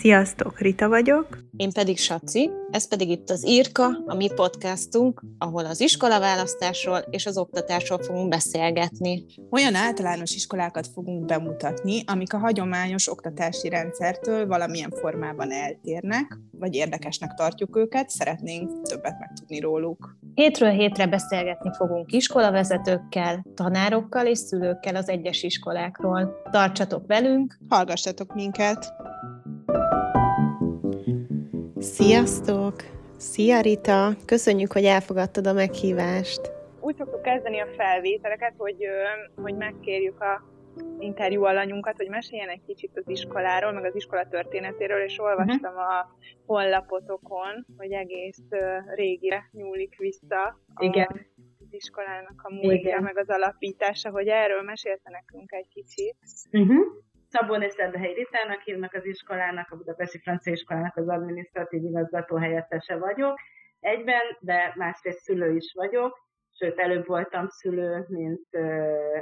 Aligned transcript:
Sziasztok, 0.00 0.58
Rita 0.58 0.88
vagyok. 0.88 1.38
Én 1.56 1.72
pedig 1.72 1.98
Saci, 1.98 2.50
ez 2.70 2.88
pedig 2.88 3.08
itt 3.08 3.30
az 3.30 3.46
Írka, 3.46 3.86
a 4.06 4.14
mi 4.14 4.30
podcastunk, 4.34 5.22
ahol 5.38 5.64
az 5.64 5.80
iskolaválasztásról 5.80 6.98
és 7.10 7.26
az 7.26 7.38
oktatásról 7.38 8.02
fogunk 8.02 8.28
beszélgetni. 8.28 9.24
Olyan 9.50 9.74
általános 9.74 10.34
iskolákat 10.34 10.86
fogunk 10.86 11.24
bemutatni, 11.24 12.02
amik 12.06 12.32
a 12.32 12.38
hagyományos 12.38 13.10
oktatási 13.10 13.68
rendszertől 13.68 14.46
valamilyen 14.46 14.90
formában 14.90 15.52
eltérnek, 15.52 16.38
vagy 16.50 16.74
érdekesnek 16.74 17.34
tartjuk 17.34 17.76
őket, 17.76 18.10
szeretnénk 18.10 18.82
többet 18.82 19.18
megtudni 19.18 19.60
róluk. 19.60 20.18
Hétről 20.34 20.70
hétre 20.70 21.06
beszélgetni 21.06 21.70
fogunk 21.76 22.12
iskolavezetőkkel, 22.12 23.44
tanárokkal 23.54 24.26
és 24.26 24.38
szülőkkel 24.38 24.96
az 24.96 25.08
egyes 25.08 25.42
iskolákról. 25.42 26.42
Tartsatok 26.50 27.06
velünk! 27.06 27.58
Hallgassatok 27.68 28.34
minket! 28.34 28.92
Sziasztok! 31.78 32.74
Szia 33.16 33.60
Rita! 33.60 34.12
Köszönjük, 34.26 34.72
hogy 34.72 34.84
elfogadtad 34.84 35.46
a 35.46 35.52
meghívást. 35.52 36.52
Úgy 36.80 36.96
szoktuk 36.96 37.22
kezdeni 37.22 37.60
a 37.60 37.66
felvételeket, 37.76 38.54
hogy, 38.56 38.76
hogy 39.36 39.54
megkérjük 39.54 40.20
a 40.20 40.50
interjú 40.98 41.44
alanyunkat, 41.44 41.96
hogy 41.96 42.08
meséljen 42.08 42.48
egy 42.48 42.62
kicsit 42.66 42.90
az 42.94 43.02
iskoláról, 43.06 43.72
meg 43.72 43.84
az 43.84 43.94
iskola 43.94 44.28
történetéről, 44.28 45.02
és 45.02 45.18
olvastam 45.18 45.74
uh-huh. 45.74 45.88
a 45.88 46.16
honlapotokon, 46.46 47.66
hogy 47.76 47.92
egész 47.92 48.42
régire 48.94 49.48
nyúlik 49.52 49.96
vissza 49.98 50.60
Igen. 50.78 51.08
az 51.58 51.66
iskolának 51.70 52.40
a 52.42 52.54
múltja, 52.54 53.00
meg 53.00 53.18
az 53.18 53.28
alapítása, 53.28 54.10
hogy 54.10 54.28
erről 54.28 54.62
mesélte 54.62 55.10
nekünk 55.10 55.52
egy 55.52 55.68
kicsit. 55.68 56.16
Uh-huh. 56.52 56.86
Szabon 57.32 57.62
és 57.62 57.72
Szerdehely 57.72 58.12
Ritának 58.12 58.60
hívnak 58.60 58.94
az 58.94 59.04
iskolának, 59.04 59.70
a 59.70 59.76
Budapesti 59.76 60.18
Francia 60.18 60.52
Iskolának 60.52 60.96
az 60.96 61.08
adminisztratív 61.08 61.84
igazgató 61.84 62.36
helyettese 62.36 62.96
vagyok 62.96 63.38
egyben, 63.80 64.36
de 64.40 64.72
másrészt 64.76 65.18
szülő 65.18 65.54
is 65.54 65.72
vagyok, 65.74 66.18
sőt 66.58 66.78
előbb 66.78 67.06
voltam 67.06 67.48
szülő, 67.48 68.04
mint, 68.08 68.48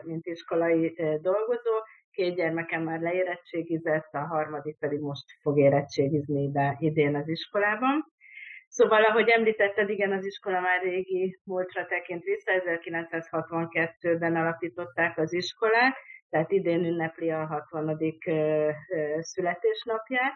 mint 0.02 0.26
iskolai 0.26 0.94
dolgozó. 1.20 1.72
Két 2.10 2.34
gyermekem 2.34 2.82
már 2.82 3.00
leérettségizett, 3.00 4.12
a 4.12 4.18
harmadik 4.18 4.78
pedig 4.78 5.00
most 5.00 5.24
fog 5.42 5.58
érettségizni 5.58 6.42
ide, 6.42 6.76
idén 6.78 7.16
az 7.16 7.28
iskolában. 7.28 8.12
Szóval, 8.68 9.02
ahogy 9.02 9.28
említetted, 9.28 9.88
igen, 9.88 10.12
az 10.12 10.24
iskola 10.24 10.60
már 10.60 10.82
régi 10.82 11.40
múltra 11.44 11.86
tekint 11.86 12.22
vissza, 12.22 12.52
1962-ben 12.54 14.36
alapították 14.36 15.18
az 15.18 15.32
iskolát, 15.32 15.96
tehát 16.30 16.50
idén 16.50 16.84
ünnepli 16.84 17.30
a 17.30 17.46
60. 17.46 17.98
születésnapját. 19.20 20.34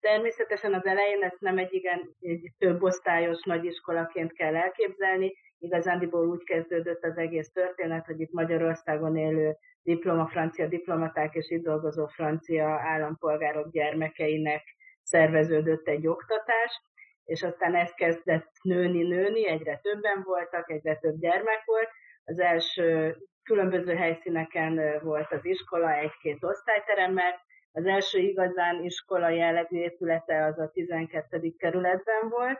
Természetesen 0.00 0.74
az 0.74 0.86
elején 0.86 1.22
ezt 1.22 1.40
nem 1.40 1.58
egy 1.58 1.72
igen 1.72 2.16
egy 2.20 2.52
több 2.58 2.82
osztályos 2.82 3.42
nagyiskolaként 3.42 4.32
kell 4.32 4.56
elképzelni, 4.56 5.34
igazándiból 5.58 6.28
úgy 6.28 6.44
kezdődött 6.44 7.04
az 7.04 7.16
egész 7.16 7.52
történet, 7.52 8.06
hogy 8.06 8.20
itt 8.20 8.32
Magyarországon 8.32 9.16
élő 9.16 9.56
diploma 9.82 10.26
francia 10.26 10.66
diplomaták 10.66 11.34
és 11.34 11.50
itt 11.50 11.62
dolgozó 11.62 12.06
francia 12.06 12.68
állampolgárok 12.68 13.70
gyermekeinek 13.70 14.62
szerveződött 15.02 15.88
egy 15.88 16.06
oktatás, 16.06 16.80
és 17.24 17.42
aztán 17.42 17.74
ez 17.74 17.92
kezdett 17.92 18.50
nőni-nőni, 18.62 19.48
egyre 19.48 19.78
többen 19.82 20.22
voltak, 20.22 20.70
egyre 20.70 20.96
több 20.96 21.18
gyermek 21.18 21.62
volt. 21.64 21.88
Az 22.24 22.40
első 22.40 23.16
különböző 23.48 23.94
helyszíneken 23.94 25.00
volt 25.02 25.32
az 25.32 25.44
iskola, 25.44 25.92
egy-két 25.92 26.44
osztályteremmel. 26.44 27.40
Az 27.72 27.86
első 27.86 28.18
igazán 28.18 28.84
iskola 28.84 29.28
jellegű 29.28 29.76
épülete 29.76 30.44
az 30.44 30.58
a 30.58 30.70
12. 30.70 31.54
kerületben 31.58 32.28
volt. 32.28 32.58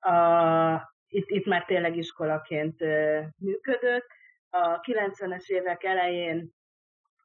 A, 0.00 0.92
itt, 1.08 1.30
itt 1.30 1.46
már 1.46 1.64
tényleg 1.64 1.96
iskolaként 1.96 2.80
működött. 3.36 4.06
A 4.50 4.80
90-es 4.80 5.46
évek 5.46 5.84
elején 5.84 6.52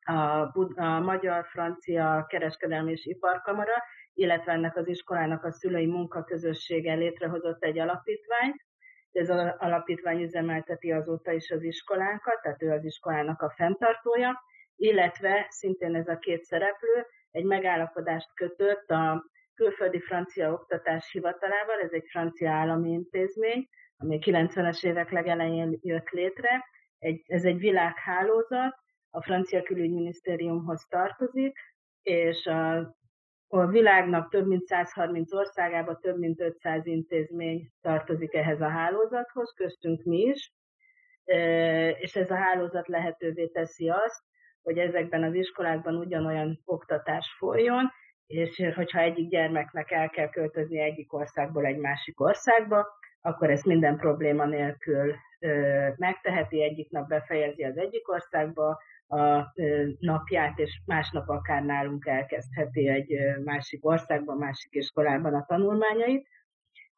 a, 0.06 0.52
a 0.76 1.00
Magyar-Francia 1.00 2.26
Kereskedelmi 2.30 2.92
és 2.92 3.06
Iparkamara, 3.06 3.84
illetve 4.14 4.52
ennek 4.52 4.78
az 4.78 4.88
iskolának 4.88 5.44
a 5.44 5.52
szülői 5.52 5.86
munkaközössége 5.86 6.94
létrehozott 6.94 7.64
egy 7.64 7.80
alapítványt, 7.80 8.66
ez 9.14 9.30
az 9.30 9.56
alapítvány 9.58 10.22
üzemelteti 10.22 10.92
azóta 10.92 11.32
is 11.32 11.52
az 11.52 11.64
iskolánkat, 11.64 12.42
tehát 12.42 12.62
ő 12.62 12.72
az 12.72 12.86
iskolának 12.86 13.42
a 13.42 13.54
fenntartója, 13.56 14.44
illetve 14.76 15.46
szintén 15.50 15.96
ez 15.96 16.08
a 16.08 16.18
két 16.18 16.44
szereplő 16.44 17.06
egy 17.32 17.44
megállapodást 17.44 18.34
kötött 18.34 18.90
a 18.90 19.26
külföldi 19.56 20.00
francia 20.00 20.52
oktatás 20.52 21.12
hivatalával, 21.12 21.80
ez 21.82 21.92
egy 21.92 22.08
francia 22.10 22.52
állami 22.52 22.92
intézmény, 22.92 23.68
ami 23.98 24.20
90-es 24.22 24.86
évek 24.86 25.12
legelején 25.12 25.80
jött 25.82 26.10
létre. 26.10 26.66
Egy, 27.00 27.24
ez 27.28 27.46
egy 27.46 27.58
világhálózat, 27.58 28.76
a 29.10 29.22
francia 29.22 29.64
külügyminisztériumhoz 29.64 30.86
tartozik, 30.90 31.58
és 32.02 32.46
a 32.46 32.96
a 33.56 33.68
világnak 33.68 34.30
több 34.30 34.48
mint 34.48 34.66
130 34.66 35.34
országában 35.34 36.00
több 36.02 36.18
mint 36.18 36.42
500 36.42 36.86
intézmény 36.86 37.70
tartozik 37.82 38.34
ehhez 38.34 38.62
a 38.62 38.70
hálózathoz, 38.70 39.54
köztünk 39.56 40.04
mi 40.04 40.18
is, 40.18 40.54
és 42.00 42.16
ez 42.16 42.32
a 42.32 42.36
hálózat 42.36 42.88
lehetővé 42.88 43.48
teszi 43.48 43.90
azt, 43.90 44.22
hogy 44.62 44.78
ezekben 44.78 45.24
az 45.24 45.34
iskolákban 45.34 45.96
ugyanolyan 45.96 46.62
oktatás 46.66 47.36
folyjon, 47.38 47.92
és 48.28 48.72
hogyha 48.76 49.00
egyik 49.00 49.30
gyermeknek 49.30 49.92
el 49.92 50.10
kell 50.10 50.30
költözni 50.30 50.80
egyik 50.80 51.14
országból 51.14 51.66
egy 51.66 51.78
másik 51.78 52.20
országba, 52.22 52.88
akkor 53.22 53.50
ezt 53.50 53.66
minden 53.66 53.98
probléma 53.98 54.46
nélkül 54.46 55.16
megteheti, 55.96 56.64
egyik 56.64 56.90
nap 56.90 57.08
befejezi 57.08 57.64
az 57.64 57.78
egyik 57.78 58.12
országba, 58.12 58.80
a 59.08 59.54
napját, 60.00 60.60
és 60.60 60.82
másnap 60.86 61.30
akár 61.30 61.64
nálunk 61.64 62.06
elkezdheti 62.06 62.88
egy 62.88 63.18
másik 63.44 63.86
országban, 63.86 64.38
másik 64.38 64.74
iskolában 64.74 65.34
a 65.34 65.46
tanulmányait. 65.46 66.28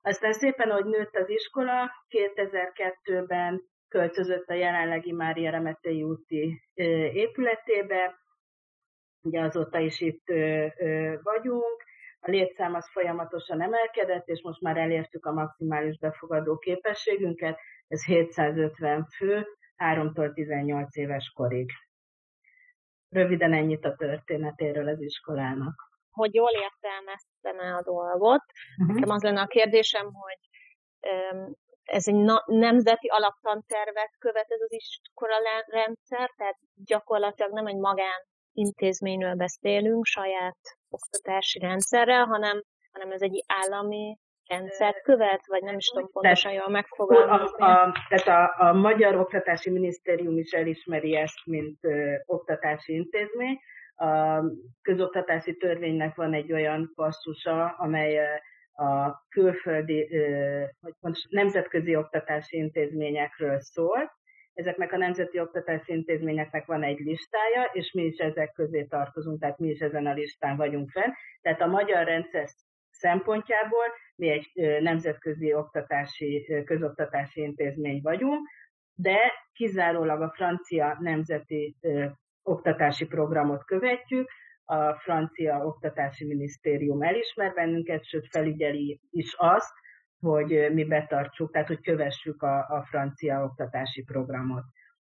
Aztán 0.02 0.34
szépen, 0.34 0.70
ahogy 0.70 0.86
nőtt 0.86 1.16
az 1.16 1.30
iskola, 1.30 1.92
2002-ben 2.10 3.62
költözött 3.88 4.48
a 4.50 4.54
jelenlegi 4.54 5.12
Mária 5.12 5.52
Remetei 5.52 6.04
úti 6.04 6.62
épületébe, 7.14 8.16
ugye 9.22 9.42
azóta 9.42 9.80
is 9.80 10.00
itt 10.00 10.26
vagyunk, 11.24 11.84
a 12.20 12.30
létszám 12.30 12.74
az 12.74 12.90
folyamatosan 12.92 13.62
emelkedett, 13.62 14.28
és 14.28 14.42
most 14.42 14.62
már 14.62 14.78
elértük 14.78 15.26
a 15.26 15.34
maximális 15.34 15.98
befogadó 15.98 16.58
képességünket, 16.58 17.60
ez 17.88 18.06
750 18.06 19.06
fő, 19.06 19.46
3-tól 19.78 20.34
18 20.34 20.96
éves 20.96 21.32
korig. 21.36 21.70
Röviden 23.16 23.54
ennyit 23.54 23.86
a 23.86 23.96
történetéről 23.96 24.88
az 24.88 25.02
iskolának. 25.02 25.76
Hogy 26.12 26.34
jól 26.34 26.52
értelmeztem 26.52 27.76
a 27.76 27.82
dolgot, 27.82 28.44
uh-huh. 28.78 28.96
nekem 28.96 29.16
az 29.16 29.24
lenne 29.24 29.42
a 29.42 29.48
kérdésem, 29.48 30.14
hogy 30.14 30.40
ez 31.84 32.08
egy 32.08 32.16
na- 32.16 32.44
nemzeti 32.46 33.08
alaptantervet 33.08 34.12
követ 34.20 34.52
ez 34.52 34.62
az 34.62 34.72
iskola 34.72 35.36
rendszer, 35.68 36.34
tehát 36.38 36.58
gyakorlatilag 36.76 37.52
nem 37.52 37.68
egy 37.68 37.78
magán 37.78 38.26
intézményről 38.54 39.36
beszélünk, 39.36 40.06
saját 40.06 40.58
oktatási 40.90 41.60
rendszerrel, 41.60 42.26
hanem, 42.26 42.64
hanem 42.92 43.12
ez 43.12 43.22
egy 43.22 43.44
állami 43.48 44.18
rendszert 44.48 45.02
követ, 45.02 45.46
vagy 45.48 45.64
nem 45.64 45.78
is 45.78 45.86
tudom 45.86 46.10
pontosan 46.12 46.52
jól 46.52 46.70
megfogalmazni. 46.70 47.64
A, 47.64 47.84
a, 47.84 47.94
tehát 48.10 48.52
a, 48.60 48.68
a 48.68 48.74
Magyar 48.74 49.16
Oktatási 49.16 49.70
Minisztérium 49.70 50.38
is 50.38 50.52
elismeri 50.52 51.16
ezt, 51.16 51.46
mint 51.46 51.78
ö, 51.82 52.16
oktatási 52.26 52.94
intézmény. 52.94 53.60
A 53.96 54.42
közoktatási 54.82 55.58
törvénynek 55.58 56.16
van 56.16 56.34
egy 56.34 56.52
olyan 56.52 56.92
passzusa, 56.96 57.76
amely 57.78 58.42
a 58.76 59.24
külföldi, 59.30 60.08
hogy 60.82 60.94
most 61.00 61.30
nemzetközi 61.30 61.96
oktatási 61.96 62.58
intézményekről 62.58 63.60
szól. 63.60 64.14
Ezeknek 64.54 64.92
a 64.92 64.98
nemzeti 64.98 65.40
oktatási 65.40 65.94
intézményeknek 65.94 66.66
van 66.66 66.84
egy 66.84 67.00
listája, 67.00 67.70
és 67.74 67.92
mi 67.92 68.04
is 68.04 68.18
ezek 68.18 68.52
közé 68.52 68.84
tartozunk, 68.84 69.40
tehát 69.40 69.58
mi 69.58 69.68
is 69.68 69.80
ezen 69.80 70.06
a 70.06 70.14
listán 70.14 70.58
vagyunk 70.58 70.90
fenn. 70.90 71.12
Tehát 71.42 71.62
a 71.62 71.68
magyar 71.68 72.06
rendszer 72.06 72.48
szempontjából 72.92 73.86
mi 74.16 74.30
egy 74.30 74.52
nemzetközi 74.82 75.54
oktatási, 75.54 76.64
közoktatási 76.66 77.42
intézmény 77.42 78.02
vagyunk, 78.02 78.48
de 78.96 79.18
kizárólag 79.54 80.22
a 80.22 80.32
francia 80.36 80.98
nemzeti 81.00 81.76
oktatási 82.44 83.06
programot 83.06 83.64
követjük, 83.66 84.30
a 84.66 84.94
francia 84.94 85.66
oktatási 85.66 86.26
minisztérium 86.26 87.02
elismer 87.02 87.54
bennünket, 87.54 88.06
sőt 88.06 88.28
felügyeli 88.30 89.00
is 89.10 89.34
azt, 89.38 89.74
hogy 90.20 90.70
mi 90.74 90.86
betartsuk, 90.86 91.52
tehát 91.52 91.68
hogy 91.68 91.82
kövessük 91.82 92.44
a, 92.44 92.58
a 92.58 92.86
francia 92.90 93.44
oktatási 93.44 94.04
programot. 94.04 94.64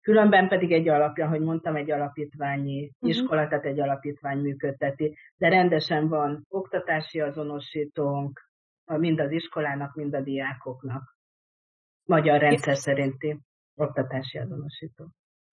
Különben 0.00 0.48
pedig 0.48 0.72
egy 0.72 0.88
alapja, 0.88 1.28
hogy 1.28 1.40
mondtam, 1.40 1.76
egy 1.76 1.90
alapítványi 1.90 2.84
uh-huh. 2.84 3.10
iskola, 3.10 3.48
tehát 3.48 3.64
egy 3.64 3.80
alapítvány 3.80 4.38
működteti, 4.38 5.16
de 5.36 5.48
rendesen 5.48 6.08
van 6.08 6.46
oktatási 6.48 7.20
azonosítónk, 7.20 8.49
mind 8.98 9.20
az 9.20 9.30
iskolának, 9.30 9.94
mind 9.94 10.14
a 10.14 10.20
diákoknak. 10.20 11.02
Magyar 12.04 12.40
rendszer 12.40 12.76
szerinti 12.76 13.38
oktatási 13.74 14.38
azonosító. 14.38 15.04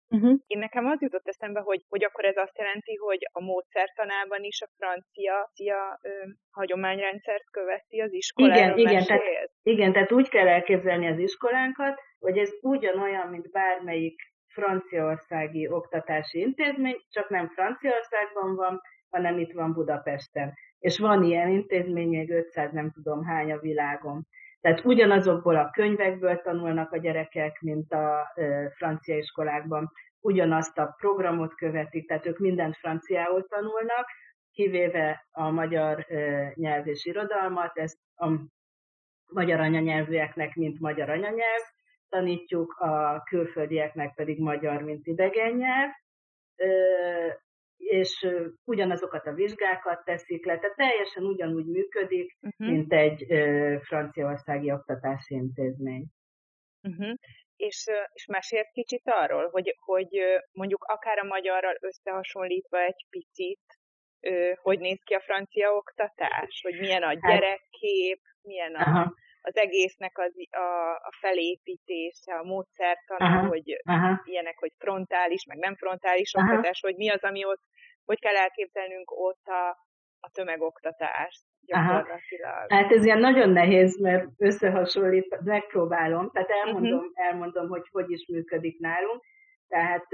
Uh-huh. 0.09 0.39
Én 0.47 0.59
nekem 0.59 0.87
az 0.87 1.01
jutott 1.01 1.29
eszembe, 1.29 1.61
hogy, 1.61 1.85
hogy 1.89 2.05
akkor 2.05 2.25
ez 2.25 2.37
azt 2.37 2.59
jelenti, 2.59 2.95
hogy 2.95 3.19
a 3.33 3.41
módszertanában 3.41 4.43
is 4.43 4.61
a 4.61 4.69
francia, 4.77 5.33
francia 5.33 5.99
ö, 6.03 6.09
hagyományrendszert 6.51 7.51
követi 7.51 8.01
az 8.01 8.13
iskoláról 8.13 8.79
igen, 8.79 8.93
igen, 8.93 9.05
tehát, 9.05 9.23
igen, 9.63 9.93
tehát 9.93 10.13
úgy 10.13 10.29
kell 10.29 10.49
elképzelni 10.49 11.07
az 11.07 11.19
iskolánkat, 11.19 12.01
hogy 12.19 12.39
ez 12.39 12.51
ugyanolyan, 12.61 13.29
mint 13.29 13.51
bármelyik 13.51 14.21
franciaországi 14.53 15.69
oktatási 15.69 16.39
intézmény, 16.39 16.97
csak 17.09 17.29
nem 17.29 17.49
Franciaországban 17.49 18.55
van, 18.55 18.81
hanem 19.11 19.39
itt 19.39 19.53
van 19.53 19.73
Budapesten. 19.73 20.55
És 20.79 20.99
van 20.99 21.23
ilyen 21.23 21.49
intézmény, 21.49 22.09
még 22.09 22.31
500 22.31 22.73
nem 22.73 22.91
tudom 22.91 23.25
hány 23.25 23.53
a 23.53 23.59
világon. 23.59 24.27
Tehát 24.61 24.85
ugyanazokból 24.85 25.57
a 25.57 25.71
könyvekből 25.71 26.41
tanulnak 26.41 26.93
a 26.93 26.97
gyerekek, 26.99 27.61
mint 27.61 27.93
a 27.93 28.33
francia 28.75 29.17
iskolákban, 29.17 29.93
ugyanazt 30.21 30.79
a 30.79 30.95
programot 30.99 31.55
követik, 31.55 32.09
tehát 32.09 32.27
ők 32.27 32.39
mindent 32.39 32.77
franciául 32.77 33.47
tanulnak, 33.47 34.07
kivéve 34.53 35.27
a 35.31 35.51
magyar 35.51 36.07
nyelv 36.55 36.87
és 36.87 37.05
irodalmat, 37.05 37.79
ezt 37.79 37.99
a 38.15 38.31
magyar 39.27 39.61
anyanyelvűeknek, 39.61 40.55
mint 40.55 40.81
magyar 40.81 41.11
anyanyelv, 41.11 41.63
tanítjuk, 42.09 42.73
a 42.73 43.23
külföldieknek 43.23 44.15
pedig 44.15 44.41
magyar, 44.41 44.83
mint 44.83 45.07
idegen 45.07 45.53
nyelv, 45.53 45.91
és 47.77 48.27
ugyanazokat 48.65 49.27
a 49.27 49.33
vizsgákat 49.33 50.05
teszik 50.05 50.45
le, 50.45 50.59
tehát 50.59 50.77
teljesen 50.77 51.25
ugyanúgy 51.25 51.67
működik, 51.67 52.37
uh-huh. 52.41 52.69
mint 52.69 52.93
egy 52.93 53.27
franciaországi 53.83 54.73
oktatási 54.73 55.35
intézmény. 55.35 56.07
Uh-huh. 56.83 57.15
És, 57.57 57.85
és 58.13 58.27
mesélsz 58.27 58.71
kicsit 58.73 59.03
arról, 59.05 59.49
hogy, 59.49 59.75
hogy 59.79 60.09
mondjuk 60.53 60.85
akár 60.85 61.19
a 61.19 61.27
magyarral 61.27 61.77
összehasonlítva 61.81 62.79
egy 62.81 63.07
picit, 63.11 63.61
hogy 64.63 64.79
néz 64.79 65.01
ki 65.05 65.15
a 65.15 65.21
francia 65.21 65.71
oktatás, 65.73 66.61
hogy 66.63 66.79
milyen 66.79 67.03
a 67.03 67.07
hát 67.07 67.21
gyerekkép, 67.21 68.21
milyen 68.43 68.75
a, 68.75 68.81
Aha 68.81 69.15
az 69.49 69.57
egésznek 69.57 70.19
az, 70.19 70.33
a, 70.51 70.91
a 71.11 71.13
felépítése, 71.21 72.35
a 72.35 72.45
módszertana, 72.45 73.47
hogy 73.47 73.81
aha. 73.85 74.21
ilyenek, 74.25 74.59
hogy 74.59 74.73
frontális, 74.79 75.45
meg 75.45 75.59
nem 75.59 75.77
frontális 75.77 76.35
aha. 76.35 76.47
oktatás, 76.47 76.81
hogy 76.81 76.97
mi 76.97 77.09
az, 77.11 77.23
ami 77.23 77.45
ott, 77.45 77.63
hogy 78.05 78.21
kell 78.21 78.37
elképzelnünk 78.37 79.11
ott 79.11 79.47
a, 79.47 79.69
a 80.21 80.31
tömegoktatást 80.33 81.43
gyakorlatilag. 81.67 82.71
Aha. 82.71 82.83
Hát 82.83 82.93
ez 82.93 83.05
ilyen 83.05 83.19
nagyon 83.19 83.51
nehéz, 83.51 84.01
mert 84.01 84.27
összehasonlít, 84.39 85.41
megpróbálom, 85.45 86.31
tehát 86.31 86.51
elmondom, 86.51 86.99
uh-huh. 86.99 87.13
elmondom, 87.15 87.69
hogy 87.69 87.89
hogy 87.91 88.11
is 88.11 88.27
működik 88.33 88.79
nálunk. 88.79 89.25
Tehát 89.69 90.07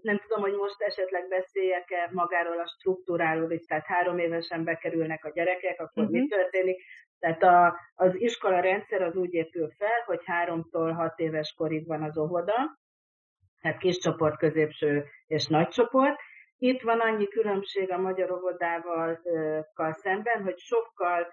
nem 0.00 0.18
tudom, 0.18 0.42
hogy 0.42 0.52
most 0.52 0.80
esetleg 0.80 1.28
beszéljek-e 1.28 2.10
magáról 2.12 2.60
a 2.60 2.66
struktúráról 2.78 3.50
is, 3.50 3.64
tehát 3.64 3.86
három 3.86 4.18
évesen 4.18 4.64
bekerülnek 4.64 5.24
a 5.24 5.30
gyerekek, 5.30 5.80
akkor 5.80 6.02
uh-huh. 6.02 6.20
mi 6.20 6.28
történik. 6.28 6.82
Tehát 7.18 7.42
a, 7.42 7.78
az 7.94 8.14
iskola 8.14 8.60
rendszer 8.60 9.02
az 9.02 9.16
úgy 9.16 9.34
épül 9.34 9.70
fel, 9.78 10.02
hogy 10.06 10.20
háromtól 10.24 10.92
hat 10.92 11.18
éves 11.18 11.54
korig 11.56 11.86
van 11.86 12.02
az 12.02 12.18
óvoda, 12.18 12.78
tehát 13.60 13.78
kis 13.78 13.98
csoport, 13.98 14.38
középső 14.38 15.04
és 15.26 15.46
nagy 15.46 15.68
csoport. 15.68 16.18
Itt 16.58 16.82
van 16.82 17.00
annyi 17.00 17.28
különbség 17.28 17.90
a 17.92 17.98
magyar 17.98 18.30
óvodával 18.30 19.20
szemben, 19.90 20.42
hogy 20.42 20.58
sokkal, 20.58 21.26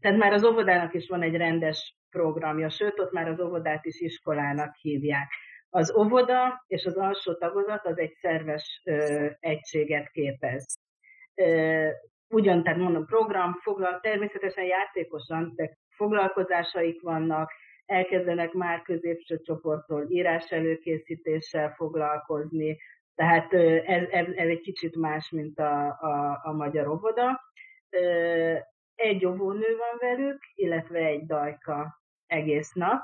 tehát 0.00 0.18
már 0.18 0.32
az 0.32 0.44
óvodának 0.44 0.94
is 0.94 1.08
van 1.08 1.22
egy 1.22 1.36
rendes 1.36 1.94
programja, 2.10 2.68
sőt, 2.68 2.98
ott 2.98 3.12
már 3.12 3.28
az 3.28 3.40
óvodát 3.40 3.84
is 3.84 4.00
iskolának 4.00 4.74
hívják. 4.76 5.32
Az 5.70 5.96
óvoda 5.96 6.64
és 6.66 6.84
az 6.84 6.96
alsó 6.96 7.34
tagozat 7.34 7.86
az 7.86 7.98
egy 7.98 8.12
szerves 8.20 8.82
ö, 8.84 9.26
egységet 9.40 10.10
képez. 10.10 10.78
Ugyan, 12.30 12.62
tehát 12.62 12.78
mondom, 12.78 13.06
program, 13.06 13.54
foglal, 13.62 14.00
természetesen 14.00 14.64
játékosan, 14.64 15.52
de 15.56 15.78
foglalkozásaik 15.88 17.02
vannak, 17.02 17.52
elkezdenek 17.86 18.52
már 18.52 18.82
középső 18.82 19.40
csoporttól 19.40 20.06
írás 20.10 20.50
előkészítéssel 20.50 21.74
foglalkozni, 21.74 22.78
tehát 23.14 23.52
ez, 23.52 24.08
ez, 24.10 24.26
ez 24.26 24.48
egy 24.48 24.60
kicsit 24.60 24.96
más, 24.96 25.30
mint 25.30 25.58
a, 25.58 25.86
a, 25.86 26.40
a 26.42 26.52
magyar 26.52 26.88
óvoda. 26.88 27.40
Egy 28.94 29.26
óvónő 29.26 29.76
van 29.76 29.98
velük, 29.98 30.38
illetve 30.54 30.98
egy 30.98 31.26
dajka 31.26 32.00
egész 32.26 32.72
nap 32.72 33.02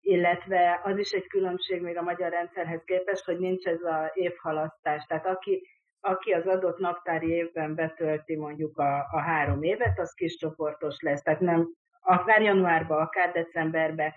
illetve 0.00 0.80
az 0.84 0.98
is 0.98 1.10
egy 1.10 1.26
különbség 1.26 1.82
még 1.82 1.96
a 1.96 2.02
magyar 2.02 2.30
rendszerhez 2.30 2.82
képest, 2.84 3.24
hogy 3.24 3.38
nincs 3.38 3.66
ez 3.66 3.82
a 3.82 4.10
évhalasztás. 4.14 5.04
Tehát 5.06 5.26
aki, 5.26 5.68
aki 6.00 6.32
az 6.32 6.46
adott 6.46 6.78
naptári 6.78 7.28
évben 7.28 7.74
betölti 7.74 8.36
mondjuk 8.36 8.78
a, 8.78 9.08
a 9.10 9.18
három 9.18 9.62
évet, 9.62 9.98
az 9.98 10.12
kis 10.12 10.36
csoportos 10.36 11.00
lesz. 11.00 11.22
Tehát 11.22 11.40
nem 11.40 11.68
akár 12.00 12.42
januárban, 12.42 13.00
akár 13.00 13.32
decemberben 13.32 14.12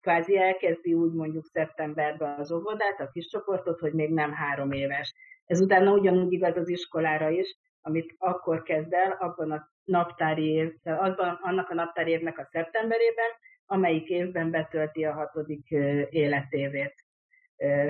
kvázi 0.00 0.38
elkezdi 0.38 0.94
úgy 0.94 1.12
mondjuk 1.12 1.46
szeptemberben 1.46 2.38
az 2.38 2.52
óvodát, 2.52 3.00
a 3.00 3.10
kis 3.12 3.26
csoportot, 3.26 3.80
hogy 3.80 3.92
még 3.92 4.12
nem 4.12 4.32
három 4.32 4.72
éves. 4.72 5.14
Ez 5.46 5.60
utána 5.60 5.92
ugyanúgy 5.92 6.32
igaz 6.32 6.56
az 6.56 6.68
iskolára 6.68 7.30
is, 7.30 7.56
amit 7.80 8.14
akkor 8.18 8.62
kezd 8.62 8.92
el, 8.92 9.10
abban 9.10 9.50
a 9.50 9.68
naptári 9.84 10.44
év, 10.44 10.74
azban, 10.82 11.38
annak 11.42 11.70
a 11.70 11.74
naptári 11.74 12.10
évnek 12.10 12.38
a 12.38 12.48
szeptemberében, 12.50 13.30
amelyik 13.66 14.08
évben 14.08 14.50
betölti 14.50 15.04
a 15.04 15.12
hatodik 15.12 15.70
életévét. 16.10 17.03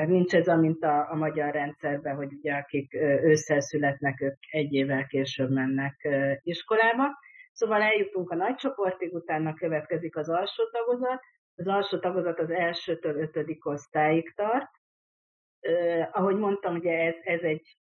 Nincs 0.06 0.34
ez, 0.34 0.46
mint 0.46 0.84
a, 0.84 1.11
a 1.11 1.14
magyar 1.14 1.52
rendszerben, 1.52 2.16
hogy 2.16 2.32
ugye 2.32 2.55
akik 2.55 2.94
ősszel 3.22 3.61
születnek, 3.61 4.20
ők 4.20 4.37
egy 4.50 4.72
évvel 4.72 5.06
később 5.06 5.50
mennek 5.50 6.08
iskolába. 6.43 7.05
Szóval 7.52 7.82
eljutunk 7.82 8.31
a 8.31 8.34
nagy 8.34 8.55
csoportig, 8.55 9.14
utána 9.14 9.55
következik 9.55 10.16
az 10.16 10.28
alsó 10.28 10.62
tagozat. 10.70 11.20
Az 11.56 11.66
alsó 11.66 11.99
tagozat 11.99 12.38
az 12.38 12.50
elsőtől 12.50 13.20
ötödik 13.20 13.66
osztályig 13.66 14.34
tart. 14.34 14.70
Ahogy 16.12 16.37
mondtam, 16.37 16.75
ugye 16.75 16.99
ez, 16.99 17.14
ez 17.23 17.40
egy 17.40 17.76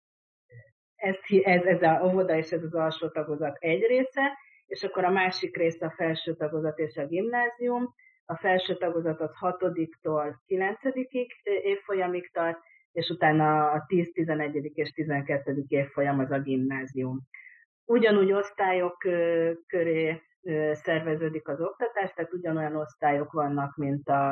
ez, 1.01 1.17
ez, 1.43 1.63
ez 1.65 1.83
a 1.83 2.01
óvoda 2.05 2.37
és 2.37 2.53
ez 2.53 2.63
az 2.63 2.75
alsó 2.75 3.09
tagozat 3.09 3.57
egy 3.59 3.83
része, 3.87 4.39
és 4.67 4.83
akkor 4.83 5.05
a 5.05 5.11
másik 5.11 5.57
része 5.57 5.87
a 5.87 5.95
felső 5.97 6.35
tagozat 6.35 6.79
és 6.79 6.97
a 6.97 7.07
gimnázium. 7.07 7.95
A 8.31 8.37
felső 8.37 8.77
tagozat 8.77 9.21
az 9.21 9.31
6-tól 9.41 10.35
9 10.47 10.79
évfolyamig 11.43 12.31
tart, 12.33 12.59
és 12.93 13.09
utána 13.09 13.71
a 13.71 13.85
10, 13.87 14.13
11. 14.13 14.71
és 14.75 14.91
12. 14.91 15.65
évfolyam 15.69 16.19
az 16.19 16.31
a 16.31 16.39
gimnázium. 16.39 17.21
Ugyanúgy 17.85 18.33
osztályok 18.33 18.97
köré 19.67 20.23
szerveződik 20.73 21.49
az 21.49 21.61
oktatás, 21.61 22.13
tehát 22.13 22.33
ugyanolyan 22.33 22.77
osztályok 22.77 23.33
vannak, 23.33 23.77
mint 23.77 24.09
a, 24.09 24.29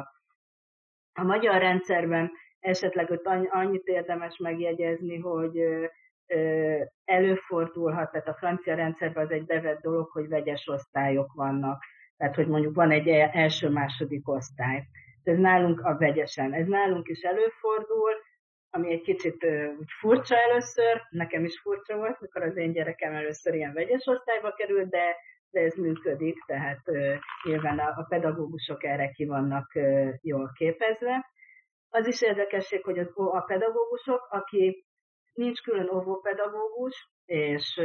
a 1.12 1.23
magyar 1.23 1.61
rendszerben. 1.61 2.31
Esetleg 2.59 3.11
ott 3.11 3.26
annyit 3.50 3.87
érdemes 3.87 4.37
megjegyezni, 4.37 5.19
hogy 5.19 5.62
előfordulhat, 7.05 8.11
tehát 8.11 8.28
a 8.28 8.35
francia 8.35 8.75
rendszerben 8.75 9.25
az 9.25 9.31
egy 9.31 9.45
bevett 9.45 9.81
dolog, 9.81 10.11
hogy 10.11 10.28
vegyes 10.28 10.69
osztályok 10.69 11.33
vannak. 11.33 11.83
Tehát, 12.19 12.35
hogy 12.35 12.47
mondjuk 12.47 12.75
van 12.75 12.91
egy 12.91 13.09
e-, 13.09 13.31
első-második 13.33 14.29
osztály. 14.29 14.87
Ez 15.23 15.39
nálunk 15.39 15.81
a 15.81 15.97
vegyesen. 15.97 16.53
Ez 16.53 16.67
nálunk 16.67 17.09
is 17.09 17.23
előfordul, 17.23 18.13
ami 18.71 18.93
egy 18.93 19.03
kicsit 19.03 19.45
úgy 19.79 19.91
furcsa 20.01 20.37
először, 20.37 21.03
nekem 21.11 21.45
is 21.45 21.61
furcsa 21.61 21.97
volt, 21.97 22.21
mikor 22.21 22.43
az 22.43 22.57
én 22.57 22.73
gyerekem 22.73 23.15
először 23.15 23.55
ilyen 23.55 23.73
vegyes 23.73 24.07
osztályba 24.07 24.53
került, 24.53 24.89
de, 24.89 25.17
de 25.51 25.61
ez 25.61 25.75
működik, 25.75 26.45
tehát 26.47 26.81
nyilván 27.45 27.79
a, 27.79 27.89
a 27.97 28.07
pedagógusok 28.09 28.85
erre 28.85 29.11
ki 29.11 29.25
vannak 29.25 29.73
jól 30.21 30.53
képezve. 30.55 31.27
Az 31.89 32.07
is 32.07 32.23
érdekesség, 32.23 32.85
hogy 32.85 32.99
az, 32.99 33.13
a 33.15 33.41
pedagógusok, 33.41 34.27
aki 34.31 34.87
nincs 35.33 35.61
külön 35.61 35.89
óvópedagógus 35.89 37.09
és 37.25 37.81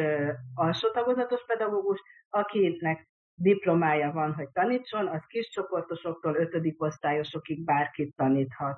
alsó 0.54 0.92
tagozatos 0.92 1.46
pedagógus, 1.46 2.02
akinek 2.30 3.08
diplomája 3.36 4.12
van, 4.12 4.34
hogy 4.34 4.50
tanítson, 4.50 5.08
az 5.08 5.26
kis 5.28 5.50
csoportosoktól 5.50 6.36
ötödik 6.36 6.82
osztályosokig 6.82 7.64
bárkit 7.64 8.16
taníthat. 8.16 8.78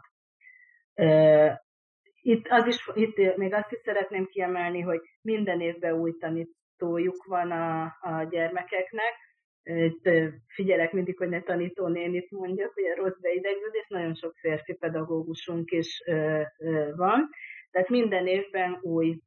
Itt, 2.22 2.48
az 2.48 2.68
is, 2.68 2.90
itt 2.94 3.36
még 3.36 3.54
azt 3.54 3.72
is 3.72 3.80
szeretném 3.84 4.26
kiemelni, 4.26 4.82
hogy 4.82 5.02
minden 5.22 5.62
évben 5.62 5.94
új 5.94 6.18
tanítójuk 6.18 7.26
van 7.26 7.52
a, 7.52 7.84
a 7.84 8.28
gyermekeknek, 8.30 9.14
itt 9.68 10.10
figyelek 10.48 10.92
mindig, 10.92 11.18
hogy 11.18 11.30
ne 11.30 11.42
tanítónénit 11.42 12.32
mondjak, 12.32 12.74
a 12.76 13.02
rossz 13.02 13.20
beidegződés, 13.22 13.88
nagyon 13.88 14.16
sok 14.16 14.36
férfi 14.36 14.74
pedagógusunk 14.74 15.72
is 15.72 16.04
van, 16.96 17.30
tehát 17.72 17.90
minden 17.90 18.28
évben 18.28 18.80
új 18.82 19.20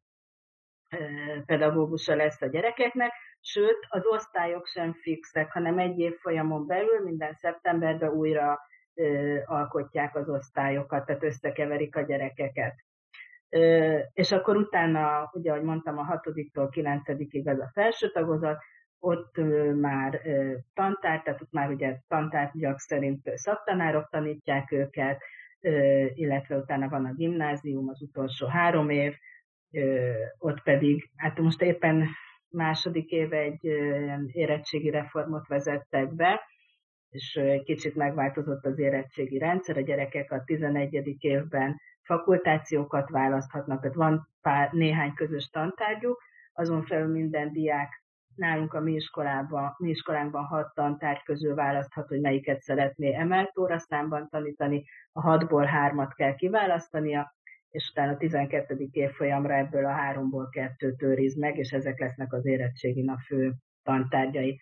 pedagógusa 1.47 2.15
lesz 2.17 2.43
a 2.43 2.47
gyerekeknek, 2.47 3.13
sőt, 3.41 3.87
az 3.89 4.03
osztályok 4.07 4.67
sem 4.67 4.93
fixek, 4.93 5.53
hanem 5.53 5.79
egy 5.79 5.99
év 5.99 6.15
folyamon 6.15 6.67
belül 6.67 7.01
minden 7.05 7.33
szeptemberben 7.33 8.11
újra 8.11 8.59
alkotják 9.45 10.17
az 10.17 10.29
osztályokat, 10.29 11.07
tehát 11.07 11.23
összekeverik 11.23 11.97
a 11.97 12.01
gyerekeket. 12.01 12.75
És 14.13 14.33
akkor 14.33 14.57
utána, 14.57 15.31
ugye, 15.33 15.51
ahogy 15.51 15.63
mondtam, 15.63 15.99
a 15.99 16.21
6-tól 16.23 16.69
9-ig 16.71 17.47
az 17.47 17.59
a 17.59 17.71
felső 17.73 18.11
tagozat, 18.11 18.63
ott 18.99 19.37
már 19.75 20.21
tantár, 20.75 21.23
tehát 21.23 21.41
ott 21.41 21.53
már 21.53 21.71
ugye 21.71 21.99
tantárgyak 22.09 22.79
szerint 22.79 23.31
szaktanárok 23.35 24.09
tanítják 24.11 24.73
őket, 24.73 25.23
illetve 26.15 26.57
utána 26.57 26.89
van 26.89 27.05
a 27.05 27.15
gimnázium, 27.15 27.89
az 27.89 28.03
utolsó 28.03 28.47
három 28.47 28.91
év, 28.91 29.15
ott 30.39 30.63
pedig, 30.63 31.11
hát 31.17 31.39
most 31.39 31.63
éppen 31.63 32.09
második 32.51 33.11
éve 33.11 33.37
egy 33.37 33.65
érettségi 34.33 34.91
reformot 34.91 35.47
vezettek 35.47 36.15
be, 36.15 36.41
és 37.11 37.41
kicsit 37.65 37.95
megváltozott 37.95 38.65
az 38.65 38.79
érettségi 38.79 39.39
rendszer, 39.39 39.77
a 39.77 39.81
gyerekek 39.81 40.33
a 40.33 40.43
11. 40.45 41.17
évben 41.19 41.81
fakultációkat 42.03 43.11
választhatnak, 43.11 43.81
tehát 43.81 43.97
van 43.97 44.29
pár, 44.41 44.73
néhány 44.73 45.15
közös 45.15 45.49
tantárgyuk, 45.49 46.23
azon 46.53 46.83
felül 46.83 47.13
minden 47.13 47.53
diák 47.53 48.03
nálunk 48.35 48.75
a 48.75 48.81
mi, 48.81 48.93
iskolában, 48.93 49.75
mi 49.79 49.89
iskolánkban 49.89 50.45
hat 50.45 50.75
tantárgy 50.75 51.23
közül 51.23 51.55
választhat, 51.55 52.09
hogy 52.09 52.21
melyiket 52.21 52.61
szeretné 52.61 53.15
emelt 53.15 53.59
óraszámban 53.59 54.29
tanítani, 54.29 54.85
a 55.13 55.21
hatból 55.21 55.65
hármat 55.65 56.15
kell 56.15 56.35
kiválasztania, 56.35 57.35
és 57.71 57.89
utána 57.91 58.13
a 58.13 58.17
12. 58.17 58.89
évfolyamra 58.93 59.55
ebből 59.55 59.85
a 59.85 59.93
háromból 59.93 60.49
kettőt 60.49 61.03
őriz 61.03 61.37
meg, 61.37 61.59
és 61.59 61.71
ezek 61.71 61.99
lesznek 61.99 62.33
az 62.33 62.47
érettségin 62.47 63.11
a 63.11 63.19
fő 63.27 63.53
tantárgyai. 63.83 64.61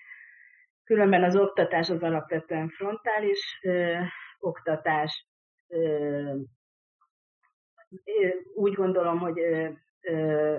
Különben 0.85 1.23
az 1.23 1.37
oktatás 1.37 1.91
az 1.91 2.03
alapvetően 2.03 2.69
frontális 2.69 3.61
ö, 3.63 3.95
oktatás. 4.39 5.27
Ö, 5.69 6.35
úgy 8.55 8.73
gondolom, 8.73 9.19
hogy 9.19 9.39
ö, 9.39 9.69
ö, 10.01 10.57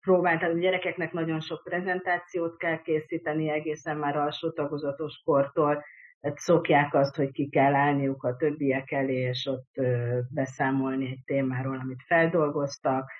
próbált, 0.00 0.42
a 0.42 0.58
gyerekeknek 0.58 1.12
nagyon 1.12 1.40
sok 1.40 1.62
prezentációt 1.64 2.56
kell 2.56 2.82
készíteni 2.82 3.48
egészen 3.48 3.96
már 3.96 4.16
alsó 4.16 4.50
tagozatos 4.50 5.22
kortól, 5.24 5.84
tehát 6.20 6.38
szokják 6.38 6.94
azt, 6.94 7.16
hogy 7.16 7.30
ki 7.30 7.48
kell 7.48 7.74
állniuk 7.74 8.22
a 8.22 8.36
többiek 8.36 8.90
elé, 8.90 9.20
és 9.20 9.46
ott 9.46 9.74
beszámolni 10.30 11.10
egy 11.10 11.22
témáról, 11.24 11.78
amit 11.78 12.02
feldolgoztak, 12.06 13.10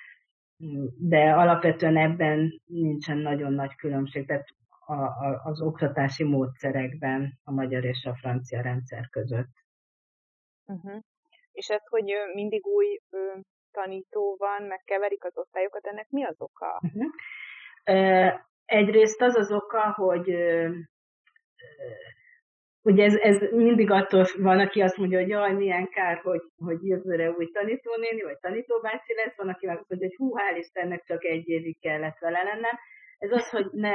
de 0.97 1.33
alapvetően 1.33 1.97
ebben 1.97 2.61
nincsen 2.65 3.17
nagyon 3.17 3.53
nagy 3.53 3.75
különbség, 3.75 4.27
tehát 4.27 4.47
a, 4.85 4.93
a, 4.93 5.41
az 5.43 5.61
oktatási 5.61 6.23
módszerekben 6.23 7.39
a 7.43 7.51
magyar 7.51 7.85
és 7.85 8.05
a 8.05 8.15
francia 8.15 8.61
rendszer 8.61 9.09
között. 9.09 9.53
Uh-huh. 10.65 11.01
És 11.51 11.67
ez, 11.67 11.87
hogy 11.87 12.13
mindig 12.33 12.65
új 12.65 12.99
tanító 13.71 14.35
van, 14.39 14.63
megkeverik 14.67 15.23
az 15.23 15.37
osztályokat, 15.37 15.85
ennek 15.85 16.09
mi 16.09 16.23
az 16.23 16.41
oka? 16.41 16.81
Uh-huh. 16.81 17.11
Egyrészt 18.65 19.21
az 19.21 19.35
az 19.35 19.51
oka, 19.51 19.91
hogy 19.91 20.35
ugye 22.83 23.03
ez, 23.03 23.15
ez 23.15 23.51
mindig 23.51 23.91
attól 23.91 24.25
van, 24.37 24.59
aki 24.59 24.81
azt 24.81 24.97
mondja, 24.97 25.19
hogy 25.19 25.29
jaj, 25.29 25.53
milyen 25.53 25.89
kár, 25.89 26.17
hogy, 26.17 26.41
hogy 26.57 26.83
jövőre 26.83 27.31
új 27.31 27.51
tanítónéni, 27.51 28.21
vagy 28.21 28.37
tanítóbácsi 28.37 29.13
lesz, 29.15 29.35
van, 29.35 29.49
aki 29.49 29.67
azt 29.67 29.89
mondja, 29.89 30.07
hogy 30.07 30.17
hú, 30.17 30.37
hál' 30.37 30.57
Istennek 30.57 31.03
csak 31.03 31.23
egy 31.25 31.47
évig 31.47 31.79
kellett 31.79 32.17
vele 32.19 32.43
lennem. 32.43 32.77
Ez 33.17 33.31
az, 33.31 33.49
hogy 33.49 33.67
ne, 33.71 33.93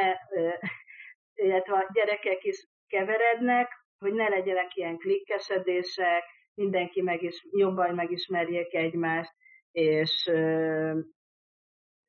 illetve 1.35 1.75
a 1.75 1.91
gyerekek 1.93 2.45
is 2.45 2.67
keverednek, 2.87 3.69
hogy 3.99 4.13
ne 4.13 4.29
legyenek 4.29 4.75
ilyen 4.75 4.97
klikkesedések, 4.97 6.23
mindenki 6.55 7.03
meg 7.03 7.23
is, 7.23 7.47
jobban 7.51 7.95
megismerjék 7.95 8.75
egymást, 8.75 9.33
és 9.73 10.31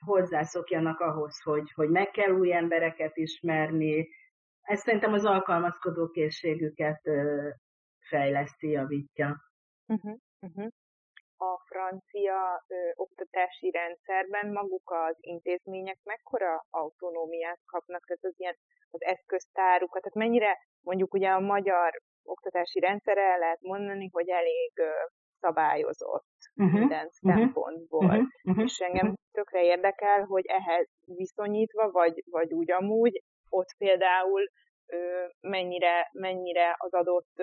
hozzászokjanak 0.05 0.99
ahhoz, 0.99 1.41
hogy, 1.41 1.71
hogy 1.73 1.89
meg 1.89 2.11
kell 2.11 2.31
új 2.31 2.53
embereket 2.53 3.17
ismerni, 3.17 4.07
ez 4.67 4.79
szerintem 4.79 5.13
az 5.13 5.25
alkalmazkodó 5.25 6.07
készségüket 6.07 7.01
fejleszti, 8.09 8.69
javítja. 8.69 9.35
Uh-huh, 9.87 10.17
uh-huh. 10.41 10.67
A 11.39 11.61
francia 11.65 12.63
ö, 12.67 12.75
oktatási 12.95 13.71
rendszerben 13.71 14.51
maguk 14.51 14.91
az 14.91 15.15
intézmények 15.19 15.99
mekkora 16.03 16.65
autonómiát 16.69 17.59
kapnak, 17.65 18.05
tehát 18.05 18.23
az 18.23 18.33
ilyen 18.37 18.55
az 18.89 19.01
eszköztárukat, 19.03 20.01
tehát 20.01 20.27
mennyire 20.27 20.57
mondjuk 20.81 21.13
ugye 21.13 21.29
a 21.29 21.39
magyar 21.39 21.91
oktatási 22.23 22.79
rendszerre 22.79 23.37
lehet 23.37 23.61
mondani, 23.61 24.09
hogy 24.11 24.29
elég 24.29 24.71
ö, 24.75 24.89
szabályozott 25.39 26.37
uh-huh, 26.55 26.79
minden 26.79 27.05
uh-huh, 27.05 27.35
szempontból. 27.35 28.05
Uh-huh, 28.05 28.27
uh-huh, 28.43 28.63
és 28.63 28.79
engem 28.79 29.07
uh-huh. 29.07 29.23
tökre 29.31 29.63
érdekel, 29.63 30.23
hogy 30.23 30.45
ehhez 30.45 30.87
viszonyítva, 31.05 31.91
vagy, 31.91 32.23
vagy 32.29 32.53
úgy 32.53 32.71
amúgy 32.71 33.23
ott 33.49 33.75
például 33.77 34.41
mennyire, 35.41 36.09
mennyire 36.11 36.75
az 36.77 36.93
adott 36.93 37.41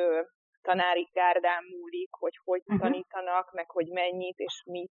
tanári 0.63 1.09
gárdán 1.13 1.65
múlik, 1.79 2.09
hogy 2.11 2.39
hogy 2.45 2.63
uh-huh. 2.65 2.81
tanítanak, 2.81 3.53
meg 3.53 3.71
hogy 3.71 3.89
mennyit 3.93 4.39
és 4.39 4.63
mit, 4.67 4.93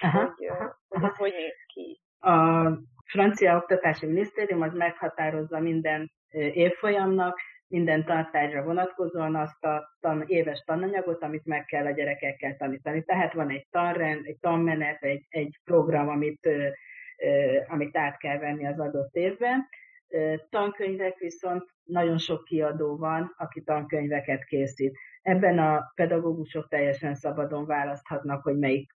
aha, 0.00 0.18
hogy, 0.18 0.48
hogy 0.88 1.02
ez 1.04 1.16
hogy 1.16 1.32
néz 1.32 1.64
ki. 1.72 2.00
A 2.20 2.68
francia 3.04 3.56
oktatási 3.56 4.06
minisztérium 4.06 4.62
az 4.62 4.74
meghatározza 4.74 5.58
minden 5.58 6.10
évfolyamnak, 6.52 7.38
minden 7.68 8.04
tantárgyra 8.04 8.62
vonatkozóan 8.62 9.36
azt 9.36 9.64
a 9.64 9.96
tan, 10.00 10.24
éves 10.26 10.62
tananyagot, 10.66 11.22
amit 11.22 11.44
meg 11.44 11.64
kell 11.64 11.86
a 11.86 11.90
gyerekekkel 11.90 12.56
tanítani. 12.56 13.04
Tehát 13.04 13.32
van 13.32 13.50
egy 13.50 13.66
tanrend, 13.70 14.26
egy 14.26 14.38
tanmenet, 14.40 15.02
egy, 15.02 15.26
egy 15.28 15.58
program, 15.64 16.08
amit, 16.08 16.48
amit 17.68 17.96
át 17.96 18.18
kell 18.18 18.38
venni 18.38 18.66
az 18.66 18.78
adott 18.78 19.14
évben, 19.14 19.68
Tankönyvek 20.50 21.18
viszont 21.18 21.64
nagyon 21.84 22.18
sok 22.18 22.44
kiadó 22.44 22.96
van, 22.96 23.34
aki 23.36 23.62
tankönyveket 23.62 24.44
készít. 24.44 24.98
Ebben 25.22 25.58
a 25.58 25.92
pedagógusok 25.94 26.68
teljesen 26.68 27.14
szabadon 27.14 27.66
választhatnak, 27.66 28.42
hogy 28.42 28.58
melyik 28.58 28.92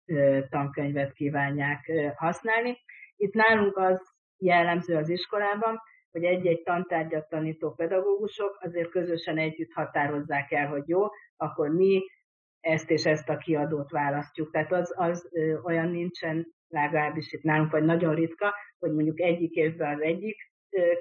tankönyvet 0.49 1.13
kívánják 1.13 1.93
használni. 2.17 2.77
Itt 3.17 3.35
nálunk 3.35 3.77
az 3.77 4.01
jellemző 4.39 4.97
az 4.97 5.09
iskolában, 5.09 5.81
hogy 6.11 6.25
egy-egy 6.25 6.63
tantárgyat 6.63 7.29
tanító 7.29 7.75
pedagógusok 7.75 8.59
azért 8.61 8.91
közösen 8.91 9.39
együtt 9.39 9.73
határozzák 9.73 10.53
el, 10.53 10.67
hogy 10.67 10.89
jó, 10.89 11.07
akkor 11.37 11.69
mi 11.69 12.03
ezt 12.61 12.91
és 12.91 13.05
ezt 13.07 13.29
a 13.29 13.37
kiadót 13.37 13.91
választjuk. 13.91 14.51
Tehát 14.51 14.73
az, 14.73 14.95
az 14.97 15.29
olyan 15.63 15.89
nincsen, 15.89 16.47
legalábbis 16.69 17.33
itt 17.33 17.43
nálunk, 17.43 17.71
vagy 17.71 17.85
nagyon 17.85 18.15
ritka, 18.15 18.55
hogy 18.79 18.93
mondjuk 18.93 19.21
egyik 19.21 19.55
évben 19.55 19.95
az 19.95 20.01
egyik 20.01 20.37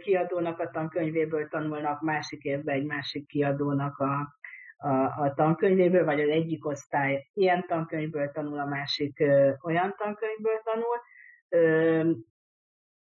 kiadónak 0.01 0.59
a 0.59 0.69
tankönyvéből 0.69 1.47
tanulnak, 1.47 2.01
másik 2.01 2.43
évben 2.43 2.75
egy 2.75 2.85
másik 2.85 3.27
kiadónak 3.27 3.97
a, 3.97 4.37
a, 4.77 5.23
a 5.23 5.33
tankönyvéből, 5.35 6.05
vagy 6.05 6.21
az 6.21 6.29
egyik 6.29 6.65
osztály 6.65 7.27
ilyen 7.33 7.65
tankönyvből 7.67 8.31
tanul, 8.31 8.59
a 8.59 8.65
másik 8.65 9.19
ö, 9.19 9.51
olyan 9.63 9.95
tankönyvből 9.97 10.61
tanul. 10.63 11.01
Ö, 11.49 12.11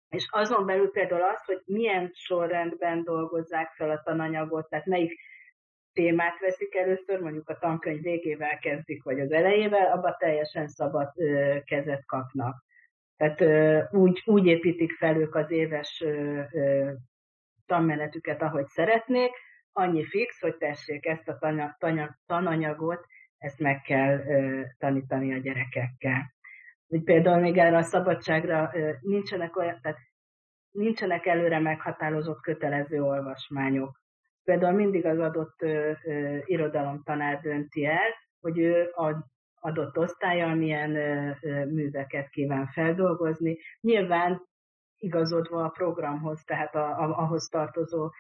és 0.08 0.28
azon 0.30 0.66
belül 0.66 0.90
például 0.90 1.22
az, 1.22 1.44
hogy 1.44 1.62
milyen 1.64 2.10
sorrendben 2.14 3.04
dolgozzák 3.04 3.72
fel 3.72 3.90
a 3.90 4.02
tananyagot, 4.04 4.68
tehát 4.68 4.86
melyik 4.86 5.20
témát 5.92 6.38
veszik 6.40 6.74
először, 6.74 7.20
mondjuk 7.20 7.48
a 7.48 7.58
tankönyv 7.58 8.02
végével 8.02 8.58
kezdik, 8.58 9.02
vagy 9.02 9.20
az 9.20 9.32
elejével, 9.32 9.92
abba 9.92 10.16
teljesen 10.18 10.68
szabad 10.68 11.10
ö, 11.14 11.56
kezet 11.64 12.04
kapnak. 12.04 12.64
Tehát 13.16 13.42
úgy, 13.92 14.22
úgy 14.24 14.46
építik 14.46 14.92
fel 14.92 15.16
ők 15.16 15.34
az 15.34 15.50
éves 15.50 16.04
tanmenetüket, 17.66 18.42
ahogy 18.42 18.66
szeretnék, 18.66 19.30
annyi 19.72 20.04
fix, 20.04 20.40
hogy 20.40 20.56
tessék 20.56 21.06
ezt 21.06 21.28
a 21.28 21.38
tanya, 21.38 21.76
tanya, 21.78 22.18
tananyagot, 22.26 23.06
ezt 23.38 23.58
meg 23.58 23.80
kell 23.80 24.22
tanítani 24.78 25.34
a 25.34 25.38
gyerekekkel. 25.38 26.34
Úgy 26.86 27.02
például 27.02 27.40
még 27.40 27.58
erre 27.58 27.76
a 27.76 27.82
szabadságra 27.82 28.72
nincsenek 29.00 29.56
olyan, 29.56 29.78
tehát 29.82 29.98
nincsenek 30.70 31.26
előre 31.26 31.58
meghatározott 31.58 32.40
kötelező 32.40 33.02
olvasmányok. 33.02 34.00
Például 34.44 34.72
mindig 34.76 35.06
az 35.06 35.18
adott 35.18 35.62
ö, 35.62 35.92
ö, 36.04 36.38
irodalomtanár 36.44 37.40
dönti 37.40 37.84
el, 37.84 38.14
hogy 38.40 38.58
ő 38.58 38.90
a 38.94 39.26
adott 39.60 39.98
osztályal 39.98 40.54
milyen 40.54 40.90
műveket 41.68 42.28
kíván 42.28 42.66
feldolgozni. 42.66 43.58
Nyilván 43.80 44.42
igazodva 44.98 45.64
a 45.64 45.68
programhoz, 45.68 46.42
tehát 46.44 46.74
a, 46.74 46.88
a, 46.88 47.18
ahhoz 47.18 47.48
tartozó 47.48 48.10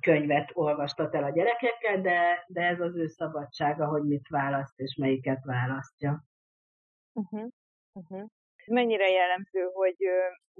könyvet 0.00 0.50
olvastat 0.52 1.14
el 1.14 1.24
a 1.24 1.30
gyerekekkel, 1.30 2.00
de, 2.00 2.44
de 2.48 2.62
ez 2.62 2.80
az 2.80 2.96
ő 2.96 3.06
szabadsága, 3.06 3.86
hogy 3.86 4.02
mit 4.02 4.28
választ 4.28 4.80
és 4.80 4.96
melyiket 5.00 5.44
választja. 5.44 6.24
Uh-huh. 7.12 7.48
Uh-huh. 7.92 8.28
Mennyire 8.66 9.10
jellemző, 9.10 9.62
hogy 9.72 9.96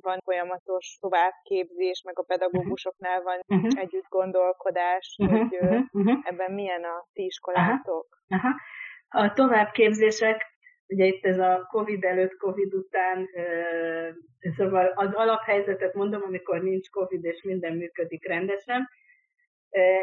van 0.00 0.18
folyamatos 0.24 0.96
továbbképzés, 1.00 2.02
meg 2.02 2.18
a 2.18 2.22
pedagógusoknál 2.22 3.22
van 3.22 3.40
uh-huh. 3.46 3.80
együtt 3.80 4.08
gondolkodás, 4.08 5.16
uh-huh. 5.18 5.38
hogy 5.38 5.58
uh-huh. 5.92 6.18
ebben 6.22 6.52
milyen 6.52 6.84
a 6.84 7.06
ti 7.12 7.24
iskolátok? 7.24 8.06
Aha. 8.28 8.38
Aha. 8.38 8.54
A 9.16 9.32
továbbképzések 9.32 10.52
Ugye 10.86 11.04
itt 11.04 11.24
ez 11.24 11.38
a 11.38 11.66
Covid 11.70 12.04
előtt, 12.04 12.36
Covid 12.36 12.74
után, 12.74 13.28
szóval 14.56 14.86
az 14.86 15.14
alaphelyzetet 15.14 15.94
mondom, 15.94 16.22
amikor 16.22 16.62
nincs 16.62 16.90
Covid 16.90 17.24
és 17.24 17.42
minden 17.42 17.76
működik 17.76 18.26
rendesen. 18.26 18.88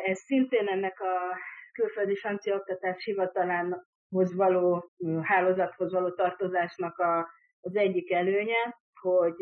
Ez 0.05 0.17
szintén 0.17 0.67
ennek 0.67 0.99
a 0.99 1.37
külföldi 1.73 2.15
francia 2.15 2.55
oktatás 2.55 3.03
hivatalánhoz 3.03 4.35
való, 4.35 4.91
hálózathoz 5.21 5.91
való 5.91 6.09
tartozásnak 6.09 6.97
a, 6.97 7.27
az 7.61 7.75
egyik 7.75 8.11
előnye, 8.11 8.77
hogy 9.01 9.35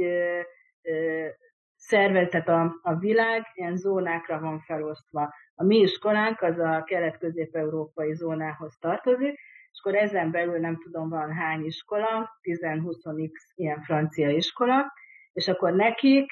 szervezet 1.75 2.47
a, 2.47 2.79
a 2.81 2.95
világ 2.95 3.45
ilyen 3.53 3.75
zónákra 3.75 4.39
van 4.39 4.59
felosztva. 4.59 5.33
A 5.55 5.63
mi 5.63 5.77
iskolánk 5.77 6.41
az 6.41 6.57
a 6.57 6.83
kelet-közép-európai 6.83 8.13
zónához 8.13 8.77
tartozik, 8.79 9.39
akkor 9.79 9.95
ezen 9.95 10.31
belül 10.31 10.59
nem 10.59 10.77
tudom, 10.81 11.09
van 11.09 11.33
hány 11.33 11.65
iskola, 11.65 12.39
10-20x 12.41 13.31
ilyen 13.55 13.81
francia 13.81 14.29
iskola, 14.29 14.93
és 15.33 15.47
akkor 15.47 15.73
nekik 15.73 16.31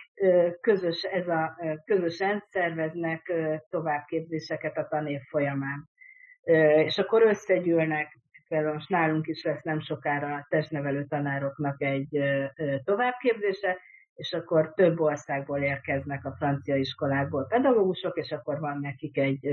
közös, 0.62 1.04
ez 1.04 1.28
a, 1.28 1.58
közösen 1.86 2.44
szerveznek 2.50 3.34
továbbképzéseket 3.70 4.78
a 4.78 4.88
tanév 4.88 5.20
folyamán. 5.30 5.90
És 6.86 6.98
akkor 6.98 7.22
összegyűlnek, 7.22 8.20
például 8.48 8.74
most 8.74 8.90
nálunk 8.90 9.28
is 9.28 9.44
lesz 9.44 9.64
nem 9.64 9.80
sokára 9.80 10.36
a 10.36 10.46
testnevelő 10.50 11.06
tanároknak 11.06 11.82
egy 11.82 12.20
továbbképzése, 12.84 13.78
és 14.16 14.34
akkor 14.34 14.74
több 14.74 15.00
országból 15.00 15.60
érkeznek 15.60 16.26
a 16.26 16.36
francia 16.38 16.76
iskolákból 16.76 17.46
pedagógusok, 17.48 18.18
és 18.18 18.32
akkor 18.32 18.60
van 18.60 18.80
nekik 18.80 19.18
egy 19.18 19.50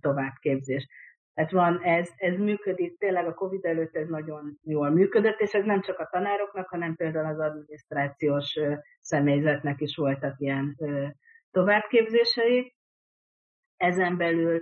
továbbképzés. 0.00 0.86
Tehát 1.34 1.50
van 1.50 1.80
ez, 1.82 2.10
ez 2.16 2.38
működik, 2.38 2.98
tényleg 2.98 3.26
a 3.26 3.34
Covid 3.34 3.64
előtt 3.64 3.96
ez 3.96 4.08
nagyon 4.08 4.58
jól 4.62 4.90
működött, 4.90 5.40
és 5.40 5.52
ez 5.52 5.64
nem 5.64 5.80
csak 5.80 5.98
a 5.98 6.08
tanároknak, 6.10 6.68
hanem 6.68 6.94
például 6.94 7.26
az 7.26 7.38
adminisztrációs 7.38 8.58
személyzetnek 9.00 9.80
is 9.80 9.96
voltak 9.96 10.34
ilyen 10.38 10.76
továbbképzései. 11.50 12.74
Ezen 13.76 14.16
belül 14.16 14.60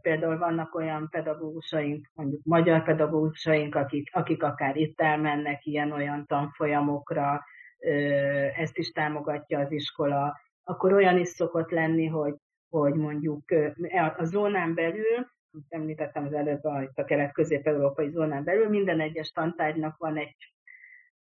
például 0.00 0.38
vannak 0.38 0.74
olyan 0.74 1.08
pedagógusaink, 1.10 2.10
mondjuk 2.14 2.40
magyar 2.44 2.82
pedagógusaink, 2.82 3.74
akik, 3.74 4.08
akik 4.12 4.42
akár 4.42 4.76
itt 4.76 5.00
elmennek 5.00 5.64
ilyen-olyan 5.64 6.26
tanfolyamokra, 6.26 7.44
ezt 8.56 8.78
is 8.78 8.90
támogatja 8.90 9.58
az 9.58 9.72
iskola. 9.72 10.40
Akkor 10.64 10.92
olyan 10.92 11.18
is 11.18 11.28
szokott 11.28 11.70
lenni, 11.70 12.06
hogy, 12.06 12.34
hogy 12.68 12.94
mondjuk 12.94 13.44
a 14.16 14.24
zónán 14.24 14.74
belül 14.74 15.26
amit 15.52 15.66
említettem 15.68 16.24
az 16.24 16.32
előbb, 16.32 16.64
a, 16.64 17.04
kelet-közép-európai 17.04 18.10
zónán 18.10 18.44
belül, 18.44 18.68
minden 18.68 19.00
egyes 19.00 19.30
tantárgynak 19.30 19.96
van 19.98 20.16
egy, 20.16 20.36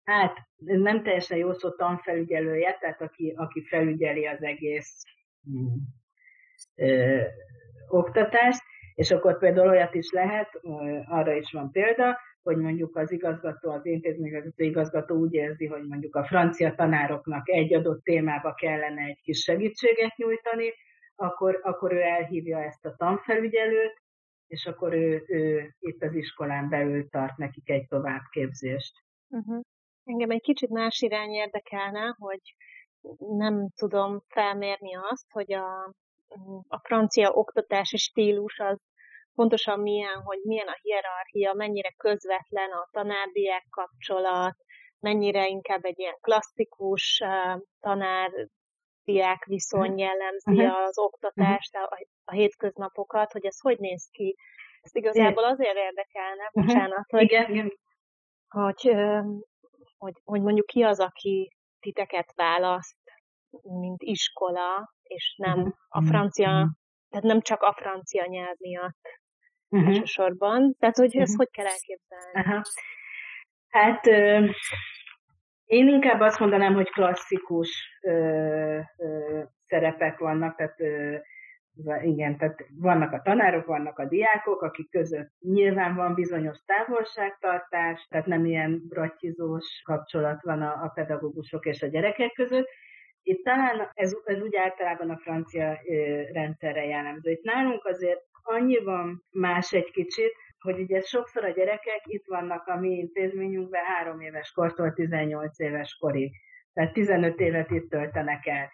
hát 0.05 0.37
nem 0.57 1.03
teljesen 1.03 1.39
jó 1.39 1.53
szó 1.53 1.71
tanfelügyelője, 1.71 2.77
tehát 2.81 3.03
aki, 3.03 3.35
aki 3.37 3.65
felügyeli 3.65 4.27
az 4.27 4.43
egész 4.43 5.03
mm, 5.51 5.77
ö, 6.75 7.21
oktatást, 7.89 8.63
és 8.95 9.11
akkor 9.11 9.39
például 9.39 9.69
olyat 9.69 9.95
is 9.95 10.11
lehet, 10.11 10.49
ö, 10.63 10.99
arra 11.07 11.33
is 11.33 11.53
van 11.53 11.71
példa, 11.71 12.19
hogy 12.43 12.57
mondjuk 12.57 12.97
az 12.97 13.13
igazgató, 13.13 13.71
az 13.71 13.87
intézményvezető 13.87 14.65
igazgató 14.65 15.17
úgy 15.17 15.35
érzi, 15.35 15.67
hogy 15.67 15.83
mondjuk 15.83 16.17
a 16.17 16.25
francia 16.25 16.75
tanároknak 16.75 17.49
egy 17.49 17.75
adott 17.75 18.03
témába 18.03 18.55
kellene 18.55 19.03
egy 19.03 19.21
kis 19.23 19.39
segítséget 19.39 20.17
nyújtani, 20.17 20.73
akkor, 21.17 21.61
akkor 21.63 21.93
ő 21.93 22.01
elhívja 22.01 22.63
ezt 22.63 22.85
a 22.85 22.95
tanfelügyelőt, 22.97 24.03
és 24.49 24.67
akkor 24.67 24.93
ő, 24.93 25.25
ő 25.27 25.75
itt 25.79 26.03
az 26.03 26.15
iskolán 26.15 26.69
belül 26.69 27.09
tart 27.09 27.37
nekik 27.37 27.71
egy 27.71 27.87
továbbképzést. 27.89 28.93
Uh-huh. 29.29 29.61
Engem 30.05 30.31
egy 30.31 30.43
kicsit 30.43 30.71
más 30.71 31.01
irány 31.01 31.31
érdekelne, 31.31 32.15
hogy 32.19 32.41
nem 33.19 33.69
tudom 33.77 34.23
felmérni 34.29 34.95
azt, 34.97 35.31
hogy 35.31 35.53
a, 35.53 35.95
a 36.69 36.79
francia 36.79 37.31
oktatási 37.31 37.97
stílus 37.97 38.59
az 38.59 38.79
pontosan 39.35 39.81
milyen, 39.81 40.23
hogy 40.23 40.39
milyen 40.45 40.67
a 40.67 40.79
hierarchia, 40.83 41.53
mennyire 41.53 41.95
közvetlen 41.97 42.71
a 42.71 42.89
tanárdiák 42.91 43.67
kapcsolat, 43.71 44.57
mennyire 45.01 45.49
inkább 45.49 45.85
egy 45.85 45.99
ilyen 45.99 46.19
klasszikus 46.21 47.23
uh, 47.25 47.61
tanár 47.81 48.31
diák 49.13 49.45
viszony 49.45 49.99
jellemzi 49.99 50.63
uh-huh. 50.63 50.77
az 50.77 50.99
oktatást, 50.99 51.75
a, 51.75 51.99
a 52.25 52.33
hétköznapokat, 52.33 53.33
hogy 53.33 53.47
ez 53.47 53.61
hogy 53.61 53.79
néz 53.79 54.09
ki. 54.11 54.37
Ezt 54.81 54.97
igazából 54.97 55.45
azért 55.45 55.77
érdekelne, 55.77 56.45
uh-huh. 56.45 56.65
bocsánat, 56.65 57.11
hogy, 57.11 57.23
igen, 57.23 57.51
igen. 57.51 57.73
Hogy, 58.49 58.83
hogy, 59.99 60.15
hogy 60.25 60.41
mondjuk 60.41 60.67
ki 60.67 60.83
az, 60.83 61.01
aki 61.01 61.57
titeket 61.81 62.33
választ, 62.35 62.97
mint 63.63 64.03
iskola, 64.03 64.95
és 65.03 65.35
nem 65.37 65.59
uh-huh. 65.59 65.75
a 65.89 66.03
francia, 66.03 66.77
tehát 67.09 67.27
nem 67.27 67.41
csak 67.41 67.63
a 67.63 67.73
francia 67.73 68.27
nyelv 68.27 68.57
miatt 68.59 69.07
uh-huh. 69.69 69.89
elsősorban. 69.89 70.75
Tehát, 70.79 70.97
hogy 70.97 71.07
uh-huh. 71.07 71.23
ezt 71.23 71.37
hogy 71.37 71.51
kell 71.51 71.67
elképzelni? 71.67 72.41
Uh-huh. 72.41 72.63
Hát 73.69 74.07
én 75.69 75.89
inkább 75.89 76.21
azt 76.21 76.39
mondanám, 76.39 76.75
hogy 76.75 76.91
klasszikus 76.91 77.99
ö, 78.03 78.11
ö, 78.97 79.41
szerepek 79.67 80.19
vannak, 80.19 80.57
tehát 80.57 80.81
ö, 80.81 81.17
igen, 82.03 82.39
tehát 82.39 82.67
vannak 82.81 83.13
a 83.13 83.23
tanárok, 83.23 83.67
vannak 83.67 83.99
a 83.99 84.05
diákok, 84.05 84.63
akik 84.63 84.91
között 84.91 85.31
nyilván 85.41 85.95
van 85.95 86.15
bizonyos 86.15 86.59
távolságtartás, 86.67 88.07
tehát 88.09 88.27
nem 88.27 88.45
ilyen 88.45 88.83
bratyizós 88.89 89.83
kapcsolat 89.85 90.43
van 90.43 90.63
a, 90.63 90.85
a 90.85 90.91
pedagógusok 90.95 91.67
és 91.67 91.83
a 91.83 91.87
gyerekek 91.87 92.33
között. 92.33 92.69
Itt 93.23 93.45
talán 93.45 93.91
ez, 93.95 94.17
ez 94.25 94.43
úgy 94.43 94.57
általában 94.57 95.11
a 95.11 95.19
francia 95.19 95.79
ö, 95.89 96.23
rendszerre 96.33 96.85
jellemző. 96.85 97.31
Itt 97.31 97.45
nálunk 97.45 97.85
azért 97.85 98.21
annyiban 98.43 99.25
más 99.31 99.73
egy 99.73 99.91
kicsit, 99.91 100.33
hogy 100.61 100.81
ugye 100.81 101.01
sokszor 101.01 101.45
a 101.45 101.51
gyerekek 101.51 102.03
itt 102.05 102.25
vannak 102.27 102.67
a 102.67 102.77
mi 102.77 102.89
intézményünkben 102.89 103.85
három 103.85 104.21
éves 104.21 104.53
kortól 104.53 104.93
18 104.93 105.59
éves 105.59 105.97
korig. 106.01 106.33
Tehát 106.73 106.93
15 106.93 107.41
évet 107.41 107.71
itt 107.71 107.91
töltenek 107.91 108.47
el. 108.47 108.71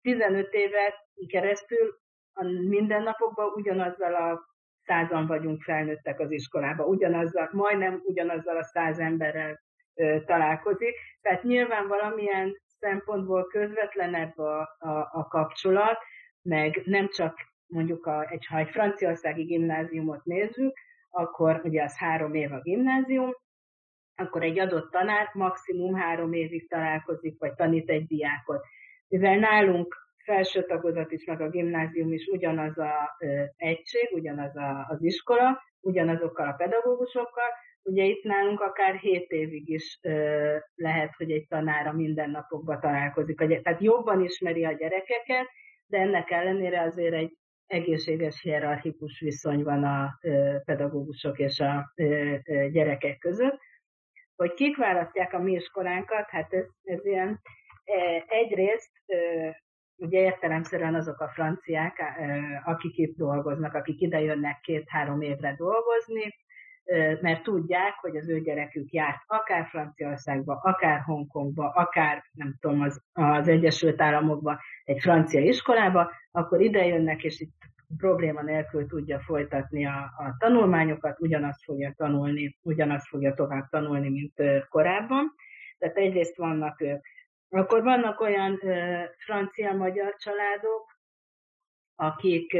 15 0.00 0.52
évet 0.52 0.94
keresztül 1.26 1.98
a 2.32 2.42
mindennapokban 2.44 3.52
ugyanazzal 3.54 4.14
a 4.14 4.40
százan 4.84 5.26
vagyunk 5.26 5.62
felnőttek 5.62 6.20
az 6.20 6.30
iskolába, 6.30 6.84
ugyanazzal, 6.84 7.48
majdnem 7.52 8.00
ugyanazzal 8.04 8.56
a 8.56 8.62
száz 8.62 8.98
emberrel 8.98 9.60
ö, 9.94 10.18
találkozik. 10.26 10.94
Tehát 11.20 11.42
nyilván 11.42 11.88
valamilyen 11.88 12.56
szempontból 12.80 13.46
közvetlenebb 13.46 14.38
a, 14.38 14.60
a, 14.78 15.08
a 15.12 15.26
kapcsolat, 15.28 15.98
meg 16.42 16.82
nem 16.84 17.08
csak 17.08 17.38
mondjuk 17.66 18.06
a, 18.06 18.30
egy, 18.30 18.46
ha 18.46 18.58
egy 18.58 18.70
franciaországi 18.70 19.42
gimnáziumot 19.42 20.24
nézzük, 20.24 20.78
akkor 21.10 21.60
ugye 21.64 21.82
az 21.82 21.96
három 21.96 22.34
év 22.34 22.52
a 22.52 22.60
gimnázium, 22.60 23.34
akkor 24.14 24.42
egy 24.42 24.58
adott 24.58 24.90
tanár 24.90 25.30
maximum 25.32 25.94
három 25.94 26.32
évig 26.32 26.68
találkozik, 26.68 27.38
vagy 27.38 27.54
tanít 27.54 27.88
egy 27.90 28.06
diákot. 28.06 28.64
Mivel 29.08 29.38
nálunk 29.38 29.96
felső 30.24 30.64
tagozat 30.64 31.12
is, 31.12 31.24
meg 31.24 31.40
a 31.40 31.48
gimnázium 31.48 32.12
is 32.12 32.26
ugyanaz 32.26 32.78
a 32.78 33.16
egység, 33.56 34.08
ugyanaz 34.12 34.56
a, 34.56 34.86
az 34.88 35.02
iskola, 35.02 35.62
ugyanazokkal 35.80 36.48
a 36.48 36.54
pedagógusokkal, 36.56 37.50
ugye 37.82 38.04
itt 38.04 38.22
nálunk 38.22 38.60
akár 38.60 38.94
7 38.94 39.30
évig 39.30 39.68
is 39.68 39.98
ö, 40.02 40.56
lehet, 40.74 41.14
hogy 41.16 41.30
egy 41.30 41.46
tanára 41.48 41.92
mindennapokban 41.92 42.80
találkozik. 42.80 43.36
Tehát 43.36 43.80
jobban 43.80 44.22
ismeri 44.22 44.64
a 44.64 44.72
gyerekeket, 44.72 45.46
de 45.86 45.98
ennek 45.98 46.30
ellenére 46.30 46.82
azért 46.82 47.14
egy 47.14 47.36
egészséges 47.68 48.40
hierarchikus 48.40 49.20
viszony 49.20 49.62
van 49.62 49.84
a 49.84 50.18
pedagógusok 50.64 51.38
és 51.38 51.60
a 51.60 51.92
gyerekek 52.70 53.18
között. 53.18 53.58
Hogy 54.36 54.54
kik 54.54 54.76
választják 54.76 55.32
a 55.32 55.38
mi 55.38 55.52
iskolánkat, 55.52 56.28
hát 56.28 56.52
ez, 56.52 56.66
ez 56.82 57.04
ilyen 57.04 57.40
egyrészt 58.26 58.92
ugye 59.96 60.20
értelemszerűen 60.20 60.94
azok 60.94 61.20
a 61.20 61.28
franciák, 61.28 62.02
akik 62.64 62.96
itt 62.96 63.16
dolgoznak, 63.16 63.74
akik 63.74 64.00
ide 64.00 64.20
jönnek 64.20 64.60
két-három 64.60 65.20
évre 65.20 65.54
dolgozni, 65.56 66.34
mert 67.20 67.42
tudják, 67.42 67.94
hogy 68.00 68.16
az 68.16 68.28
ő 68.28 68.40
gyerekük 68.40 68.90
járt 68.90 69.22
akár 69.26 69.66
Franciaországba, 69.66 70.60
akár 70.62 71.00
Hongkongba, 71.00 71.68
akár 71.68 72.24
nem 72.32 72.54
tudom, 72.60 72.80
az, 72.80 73.02
az 73.12 73.48
Egyesült 73.48 74.00
Államokba, 74.00 74.60
egy 74.84 75.00
francia 75.00 75.40
iskolába, 75.40 76.10
akkor 76.30 76.60
ide 76.60 76.86
jönnek, 76.86 77.24
és 77.24 77.40
itt 77.40 77.56
probléma 77.96 78.42
nélkül 78.42 78.86
tudja 78.86 79.20
folytatni 79.20 79.86
a, 79.86 79.98
a 79.98 80.34
tanulmányokat, 80.38 81.20
ugyanazt 81.20 81.64
fogja 81.64 81.92
tanulni, 81.96 82.58
ugyanazt 82.62 83.08
fogja 83.08 83.34
tovább 83.34 83.68
tanulni, 83.68 84.08
mint 84.08 84.66
korábban. 84.68 85.34
Tehát 85.78 85.96
egyrészt 85.96 86.36
vannak 86.36 86.80
ők. 86.80 87.04
Akkor 87.50 87.82
vannak 87.82 88.20
olyan 88.20 88.60
francia-magyar 89.16 90.14
családok, 90.16 90.96
akik 91.94 92.52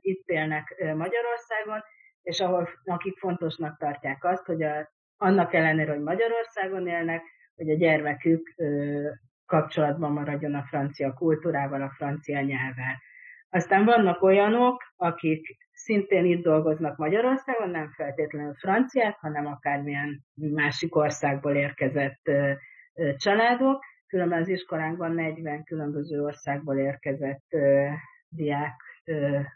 itt 0.00 0.28
élnek 0.28 0.74
Magyarországon, 0.78 1.82
és 2.24 2.40
ahol, 2.40 2.68
akik 2.84 3.18
fontosnak 3.18 3.78
tartják 3.78 4.24
azt, 4.24 4.44
hogy 4.44 4.62
a, 4.62 4.92
annak 5.16 5.54
ellenére, 5.54 5.92
hogy 5.92 6.02
Magyarországon 6.02 6.86
élnek, 6.86 7.22
hogy 7.56 7.70
a 7.70 7.74
gyermekük 7.74 8.52
ö, 8.56 9.08
kapcsolatban 9.46 10.12
maradjon 10.12 10.54
a 10.54 10.64
francia 10.68 11.12
kultúrával, 11.12 11.82
a 11.82 11.92
francia 11.96 12.40
nyelvvel. 12.40 13.02
Aztán 13.50 13.84
vannak 13.84 14.22
olyanok, 14.22 14.82
akik 14.96 15.56
szintén 15.72 16.24
itt 16.24 16.42
dolgoznak 16.42 16.96
Magyarországon, 16.96 17.70
nem 17.70 17.90
feltétlenül 17.90 18.54
franciák, 18.54 19.16
hanem 19.20 19.46
akármilyen 19.46 20.24
másik 20.34 20.96
országból 20.96 21.54
érkezett 21.54 22.20
ö, 22.22 22.52
ö, 22.94 23.16
családok. 23.16 23.84
Különben 24.06 24.40
az 24.40 24.48
iskolánkban 24.48 25.12
40 25.12 25.64
különböző 25.64 26.22
országból 26.22 26.76
érkezett 26.78 27.44
ö, 27.48 27.86
diák 28.28 28.82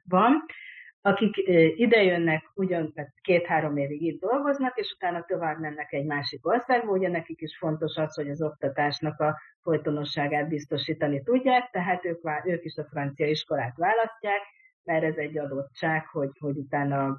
van 0.05 0.45
akik 1.03 1.37
idejönnek, 1.77 2.51
ugyan 2.55 2.95
két-három 3.21 3.77
évig 3.77 4.03
itt 4.03 4.21
dolgoznak, 4.21 4.77
és 4.79 4.93
utána 4.93 5.25
tovább 5.25 5.59
mennek 5.59 5.93
egy 5.93 6.05
másik 6.05 6.47
országba, 6.47 6.93
ugye 6.93 7.09
nekik 7.09 7.41
is 7.41 7.59
fontos 7.59 7.97
az, 7.97 8.15
hogy 8.15 8.31
az 8.31 8.43
oktatásnak 8.43 9.21
a 9.21 9.39
folytonosságát 9.63 10.49
biztosítani 10.49 11.23
tudják, 11.23 11.71
tehát 11.71 12.05
ők, 12.05 12.21
ők 12.45 12.65
is 12.65 12.77
a 12.77 12.85
francia 12.85 13.27
iskolát 13.27 13.77
választják, 13.77 14.41
mert 14.83 15.05
ez 15.05 15.17
egy 15.17 15.39
adottság, 15.39 16.07
hogy, 16.07 16.31
hogy 16.39 16.57
utána 16.57 17.19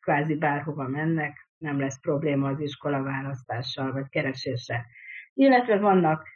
kvázi 0.00 0.34
bárhova 0.34 0.88
mennek, 0.88 1.48
nem 1.58 1.80
lesz 1.80 2.00
probléma 2.00 2.48
az 2.48 2.60
iskola 2.60 3.02
választással 3.02 3.92
vagy 3.92 4.08
kereséssel. 4.08 4.84
Illetve 5.34 5.78
vannak 5.78 6.26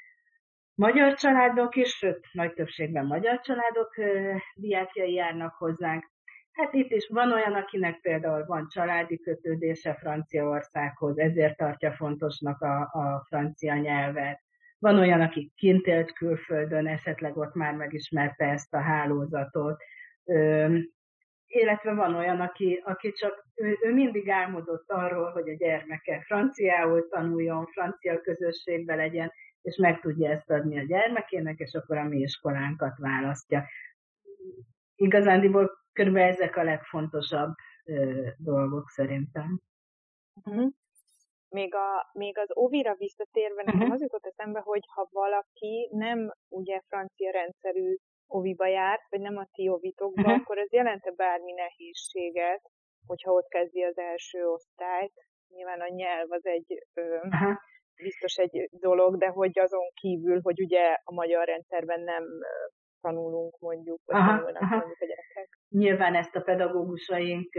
magyar 0.75 1.15
családok 1.15 1.77
is, 1.77 1.89
sőt, 1.89 2.27
nagy 2.33 2.53
többségben 2.53 3.07
magyar 3.07 3.41
családok 3.41 3.95
diákjai 4.55 5.13
járnak 5.13 5.55
hozzánk, 5.55 6.10
Hát 6.61 6.75
itt 6.75 6.91
is 6.91 7.09
van 7.09 7.33
olyan, 7.33 7.55
akinek 7.55 8.01
például 8.01 8.45
van 8.47 8.69
családi 8.69 9.21
kötődése 9.21 9.95
Franciaországhoz, 9.95 11.19
ezért 11.19 11.57
tartja 11.57 11.93
fontosnak 11.93 12.61
a, 12.61 12.81
a 12.81 13.25
francia 13.29 13.75
nyelvet. 13.75 14.41
Van 14.79 14.99
olyan, 14.99 15.21
aki 15.21 15.53
kint 15.57 15.87
élt 15.87 16.13
külföldön, 16.13 16.87
esetleg 16.87 17.37
ott 17.37 17.55
már 17.55 17.75
megismerte 17.75 18.45
ezt 18.45 18.75
a 18.75 18.81
hálózatot. 18.81 19.83
Ö, 20.25 20.77
illetve 21.47 21.95
van 21.95 22.15
olyan, 22.15 22.41
aki, 22.41 22.83
aki 22.85 23.13
csak, 23.13 23.47
ő, 23.55 23.79
ő 23.83 23.93
mindig 23.93 24.29
álmodott 24.29 24.91
arról, 24.91 25.31
hogy 25.31 25.49
a 25.49 25.55
gyermeke 25.55 26.23
franciául 26.27 27.09
tanuljon, 27.09 27.67
francia 27.67 28.21
közösségbe 28.21 28.95
legyen, 28.95 29.33
és 29.63 29.77
meg 29.77 30.01
tudja 30.01 30.31
ezt 30.31 30.51
adni 30.51 30.79
a 30.79 30.85
gyermekének, 30.85 31.59
és 31.59 31.73
akkor 31.73 31.97
a 31.97 32.05
mi 32.05 32.19
iskolánkat 32.19 32.99
választja. 32.99 33.65
Igazándiból 34.95 35.80
Körülbelül 35.93 36.29
ezek 36.29 36.57
a 36.57 36.63
legfontosabb 36.63 37.55
ö, 37.85 38.29
dolgok 38.39 38.89
szerintem. 38.89 39.61
Uh-huh. 40.45 40.71
Még, 41.49 41.75
a, 41.75 42.11
még 42.13 42.39
az 42.39 42.57
óvira 42.57 42.95
visszatérve 42.95 43.63
nekem 43.63 43.81
uh-huh. 43.81 43.95
az 43.95 44.01
jutott 44.01 44.27
eszembe, 44.27 44.61
hogy 44.61 44.83
ha 44.95 45.09
valaki 45.11 45.89
nem 45.93 46.33
ugye 46.49 46.81
francia 46.87 47.31
rendszerű 47.31 47.97
oviba 48.27 48.67
járt, 48.67 49.03
vagy 49.09 49.21
nem 49.21 49.37
a 49.37 49.49
ti 49.53 49.69
ovitokba, 49.69 50.21
uh-huh. 50.21 50.41
akkor 50.41 50.59
ez 50.59 50.73
jelente 50.73 51.11
bármi 51.11 51.53
nehézséget, 51.53 52.63
hogyha 53.07 53.33
ott 53.33 53.49
kezdi 53.49 53.83
az 53.83 53.99
első 53.99 54.47
osztályt. 54.47 55.13
Nyilván 55.49 55.81
a 55.81 55.89
nyelv 55.89 56.33
az 56.33 56.47
egy 56.47 56.87
ö, 56.95 57.17
uh-huh. 57.17 57.57
biztos 58.03 58.37
egy 58.37 58.69
dolog, 58.73 59.17
de 59.17 59.29
hogy 59.29 59.59
azon 59.59 59.91
kívül, 59.95 60.41
hogy 60.43 60.61
ugye 60.61 60.97
a 61.05 61.13
magyar 61.13 61.47
rendszerben 61.47 62.01
nem 62.01 62.25
tanulunk 63.01 63.59
mondjuk, 63.59 64.01
vagy 64.05 64.17
aha, 64.17 64.37
tanulnak 64.37 64.63
aha. 64.63 64.77
mondjuk 64.77 65.01
a 65.01 65.07
gyerekek. 65.07 65.59
Nyilván 65.69 66.15
ezt 66.15 66.37
a 66.37 66.41
pedagógusaink 66.41 67.55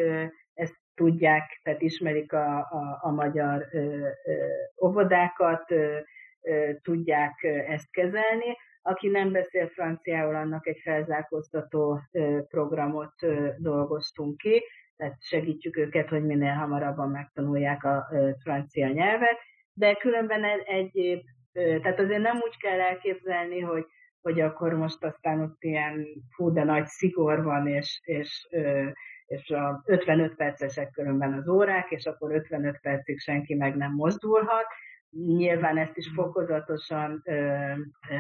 ezt 0.54 0.80
tudják, 0.96 1.60
tehát 1.64 1.82
ismerik 1.82 2.34
a, 2.34 2.58
a, 2.58 3.00
a 3.02 3.12
magyar 3.12 3.68
ö, 3.72 4.08
ö, 4.26 4.46
óvodákat, 4.86 5.72
ö, 5.72 5.98
ö, 6.42 6.72
tudják 6.82 7.44
ezt 7.68 7.92
kezelni. 7.92 8.58
Aki 8.82 9.08
nem 9.08 9.32
beszél 9.32 9.68
franciául, 9.68 10.36
annak 10.36 10.68
egy 10.68 10.80
felzárkóztató 10.84 12.00
programot 12.48 13.14
dolgoztunk 13.58 14.38
ki, 14.38 14.64
tehát 14.98 15.24
segítjük 15.24 15.78
őket, 15.78 16.10
hogy 16.10 16.26
minél 16.26 16.54
hamarabban 16.54 17.10
megtanulják 17.10 17.84
a 17.84 18.08
francia 18.44 18.88
nyelvet, 18.88 19.38
de 19.74 19.94
különben 19.94 20.44
egyéb, 20.66 21.22
tehát 21.52 22.00
azért 22.00 22.22
nem 22.22 22.36
úgy 22.36 22.58
kell 22.58 22.80
elképzelni, 22.80 23.60
hogy 23.60 23.86
hogy 24.22 24.40
akkor 24.40 24.74
most 24.74 25.04
aztán 25.04 25.42
ott 25.42 25.64
ilyen 25.64 26.08
fú, 26.36 26.54
de 26.54 26.64
nagy 26.64 26.86
szigor 26.86 27.44
van, 27.44 27.68
és, 27.68 28.00
és, 28.04 28.48
és 29.26 29.50
a 29.50 29.82
55 29.86 30.36
percesek 30.36 30.92
különben 30.92 31.34
az 31.34 31.48
órák, 31.48 31.92
és 31.92 32.06
akkor 32.06 32.36
55 32.36 32.80
percig 32.82 33.20
senki 33.20 33.56
meg 33.56 33.76
nem 33.76 33.92
mozdulhat. 33.92 34.66
Nyilván 35.10 35.78
ezt 35.78 35.98
is 35.98 36.12
fokozatosan 36.16 37.22
ö, 37.26 37.72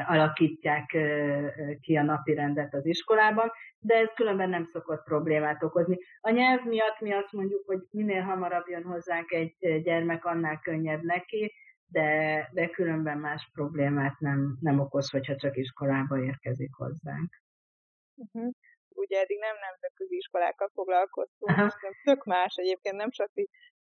alakítják 0.08 0.94
ö, 0.94 1.48
ki 1.82 1.96
a 1.96 2.04
napi 2.04 2.34
rendet 2.34 2.74
az 2.74 2.86
iskolában, 2.86 3.52
de 3.80 3.96
ez 3.96 4.10
különben 4.16 4.50
nem 4.50 4.66
szokott 4.66 5.04
problémát 5.04 5.64
okozni. 5.64 5.98
A 6.22 6.30
nyelv 6.30 6.64
miatt 6.64 7.00
mi 7.00 7.12
azt 7.12 7.32
mondjuk, 7.32 7.64
hogy 7.66 7.80
minél 7.92 8.22
hamarabb 8.22 8.68
jön 8.68 8.84
hozzánk 8.84 9.32
egy 9.32 9.82
gyermek, 9.84 10.26
annál 10.26 10.60
könnyebb 10.60 11.04
neki, 11.04 11.54
de, 11.92 12.50
de 12.52 12.68
különben 12.68 13.18
más 13.18 13.50
problémát 13.54 14.20
nem, 14.20 14.58
nem 14.62 14.80
okoz, 14.80 15.10
hogyha 15.10 15.36
csak 15.36 15.58
iskolába 15.58 16.18
érkezik 16.24 16.74
hozzánk. 16.74 17.30
Uh-huh. 18.16 18.52
Ugye 18.94 19.20
eddig 19.20 19.40
nem 19.40 19.56
nemzetközi 19.70 20.16
iskolákkal 20.16 20.70
foglalkoztunk, 20.74 21.52
uh-huh. 21.52 21.74
nem 21.82 21.94
tök 22.04 22.24
más 22.24 22.54
egyébként, 22.56 22.96
nem 22.96 23.10
csak 23.10 23.30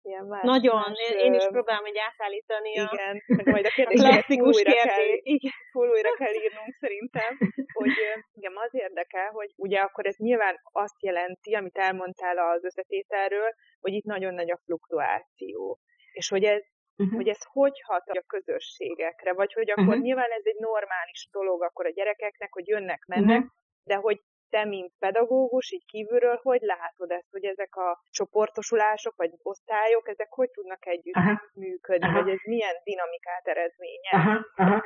ilyen 0.02 0.24
más. 0.24 0.42
Nagyon, 0.42 0.76
más, 0.76 0.98
én, 1.10 1.18
én 1.18 1.34
is 1.34 1.46
próbálom 1.46 1.84
egy 1.84 1.98
átállítani 2.08 2.70
igen, 2.70 3.16
a... 3.26 3.34
meg 3.36 3.46
majd 3.46 3.66
a 3.66 3.68
kérdéseket 3.68 4.24
full 4.24 4.52
újra, 4.52 4.72
kell, 4.72 5.06
igen, 5.22 5.52
full 5.72 5.88
újra 5.88 6.12
kell 6.14 6.34
írnunk 6.34 6.72
szerintem, 6.80 7.38
hogy 7.78 7.92
igen, 8.38 8.52
az 8.56 8.74
érdekel, 8.74 9.30
hogy 9.30 9.50
ugye 9.56 9.78
akkor 9.80 10.06
ez 10.06 10.16
nyilván 10.16 10.56
azt 10.72 11.02
jelenti, 11.02 11.54
amit 11.54 11.78
elmondtál 11.78 12.38
az 12.38 12.64
összetételről, 12.64 13.50
hogy 13.80 13.92
itt 13.92 14.04
nagyon 14.04 14.34
nagy 14.34 14.50
a 14.50 14.60
fluktuáció. 14.64 15.78
És 16.12 16.28
hogy 16.28 16.44
ez 16.44 16.62
uh-huh. 16.98 17.16
hogy 17.16 17.28
ez 17.28 17.42
hogy 17.52 17.82
hat 17.86 18.08
a 18.08 18.22
közösségekre, 18.26 19.32
vagy 19.32 19.52
hogy 19.52 19.70
akkor 19.70 19.84
uh-huh. 19.84 20.02
nyilván 20.02 20.30
ez 20.30 20.44
egy 20.44 20.58
normális 20.58 21.28
dolog 21.32 21.62
akkor 21.62 21.86
a 21.86 21.90
gyerekeknek, 21.90 22.52
hogy 22.52 22.68
jönnek, 22.68 23.04
mennek, 23.06 23.36
uh-huh. 23.36 23.52
de 23.84 23.94
hogy 23.94 24.20
te, 24.50 24.64
mint 24.64 24.92
pedagógus, 24.98 25.70
így 25.72 25.84
kívülről, 25.86 26.40
hogy 26.42 26.60
látod 26.60 27.10
ezt, 27.10 27.30
hogy 27.30 27.44
ezek 27.44 27.76
a 27.76 28.02
csoportosulások, 28.10 29.14
vagy 29.16 29.30
osztályok, 29.42 30.08
ezek 30.08 30.30
hogy 30.30 30.50
tudnak 30.50 30.86
együtt 30.86 31.14
aha, 31.14 31.42
működni, 31.54 32.06
aha. 32.06 32.22
vagy 32.22 32.32
ez 32.32 32.40
milyen 32.44 32.74
dinamikát 32.84 33.46
eredményez? 33.46 34.12
Aha, 34.12 34.46
aha. 34.56 34.84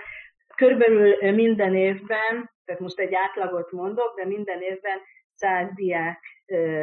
Körülbelül 0.56 1.32
minden 1.32 1.74
évben, 1.74 2.50
tehát 2.64 2.80
most 2.80 2.98
egy 2.98 3.14
átlagot 3.14 3.70
mondok, 3.70 4.16
de 4.16 4.26
minden 4.26 4.60
évben 4.60 4.98
100 5.34 5.74
diák 5.74 6.20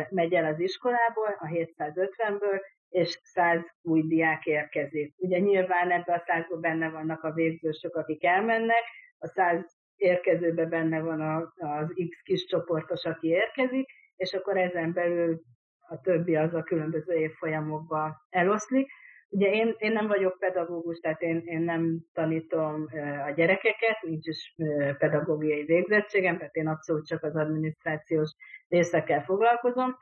megy 0.10 0.34
el 0.34 0.46
az 0.46 0.60
iskolából, 0.60 1.38
a 1.40 1.46
750-ből, 1.46 2.62
és 2.90 3.20
száz 3.24 3.62
új 3.82 4.02
diák 4.02 4.46
érkezik. 4.46 5.14
Ugye 5.18 5.40
nyilván 5.40 5.92
ebben 5.92 6.16
a 6.16 6.24
százban 6.26 6.62
benne 6.62 6.90
vannak 6.90 7.24
a 7.24 7.34
végzősök, 7.34 7.96
akik 7.96 8.24
elmennek, 8.24 8.84
a 9.18 9.28
száz 9.28 9.78
érkezőben 9.96 10.70
benne 10.70 11.02
van 11.02 11.22
az 11.58 11.94
X 12.10 12.22
kis 12.24 12.46
csoportos, 12.46 13.06
aki 13.06 13.28
érkezik, 13.28 13.90
és 14.16 14.34
akkor 14.34 14.58
ezen 14.58 14.94
belül 14.94 15.42
a 15.80 16.02
többi 16.02 16.36
az 16.36 16.54
a 16.54 16.64
különböző 16.64 17.14
évfolyamokban 17.14 18.16
eloszlik. 18.30 18.92
Ugye 19.30 19.52
én, 19.52 19.76
én 19.78 19.92
nem 19.92 20.08
vagyok 20.08 20.40
pedagógus, 20.40 21.00
tehát 21.00 21.22
én, 21.22 21.42
én 21.46 21.62
nem 21.62 22.00
tanítom 22.14 22.88
a 23.28 23.32
gyerekeket, 23.32 24.02
nincs 24.02 24.28
is 24.28 24.56
pedagógiai 24.98 25.64
végzettségem, 25.64 26.38
tehát 26.38 26.56
én 26.56 26.68
abszolút 26.68 27.08
csak 27.08 27.24
az 27.24 27.36
adminisztrációs 27.36 28.32
részekkel 28.68 29.24
foglalkozom, 29.24 29.98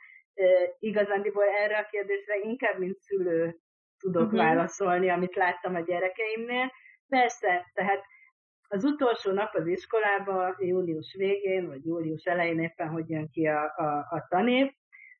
igazándiból 0.79 1.43
erre 1.43 1.77
a 1.77 1.87
kérdésre 1.91 2.37
inkább, 2.37 2.79
mint 2.79 2.97
szülő 2.99 3.55
tudok 3.99 4.23
uh-huh. 4.23 4.39
válaszolni, 4.39 5.09
amit 5.09 5.35
láttam 5.35 5.75
a 5.75 5.79
gyerekeimnél. 5.79 6.71
Persze, 7.07 7.71
tehát 7.73 8.03
az 8.67 8.83
utolsó 8.83 9.31
nap 9.31 9.55
az 9.55 9.67
iskolában, 9.67 10.55
július 10.59 11.15
végén, 11.17 11.67
vagy 11.67 11.85
július 11.85 12.23
elején 12.23 12.59
éppen, 12.59 12.87
hogy 12.89 13.09
jön 13.09 13.29
ki 13.29 13.47
a, 13.47 13.63
a, 13.75 14.07
a 14.09 14.25
tanév, 14.29 14.71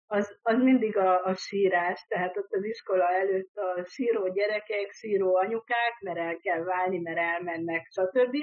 az, 0.07 0.39
az 0.41 0.57
mindig 0.57 0.97
a, 0.97 1.25
a 1.25 1.33
sírás, 1.33 2.05
tehát 2.07 2.37
ott 2.37 2.51
az 2.51 2.63
iskola 2.63 3.09
előtt 3.09 3.55
a 3.55 3.83
síró 3.85 4.31
gyerekek, 4.33 4.91
síró 4.91 5.35
anyukák, 5.35 5.99
mert 5.99 6.17
el 6.17 6.37
kell 6.37 6.63
válni, 6.63 6.99
mert 6.99 7.17
elmennek, 7.17 7.87
stb. 7.89 8.35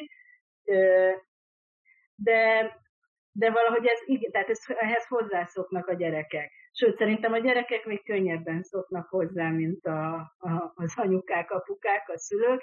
De, 2.15 2.73
de 3.33 3.51
valahogy 3.51 3.87
ez, 3.87 3.99
tehát 4.31 4.49
ez, 4.49 4.61
ehhez 4.67 5.07
hozzászoknak 5.07 5.87
a 5.87 5.95
gyerekek. 5.95 6.53
Sőt, 6.77 6.97
szerintem 6.97 7.33
a 7.33 7.39
gyerekek 7.39 7.85
még 7.85 8.05
könnyebben 8.05 8.63
szoknak 8.63 9.09
hozzá, 9.09 9.51
mint 9.51 9.85
a, 9.85 10.15
a, 10.39 10.73
az 10.75 10.93
anyukák, 10.97 11.51
apukák, 11.51 12.09
a 12.09 12.19
szülők, 12.19 12.63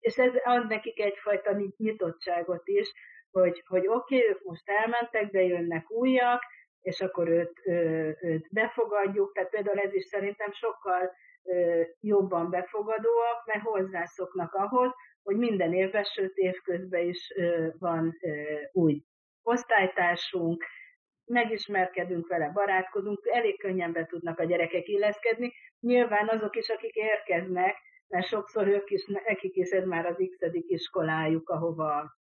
és 0.00 0.16
ez 0.16 0.32
ad 0.44 0.66
nekik 0.68 1.00
egyfajta 1.00 1.56
nyitottságot 1.76 2.68
is, 2.68 2.92
hogy, 3.30 3.62
hogy 3.66 3.86
oké, 3.86 4.16
okay, 4.16 4.28
ők 4.28 4.42
most 4.42 4.68
elmentek, 4.68 5.30
de 5.30 5.42
jönnek 5.42 5.90
újak, 5.90 6.42
és 6.80 7.00
akkor 7.00 7.28
őt, 7.28 7.60
őt 8.20 8.46
befogadjuk, 8.50 9.32
tehát 9.32 9.50
például 9.50 9.78
ez 9.78 9.94
is 9.94 10.04
szerintem 10.04 10.52
sokkal 10.52 11.10
jobban 12.00 12.50
befogadóak, 12.50 13.46
mert 13.46 13.62
hozzászoknak 13.62 14.54
ahhoz, 14.54 14.92
hogy 15.22 15.36
minden 15.36 15.72
évben, 15.72 16.04
sőt 16.04 16.36
évközben 16.36 17.06
is 17.06 17.34
van 17.78 18.16
új 18.72 19.02
osztálytársunk, 19.42 20.64
megismerkedünk 21.30 22.28
vele, 22.28 22.50
barátkozunk, 22.52 23.26
elég 23.32 23.58
könnyen 23.58 23.92
be 23.92 24.06
tudnak 24.06 24.38
a 24.38 24.44
gyerekek 24.44 24.88
illeszkedni. 24.88 25.52
Nyilván 25.80 26.28
azok 26.28 26.56
is, 26.56 26.68
akik 26.68 26.94
érkeznek, 26.94 27.76
mert 28.08 28.26
sokszor 28.26 28.66
ők 28.66 28.90
is, 28.90 29.04
nekik 29.06 29.56
is 29.56 29.70
ez 29.70 29.84
már 29.84 30.06
az 30.06 30.16
x 30.16 30.54
iskolájuk, 30.66 31.48
ahova 31.48 32.18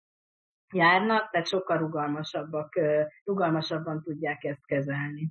járnak, 0.74 1.32
tehát 1.32 1.48
sokkal 1.48 1.78
rugalmasabbak, 1.78 2.80
rugalmasabban 3.24 4.02
tudják 4.04 4.44
ezt 4.44 4.66
kezelni. 4.66 5.30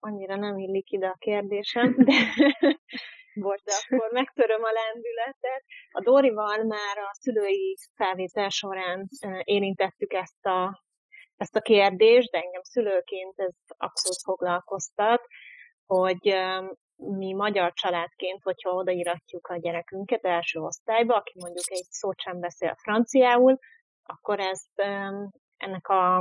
Annyira 0.00 0.36
nem 0.36 0.58
illik 0.58 0.90
ide 0.90 1.06
a 1.06 1.16
kérdésem, 1.18 1.94
de 1.96 2.12
volt, 3.44 3.60
de 3.64 3.72
akkor 3.88 4.12
megtöröm 4.12 4.62
a 4.62 4.72
lendületet. 4.72 5.64
A 5.90 6.00
Dorival 6.00 6.64
már 6.64 6.98
a 6.98 7.10
szülői 7.12 7.76
felvétel 7.94 8.48
során 8.48 9.08
érintettük 9.42 10.12
ezt 10.12 10.46
a, 10.46 10.82
ezt 11.36 11.56
a 11.56 11.60
kérdést, 11.60 12.30
de 12.30 12.38
engem 12.38 12.62
szülőként 12.62 13.38
ez 13.40 13.52
abszolút 13.66 14.22
foglalkoztat, 14.24 15.20
hogy 15.86 16.36
mi 16.96 17.32
magyar 17.32 17.72
családként, 17.72 18.42
hogyha 18.42 18.70
odaíratjuk 18.70 19.46
a 19.46 19.56
gyerekünket 19.56 20.24
első 20.24 20.60
osztályba, 20.60 21.14
aki 21.14 21.32
mondjuk 21.38 21.70
egy 21.70 21.86
szót 21.90 22.20
sem 22.20 22.40
beszél 22.40 22.74
franciául, 22.82 23.58
akkor 24.02 24.40
ezt 24.40 24.82
ennek 25.56 25.88
a, 25.88 26.16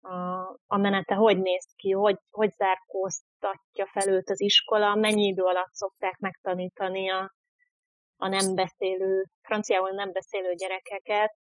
a, 0.00 0.48
a 0.66 0.76
menete 0.76 1.14
hogy 1.14 1.38
néz 1.38 1.72
ki, 1.76 1.90
hogy, 1.90 2.18
hogy 2.30 2.52
zárkóztatja 2.56 3.86
fel 3.86 4.08
őt 4.08 4.30
az 4.30 4.40
iskola, 4.40 4.94
mennyi 4.94 5.26
idő 5.26 5.42
alatt 5.42 5.72
szokták 5.72 6.18
megtanítani 6.18 7.10
a, 7.10 7.34
a 8.16 8.28
nem 8.28 8.54
beszélő, 8.54 9.24
franciául 9.42 9.90
nem 9.90 10.12
beszélő 10.12 10.54
gyerekeket, 10.54 11.36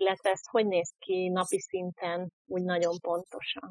illetve 0.00 0.30
ez 0.30 0.48
hogy 0.50 0.66
néz 0.66 0.94
ki 0.98 1.28
napi 1.28 1.60
szinten 1.60 2.32
úgy 2.46 2.62
nagyon 2.62 2.94
pontosan? 3.02 3.70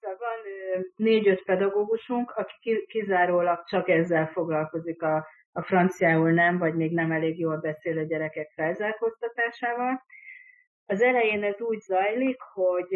Szóval 0.00 0.16
van 0.18 0.52
négy-öt 0.96 1.44
pedagógusunk, 1.44 2.30
aki 2.30 2.86
kizárólag 2.88 3.64
csak 3.64 3.88
ezzel 3.88 4.26
foglalkozik 4.26 5.02
a 5.02 5.26
a 5.52 5.62
franciául 5.62 6.30
nem, 6.30 6.58
vagy 6.58 6.74
még 6.74 6.92
nem 6.92 7.12
elég 7.12 7.38
jól 7.38 7.56
beszélő 7.56 8.06
gyerekek 8.06 8.50
felzárkóztatásával. 8.54 10.04
Az 10.86 11.02
elején 11.02 11.44
ez 11.44 11.60
úgy 11.60 11.80
zajlik, 11.80 12.40
hogy 12.40 12.94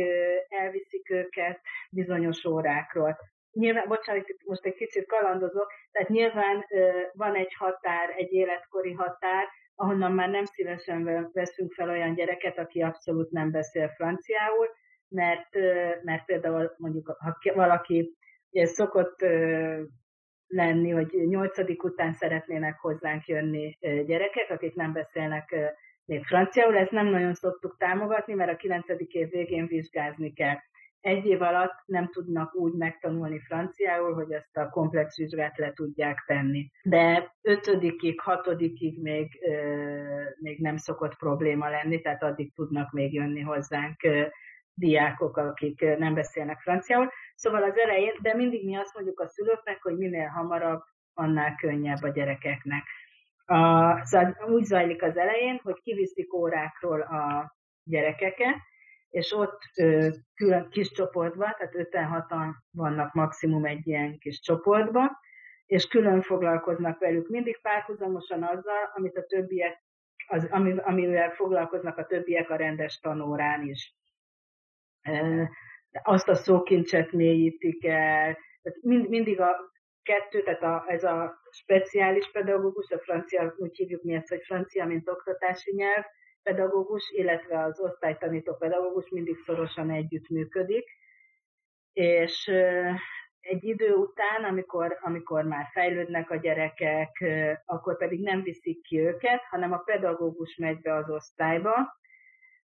elviszik 0.48 1.10
őket 1.10 1.60
bizonyos 1.90 2.44
órákról. 2.44 3.18
Nyilván, 3.52 3.88
bocsánat, 3.88 4.24
most 4.44 4.64
egy 4.64 4.74
kicsit 4.74 5.06
kalandozok, 5.06 5.72
tehát 5.92 6.08
nyilván 6.08 6.66
van 7.12 7.34
egy 7.34 7.54
határ, 7.54 8.14
egy 8.16 8.32
életkori 8.32 8.92
határ, 8.92 9.48
ahonnan 9.76 10.12
már 10.12 10.28
nem 10.28 10.44
szívesen 10.44 11.30
veszünk 11.32 11.72
fel 11.72 11.88
olyan 11.88 12.14
gyereket, 12.14 12.58
aki 12.58 12.82
abszolút 12.82 13.30
nem 13.30 13.50
beszél 13.50 13.88
franciául, 13.88 14.68
mert, 15.08 15.54
mert 16.02 16.24
például 16.24 16.74
mondjuk, 16.76 17.16
ha 17.18 17.52
valaki 17.54 18.16
ugye 18.50 18.66
szokott 18.66 19.20
lenni, 20.46 20.90
hogy 20.90 21.12
nyolcadik 21.26 21.84
után 21.84 22.12
szeretnének 22.12 22.78
hozzánk 22.78 23.26
jönni 23.26 23.78
gyerekek, 23.80 24.50
akik 24.50 24.74
nem 24.74 24.92
beszélnek 24.92 25.74
még 26.04 26.24
franciául. 26.24 26.76
Ezt 26.76 26.90
nem 26.90 27.06
nagyon 27.06 27.34
szoktuk 27.34 27.76
támogatni, 27.78 28.34
mert 28.34 28.50
a 28.50 28.56
kilencedik 28.56 29.12
év 29.12 29.30
végén 29.30 29.66
vizsgázni 29.66 30.32
kell. 30.32 30.56
Egy 31.00 31.26
év 31.26 31.42
alatt 31.42 31.82
nem 31.86 32.08
tudnak 32.08 32.54
úgy 32.54 32.72
megtanulni 32.72 33.40
franciául, 33.40 34.14
hogy 34.14 34.32
ezt 34.32 34.56
a 34.56 34.68
komplex 34.68 35.16
vizsgát 35.16 35.58
le 35.58 35.72
tudják 35.72 36.24
tenni. 36.26 36.70
De 36.82 37.36
ötödikig, 37.42 38.20
hatodikig 38.20 39.02
még, 39.02 39.38
még 40.38 40.60
nem 40.60 40.76
szokott 40.76 41.16
probléma 41.16 41.68
lenni, 41.68 42.00
tehát 42.00 42.22
addig 42.22 42.54
tudnak 42.54 42.92
még 42.92 43.12
jönni 43.12 43.40
hozzánk 43.40 44.00
diákok, 44.74 45.36
akik 45.36 45.80
nem 45.98 46.14
beszélnek 46.14 46.60
franciául. 46.60 47.10
Szóval 47.34 47.62
az 47.62 47.78
elején, 47.78 48.14
de 48.22 48.34
mindig 48.34 48.64
mi 48.64 48.76
azt 48.76 48.94
mondjuk 48.94 49.20
a 49.20 49.26
szülőknek, 49.26 49.82
hogy 49.82 49.96
minél 49.96 50.28
hamarabb, 50.28 50.82
annál 51.14 51.54
könnyebb 51.54 52.02
a 52.02 52.08
gyerekeknek. 52.08 52.82
A, 53.44 54.04
szóval 54.04 54.36
úgy 54.48 54.64
zajlik 54.64 55.02
az 55.02 55.16
elején, 55.16 55.60
hogy 55.62 55.80
kiviszik 55.82 56.34
órákról 56.34 57.00
a 57.00 57.54
gyerekeket, 57.84 58.56
és 59.10 59.32
ott 59.32 59.60
külön 60.34 60.68
kis 60.70 60.90
csoportban, 60.90 61.54
tehát 61.58 61.74
56-an 61.74 62.54
vannak 62.70 63.14
maximum 63.14 63.64
egy 63.64 63.86
ilyen 63.86 64.18
kis 64.18 64.40
csoportban, 64.40 65.18
és 65.66 65.86
külön 65.86 66.22
foglalkoznak 66.22 66.98
velük 66.98 67.28
mindig 67.28 67.60
párhuzamosan 67.60 68.42
azzal, 68.42 68.90
amit 68.94 69.16
a 69.16 69.26
többiek, 69.26 69.84
az, 70.26 70.48
amivel 70.84 71.30
foglalkoznak 71.30 71.98
a 71.98 72.06
többiek 72.06 72.50
a 72.50 72.56
rendes 72.56 72.98
tanórán 72.98 73.62
is. 73.62 73.94
Azt 76.02 76.28
a 76.28 76.34
szókincset 76.34 77.12
mélyítik 77.12 77.84
el, 77.84 78.38
tehát 78.62 78.78
mind, 78.82 79.08
mindig 79.08 79.40
a 79.40 79.56
kettő, 80.02 80.42
tehát 80.42 80.62
a, 80.62 80.84
ez 80.86 81.04
a 81.04 81.40
speciális 81.50 82.30
pedagógus, 82.30 82.90
a 82.90 82.98
francia, 82.98 83.54
úgy 83.56 83.76
hívjuk 83.76 84.02
mi 84.02 84.14
ezt, 84.14 84.28
hogy 84.28 84.42
francia, 84.44 84.86
mint 84.86 85.08
oktatási 85.08 85.74
nyelv, 85.74 86.04
pedagógus, 86.46 87.10
illetve 87.10 87.62
az 87.62 87.80
osztálytanító 87.80 88.54
pedagógus 88.54 89.08
mindig 89.10 89.36
szorosan 89.36 89.90
együttműködik, 89.90 90.84
és 91.92 92.50
egy 93.40 93.64
idő 93.64 93.94
után, 93.94 94.44
amikor, 94.44 94.98
amikor 95.00 95.44
már 95.44 95.66
fejlődnek 95.72 96.30
a 96.30 96.36
gyerekek, 96.36 97.24
akkor 97.64 97.96
pedig 97.96 98.20
nem 98.20 98.42
viszik 98.42 98.82
ki 98.82 99.00
őket, 99.00 99.42
hanem 99.50 99.72
a 99.72 99.78
pedagógus 99.78 100.56
megy 100.56 100.80
be 100.80 100.94
az 100.94 101.10
osztályba, 101.10 101.96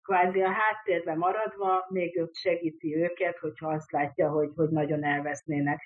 kvázi 0.03 0.43
a 0.43 0.51
háttérben 0.51 1.19
maradva, 1.19 1.87
még 1.89 2.21
ott 2.21 2.35
segíti 2.35 2.97
őket, 2.97 3.39
hogyha 3.39 3.69
azt 3.69 3.91
látja, 3.91 4.31
hogy, 4.31 4.51
hogy 4.57 4.69
nagyon 4.69 5.05
elvesznének. 5.05 5.83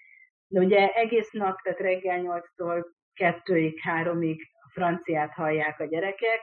De 0.47 0.61
ugye 0.61 0.89
egész 0.89 1.31
nap, 1.31 1.61
tehát 1.61 1.81
reggel 1.81 2.21
8-tól 2.23 2.85
2-ig, 3.21 3.75
3-ig 4.03 4.39
a 4.61 4.71
franciát 4.73 5.33
hallják 5.33 5.81
a 5.81 5.85
gyerekek, 5.85 6.41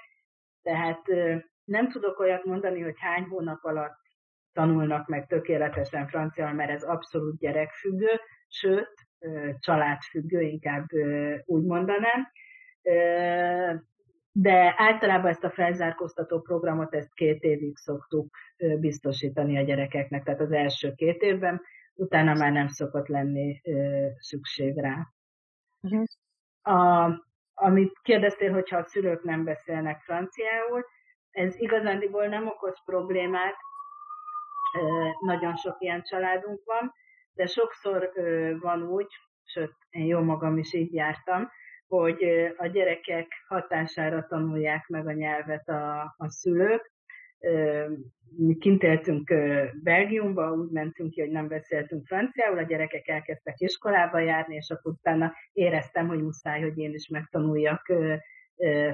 tehát 0.62 1.02
nem 1.64 1.90
tudok 1.90 2.20
olyat 2.20 2.46
mondani, 2.46 2.82
hogy 2.82 2.96
hány 3.00 3.24
hónap 3.24 3.64
alatt 3.64 4.00
tanulnak 4.54 5.08
meg 5.08 5.28
tökéletesen 5.28 6.08
franciául, 6.08 6.54
mert 6.54 6.72
ez 6.72 6.84
abszolút 6.84 7.38
gyerekfüggő, 7.38 8.20
sőt, 8.48 8.94
családfüggő, 9.60 10.42
inkább 10.42 10.86
úgy 11.46 11.64
mondanám 11.64 12.32
de 14.32 14.74
általában 14.78 15.30
ezt 15.30 15.44
a 15.44 15.50
felzárkóztató 15.50 16.42
programot 16.42 16.94
ezt 16.94 17.14
két 17.14 17.44
évig 17.44 17.78
szoktuk 17.78 18.36
biztosítani 18.80 19.58
a 19.58 19.62
gyerekeknek, 19.62 20.24
tehát 20.24 20.40
az 20.40 20.52
első 20.52 20.94
két 20.96 21.22
évben, 21.22 21.62
utána 21.94 22.34
már 22.34 22.52
nem 22.52 22.68
szokott 22.68 23.08
lenni 23.08 23.62
szükség 24.18 24.78
rá. 24.78 25.08
Uh-huh. 25.82 26.04
A, 26.62 27.10
amit 27.62 28.00
kérdeztél, 28.02 28.52
hogyha 28.52 28.78
a 28.78 28.84
szülők 28.84 29.24
nem 29.24 29.44
beszélnek 29.44 30.02
franciául, 30.02 30.86
ez 31.32 31.56
igazándiból 31.60 32.26
nem 32.26 32.48
okoz 32.48 32.84
problémát, 32.86 33.56
nagyon 35.20 35.56
sok 35.56 35.76
ilyen 35.80 36.04
családunk 36.04 36.62
van, 36.66 36.94
de 37.34 37.46
sokszor 37.46 38.12
van 38.60 38.84
úgy, 38.84 39.08
sőt, 39.44 39.74
én 39.90 40.06
jó 40.06 40.20
magam 40.20 40.58
is 40.58 40.74
így 40.74 40.94
jártam, 40.94 41.50
hogy 41.88 42.24
a 42.58 42.66
gyerekek 42.66 43.28
hatására 43.48 44.28
tanulják 44.28 44.88
meg 44.88 45.08
a 45.08 45.12
nyelvet 45.12 45.70
a, 45.70 46.02
a 46.18 46.30
szülők. 46.30 46.92
Mi 48.38 48.56
kint 48.60 48.84
éltünk 48.84 49.34
Belgiumba, 49.84 50.52
úgy 50.52 50.70
mentünk 50.70 51.12
ki, 51.12 51.22
hogy 51.22 51.30
nem 51.30 51.48
beszéltünk 51.48 52.06
franciául, 52.06 52.58
a 52.58 52.62
gyerekek 52.62 53.08
elkezdtek 53.08 53.60
iskolába 53.60 54.20
járni, 54.20 54.56
és 54.56 54.70
akkor 54.70 54.92
utána 54.92 55.34
éreztem, 55.54 56.08
hogy 56.08 56.22
muszáj, 56.22 56.62
hogy 56.62 56.78
én 56.78 56.94
is 56.94 57.08
megtanuljak 57.08 57.94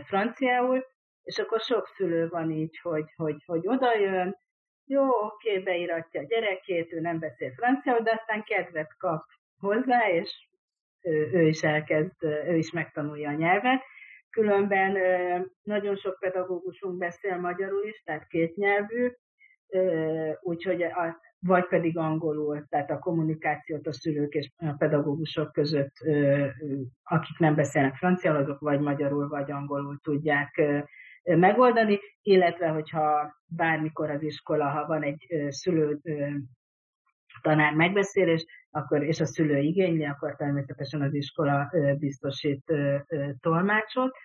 franciául, 0.05 0.85
és 1.23 1.37
akkor 1.37 1.59
sok 1.59 1.87
szülő 1.87 2.27
van 2.27 2.51
így, 2.51 2.79
hogy, 2.79 3.05
hogy, 3.15 3.43
hogy 3.45 3.67
oda 3.67 3.97
jön, 3.97 4.37
jó, 4.85 5.03
oké, 5.25 5.59
beiratja 5.59 6.21
a 6.21 6.25
gyerekét, 6.27 6.93
ő 6.93 6.99
nem 6.99 7.19
beszél 7.19 7.51
franciául, 7.51 7.99
de 8.01 8.11
aztán 8.11 8.43
kedvet 8.43 8.97
kap 8.97 9.23
hozzá, 9.59 10.09
és 10.09 10.47
ő, 11.01 11.29
ő 11.33 11.47
is 11.47 11.63
elkezd, 11.63 12.23
ő 12.23 12.55
is 12.55 12.71
megtanulja 12.71 13.29
a 13.29 13.33
nyelvet. 13.33 13.81
Különben 14.37 14.97
nagyon 15.63 15.95
sok 15.95 16.19
pedagógusunk 16.19 16.97
beszél 16.97 17.37
magyarul 17.37 17.85
is, 17.85 18.01
tehát 18.05 18.27
kétnyelvű, 18.27 19.11
úgyhogy 20.41 20.81
a, 20.83 21.19
vagy 21.39 21.67
pedig 21.67 21.97
angolul, 21.97 22.65
tehát 22.69 22.91
a 22.91 22.99
kommunikációt 22.99 23.87
a 23.87 23.93
szülők 23.93 24.33
és 24.33 24.51
a 24.57 24.73
pedagógusok 24.77 25.51
között, 25.51 25.93
akik 27.03 27.37
nem 27.37 27.55
beszélnek 27.55 27.95
franciául, 27.95 28.37
azok 28.37 28.59
vagy 28.59 28.79
magyarul, 28.79 29.27
vagy 29.27 29.51
angolul 29.51 29.99
tudják 30.03 30.61
megoldani, 31.23 31.99
illetve 32.21 32.67
hogyha 32.67 33.35
bármikor 33.45 34.09
az 34.09 34.21
iskola, 34.21 34.69
ha 34.69 34.85
van 34.85 35.03
egy 35.03 35.47
szülő 35.49 35.99
tanár 37.41 37.73
megbeszélés, 37.73 38.45
akkor, 38.71 39.03
és 39.03 39.19
a 39.19 39.25
szülő 39.25 39.57
igényli, 39.57 40.05
akkor 40.05 40.35
természetesen 40.35 41.01
az 41.01 41.13
iskola 41.13 41.71
biztosít 41.99 42.73
tolmácsot. 43.39 44.15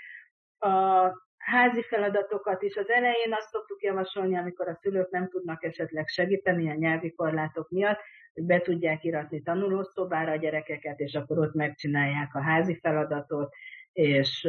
A 0.58 1.10
házi 1.36 1.82
feladatokat 1.82 2.62
is 2.62 2.76
az 2.76 2.88
elején 2.90 3.32
azt 3.32 3.48
szoktuk 3.48 3.82
javasolni, 3.82 4.36
amikor 4.36 4.68
a 4.68 4.74
szülők 4.74 5.10
nem 5.10 5.28
tudnak 5.28 5.64
esetleg 5.64 6.06
segíteni 6.06 6.70
a 6.70 6.74
nyelvi 6.74 7.12
korlátok 7.12 7.70
miatt, 7.70 8.00
hogy 8.34 8.44
be 8.44 8.60
tudják 8.60 9.04
iratni 9.04 9.42
tanulószobára 9.42 10.32
a 10.32 10.36
gyerekeket, 10.36 10.98
és 10.98 11.14
akkor 11.14 11.38
ott 11.38 11.54
megcsinálják 11.54 12.34
a 12.34 12.42
házi 12.42 12.78
feladatot, 12.82 13.54
és, 13.92 14.48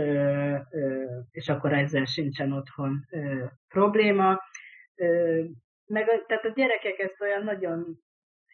és 1.32 1.50
akkor 1.50 1.74
ezzel 1.74 2.06
sincsen 2.06 2.52
otthon 2.52 3.06
probléma. 3.68 4.40
Meg, 5.86 6.26
tehát 6.28 6.46
a 6.46 6.54
gyerekek 6.56 7.00
ezt 7.00 7.22
olyan 7.22 7.44
nagyon 7.44 7.98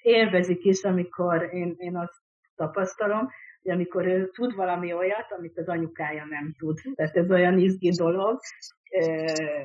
élvezik 0.01 0.63
is, 0.63 0.83
amikor 0.83 1.53
én, 1.53 1.75
én 1.77 1.97
azt 1.97 2.21
tapasztalom, 2.55 3.29
hogy 3.61 3.71
amikor 3.71 4.05
ő 4.05 4.29
tud 4.29 4.55
valami 4.55 4.93
olyat, 4.93 5.31
amit 5.37 5.57
az 5.57 5.67
anyukája 5.67 6.25
nem 6.25 6.53
tud. 6.57 6.79
Tehát 6.95 7.15
ez 7.15 7.31
olyan 7.31 7.57
izgi 7.59 7.89
dolog, 7.89 8.39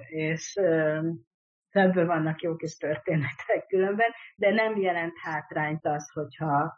és 0.09 0.61
ebből 1.70 2.07
vannak 2.07 2.42
jó 2.42 2.57
kis 2.57 2.77
történetek 2.77 3.66
különben, 3.68 4.11
de 4.37 4.51
nem 4.51 4.77
jelent 4.77 5.12
hátrányt 5.23 5.87
az, 5.87 6.11
hogyha 6.11 6.77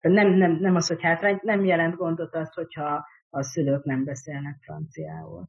nem, 0.00 0.32
nem, 0.32 0.52
nem 0.52 0.74
az, 0.74 0.88
hogy 0.88 1.02
hátrányt, 1.02 1.42
nem 1.42 1.64
jelent 1.64 1.96
gondot 1.96 2.34
az, 2.34 2.54
hogyha 2.54 3.06
a 3.30 3.42
szülők 3.42 3.84
nem 3.84 4.04
beszélnek 4.04 4.56
franciául. 4.60 5.48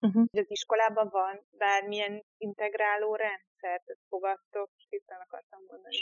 Uh-huh. 0.00 0.24
Az 0.32 0.50
iskolában 0.50 1.08
van 1.10 1.46
bármilyen 1.58 2.24
integráló 2.38 3.14
rendszer, 3.14 3.82
ezt 3.84 4.04
fogadtok, 4.08 4.70
itt 4.88 5.08
akartam 5.24 5.60
mondani. 5.66 5.96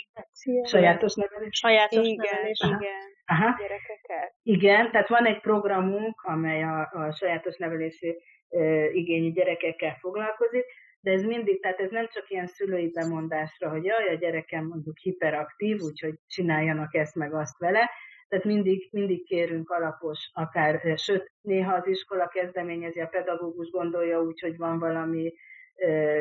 Sajátos 0.65 1.15
nevelés? 1.15 1.59
Sajátos 1.59 2.07
igen, 2.07 2.27
nevelés, 2.31 2.61
Aha. 2.61 2.77
igen. 2.81 3.03
Aha. 3.25 3.57
Gyerekeket. 3.59 4.35
Igen, 4.43 4.91
tehát 4.91 5.09
van 5.09 5.27
egy 5.27 5.41
programunk, 5.41 6.21
amely 6.23 6.63
a, 6.63 6.91
a 6.93 7.13
sajátos 7.13 7.57
nevelési 7.57 8.23
e, 8.49 8.91
igényű 8.91 9.33
gyerekekkel 9.33 9.97
foglalkozik, 10.01 10.65
de 11.01 11.11
ez 11.11 11.23
mindig, 11.23 11.63
tehát 11.63 11.81
ez 11.81 11.91
nem 11.91 12.09
csak 12.09 12.31
ilyen 12.31 12.47
szülői 12.47 12.91
bemondásra, 12.91 13.71
hogy 13.71 13.85
jaj, 13.85 14.09
a 14.09 14.15
gyerekem 14.15 14.67
mondjuk 14.67 14.99
hiperaktív, 14.99 15.81
úgyhogy 15.81 16.15
csináljanak 16.27 16.95
ezt 16.95 17.15
meg 17.15 17.35
azt 17.35 17.59
vele, 17.59 17.91
tehát 18.29 18.45
mindig, 18.45 18.89
mindig 18.93 19.25
kérünk 19.25 19.71
alapos, 19.71 20.31
akár, 20.33 20.99
sőt, 20.99 21.33
néha 21.41 21.75
az 21.75 21.87
iskola 21.87 22.29
kezdeményezi, 22.29 23.01
a 23.01 23.07
pedagógus 23.07 23.71
gondolja 23.71 24.21
úgy, 24.21 24.41
hogy 24.41 24.57
van 24.57 24.79
valami, 24.79 25.35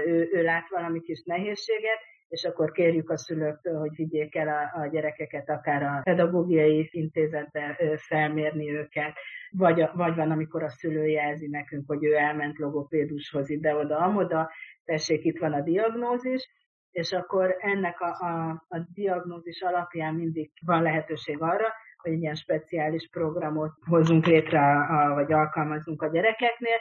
ő, 0.05 0.29
ő 0.31 0.41
lát 0.41 0.69
valami 0.69 1.01
kis 1.01 1.23
nehézséget, 1.23 1.99
és 2.27 2.43
akkor 2.43 2.71
kérjük 2.71 3.09
a 3.09 3.17
szülőktől, 3.17 3.79
hogy 3.79 3.95
vigyék 3.95 4.35
el 4.35 4.47
a, 4.47 4.81
a 4.81 4.87
gyerekeket 4.87 5.49
akár 5.49 5.83
a 5.83 5.99
pedagógiai 6.03 6.89
intézetbe 6.91 7.77
felmérni 7.97 8.71
őket, 8.71 9.13
vagy, 9.51 9.83
vagy 9.93 10.15
van, 10.15 10.31
amikor 10.31 10.63
a 10.63 10.69
szülő 10.69 11.07
jelzi 11.07 11.47
nekünk, 11.47 11.83
hogy 11.87 12.03
ő 12.03 12.15
elment 12.15 12.57
logopédushoz 12.57 13.49
ide-oda, 13.49 13.97
amoda, 13.97 14.51
tessék, 14.85 15.23
itt 15.23 15.39
van 15.39 15.53
a 15.53 15.61
diagnózis, 15.61 16.49
és 16.91 17.11
akkor 17.11 17.55
ennek 17.59 18.01
a, 18.01 18.07
a, 18.07 18.65
a 18.67 18.79
diagnózis 18.93 19.61
alapján 19.61 20.15
mindig 20.15 20.51
van 20.65 20.81
lehetőség 20.81 21.41
arra, 21.41 21.67
hogy 22.03 22.21
ilyen 22.21 22.35
speciális 22.35 23.09
programot 23.11 23.71
hozzunk 23.85 24.25
létre, 24.25 24.85
vagy 25.13 25.31
alkalmazunk 25.31 26.01
a 26.01 26.11
gyerekeknél. 26.11 26.77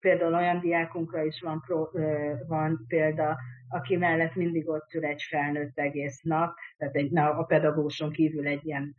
Például 0.00 0.34
olyan 0.34 0.60
diákunkra 0.60 1.24
is 1.24 1.40
van, 1.40 1.62
pro, 1.66 1.90
van 2.46 2.84
példa, 2.88 3.36
aki 3.68 3.96
mellett 3.96 4.34
mindig 4.34 4.68
ott 4.68 4.92
ül 4.94 5.04
egy 5.04 5.22
felnőtt 5.22 5.78
egész 5.78 6.20
nap, 6.22 6.54
tehát 6.76 6.94
egy, 6.94 7.10
na, 7.10 7.30
a 7.30 7.44
pedagóguson 7.44 8.10
kívül 8.10 8.46
egy 8.46 8.66
ilyen 8.66 8.94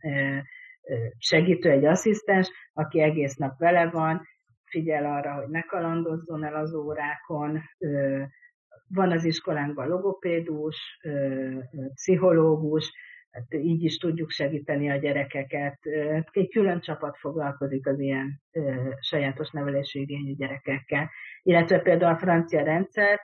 segítő, 1.18 1.70
egy 1.70 1.84
asszisztens, 1.84 2.50
aki 2.72 3.00
egész 3.00 3.34
nap 3.34 3.58
vele 3.58 3.90
van, 3.90 4.26
figyel 4.64 5.04
arra, 5.04 5.34
hogy 5.34 5.48
ne 5.48 5.62
kalandozzon 5.62 6.44
el 6.44 6.54
az 6.54 6.74
órákon, 6.74 7.60
van 8.88 9.10
az 9.10 9.24
iskolánkban 9.24 9.88
logopédus, 9.88 11.00
pszichológus, 11.94 12.92
hát 13.34 13.54
így 13.54 13.84
is 13.84 13.96
tudjuk 13.96 14.30
segíteni 14.30 14.90
a 14.90 14.96
gyerekeket. 14.96 15.78
Egy 16.32 16.48
külön 16.50 16.80
csapat 16.80 17.16
foglalkozik 17.18 17.86
az 17.86 17.98
ilyen 17.98 18.42
sajátos 19.00 19.50
nevelési 19.50 20.00
igényű 20.00 20.34
gyerekekkel. 20.34 21.10
Illetve 21.42 21.78
például 21.78 22.14
a 22.14 22.18
francia 22.18 22.62
rendszer, 22.62 23.20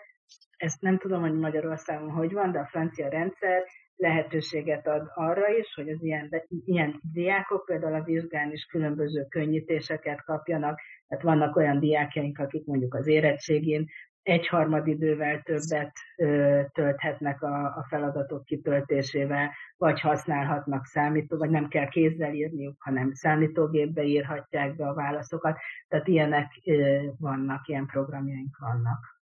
ezt 0.56 0.80
nem 0.80 0.98
tudom, 0.98 1.20
hogy 1.20 1.34
Magyarországon 1.34 2.10
hogy 2.10 2.32
van, 2.32 2.52
de 2.52 2.58
a 2.58 2.66
francia 2.66 3.08
rendszer 3.08 3.64
lehetőséget 3.96 4.86
ad 4.86 5.10
arra 5.14 5.48
is, 5.58 5.74
hogy 5.74 5.88
az 5.88 6.02
ilyen, 6.02 6.28
ilyen 6.64 7.00
diákok 7.12 7.64
például 7.64 7.94
a 7.94 8.02
vizsgán 8.02 8.52
is 8.52 8.64
különböző 8.64 9.26
könnyítéseket 9.28 10.24
kapjanak. 10.24 10.80
Tehát 11.08 11.24
vannak 11.24 11.56
olyan 11.56 11.80
diákjaink, 11.80 12.38
akik 12.38 12.66
mondjuk 12.66 12.94
az 12.94 13.06
érettségén 13.06 13.86
egyharmad 14.22 14.86
idővel 14.86 15.42
többet 15.42 15.92
ö, 16.16 16.60
tölthetnek 16.72 17.42
a, 17.42 17.64
a 17.64 17.86
feladatok 17.88 18.44
kitöltésével, 18.44 19.50
vagy 19.76 20.00
használhatnak 20.00 20.84
számító, 20.84 21.36
vagy 21.36 21.50
nem 21.50 21.68
kell 21.68 21.88
kézzel 21.88 22.32
írniuk, 22.32 22.82
hanem 22.82 23.12
számítógépbe 23.12 24.02
írhatják 24.02 24.76
be 24.76 24.88
a 24.88 24.94
válaszokat. 24.94 25.58
Tehát 25.88 26.08
ilyenek 26.08 26.52
ö, 26.64 27.06
vannak, 27.18 27.68
ilyen 27.68 27.86
programjaink 27.86 28.58
vannak. 28.58 29.18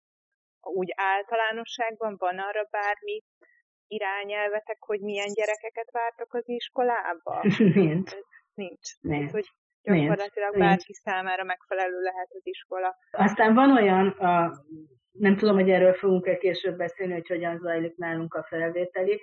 Úgy 0.61 0.93
általánosságban 0.97 2.17
van 2.19 2.39
arra 2.39 2.69
bármi 2.71 3.23
irányelvetek, 3.87 4.77
hogy 4.81 5.01
milyen 5.01 5.33
gyerekeket 5.33 5.91
vártok 5.91 6.35
az 6.35 6.49
iskolába? 6.49 7.45
Nincs. 7.75 8.13
Nincs. 8.55 9.01
Nincs. 9.01 9.31
hogy 9.31 9.49
gyakorlatilag 9.85 10.55
nincs, 10.55 10.67
bárki 10.67 10.93
számára 10.93 11.45
megfelelő 11.45 12.01
lehet 12.01 12.29
az 12.31 12.47
iskola. 12.47 12.97
Aztán 13.11 13.55
van 13.55 13.71
olyan, 13.71 14.09
a, 14.09 14.53
nem 15.13 15.37
tudom, 15.37 15.55
hogy 15.55 15.71
erről 15.71 15.95
fogunk-e 15.95 16.37
később 16.37 16.77
beszélni, 16.77 17.13
hogy 17.13 17.29
hogyan 17.29 17.59
zajlik 17.59 17.97
nálunk 17.97 18.35
a 18.35 18.47
felvételi, 18.49 19.21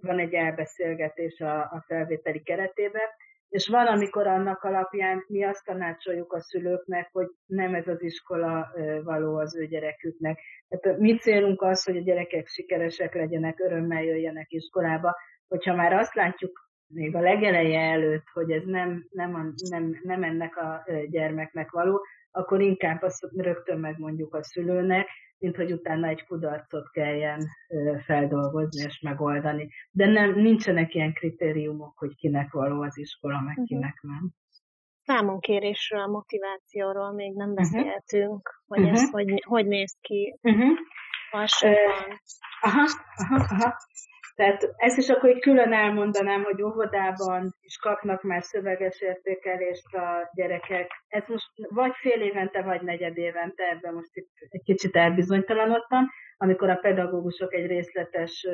van 0.00 0.18
egy 0.18 0.34
elbeszélgetés 0.34 1.40
a, 1.40 1.58
a 1.60 1.84
felvételi 1.86 2.42
keretében, 2.42 3.08
és 3.48 3.68
van, 3.68 3.86
amikor 3.86 4.26
annak 4.26 4.62
alapján 4.62 5.24
mi 5.26 5.44
azt 5.44 5.64
tanácsoljuk 5.64 6.32
a 6.32 6.40
szülőknek, 6.40 7.08
hogy 7.12 7.26
nem 7.46 7.74
ez 7.74 7.88
az 7.88 8.02
iskola 8.02 8.72
való 9.04 9.36
az 9.36 9.56
ő 9.56 9.66
gyereküknek. 9.66 10.40
Tehát 10.68 10.98
mi 10.98 11.18
célunk 11.18 11.62
az, 11.62 11.84
hogy 11.84 11.96
a 11.96 12.02
gyerekek 12.02 12.46
sikeresek 12.46 13.14
legyenek, 13.14 13.60
örömmel 13.60 14.02
jöjjenek 14.02 14.50
iskolába. 14.50 15.16
Hogyha 15.48 15.74
már 15.74 15.92
azt 15.92 16.14
látjuk 16.14 16.69
még 16.92 17.14
a 17.14 17.20
legeleje 17.20 17.80
előtt, 17.80 18.26
hogy 18.32 18.50
ez 18.50 18.64
nem, 18.64 19.06
nem, 19.10 19.34
a, 19.34 19.40
nem, 19.68 19.98
nem 20.02 20.22
ennek 20.22 20.56
a 20.56 20.84
gyermeknek 21.10 21.70
való, 21.70 22.04
akkor 22.30 22.60
inkább 22.60 23.02
azt 23.02 23.28
rögtön 23.36 23.78
megmondjuk 23.78 24.34
a 24.34 24.42
szülőnek, 24.42 25.08
mint 25.38 25.56
hogy 25.56 25.72
utána 25.72 26.08
egy 26.08 26.24
kudarcot 26.26 26.90
kelljen 26.90 27.46
feldolgozni 28.04 28.84
és 28.84 29.00
megoldani. 29.00 29.68
De 29.90 30.06
nem, 30.06 30.34
nincsenek 30.34 30.94
ilyen 30.94 31.12
kritériumok, 31.12 31.98
hogy 31.98 32.14
kinek 32.14 32.52
való 32.52 32.82
az 32.82 32.98
iskola, 32.98 33.40
meg 33.40 33.48
uh-huh. 33.48 33.66
kinek 33.66 34.00
nem. 34.02 34.30
Számonkérésről, 35.02 36.06
motivációról 36.06 37.12
még 37.12 37.36
nem 37.36 37.48
mhm. 37.48 37.56
beszéltünk, 37.56 38.48
uh-huh. 38.66 38.66
hogy 38.66 38.80
uh-huh. 38.80 39.02
ez 39.02 39.10
hogy, 39.10 39.42
hogy 39.46 39.66
néz 39.66 39.96
ki 40.00 40.38
uh-huh. 40.42 40.78
Uh, 41.32 41.72
aha, 42.60 42.86
aha, 43.16 43.46
aha. 43.48 43.76
Tehát 44.40 44.74
ezt 44.76 44.98
is 44.98 45.08
akkor 45.08 45.28
egy 45.28 45.40
külön 45.40 45.72
elmondanám, 45.72 46.42
hogy 46.42 46.62
óvodában 46.62 47.54
is 47.60 47.76
kapnak 47.76 48.22
már 48.22 48.42
szöveges 48.42 49.00
értékelést 49.00 49.94
a 49.94 50.30
gyerekek. 50.34 50.90
Ez 51.08 51.22
most 51.26 51.50
vagy 51.68 51.92
fél 51.94 52.20
évente, 52.20 52.62
vagy 52.62 52.82
negyed 52.82 53.16
évente, 53.16 53.64
ebben 53.64 53.94
most 53.94 54.16
itt 54.16 54.30
egy 54.48 54.62
kicsit 54.62 54.96
elbizonytalanodtam, 54.96 56.08
amikor 56.36 56.70
a 56.70 56.76
pedagógusok 56.76 57.54
egy 57.54 57.66
részletes, 57.66 58.46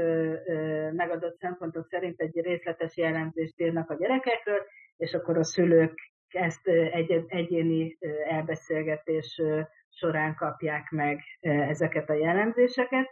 megadott 0.92 1.36
szempontok 1.38 1.86
szerint 1.86 2.20
egy 2.20 2.40
részletes 2.40 2.96
jellemzést 2.96 3.60
írnak 3.60 3.90
a 3.90 3.96
gyerekekről, 3.96 4.60
és 4.96 5.14
akkor 5.14 5.38
a 5.38 5.44
szülők 5.44 5.98
ezt 6.28 6.68
egy, 6.68 7.24
egyéni 7.26 7.98
elbeszélgetés 8.28 9.42
során 9.90 10.34
kapják 10.34 10.90
meg 10.90 11.20
ezeket 11.40 12.10
a 12.10 12.14
jellemzéseket 12.14 13.10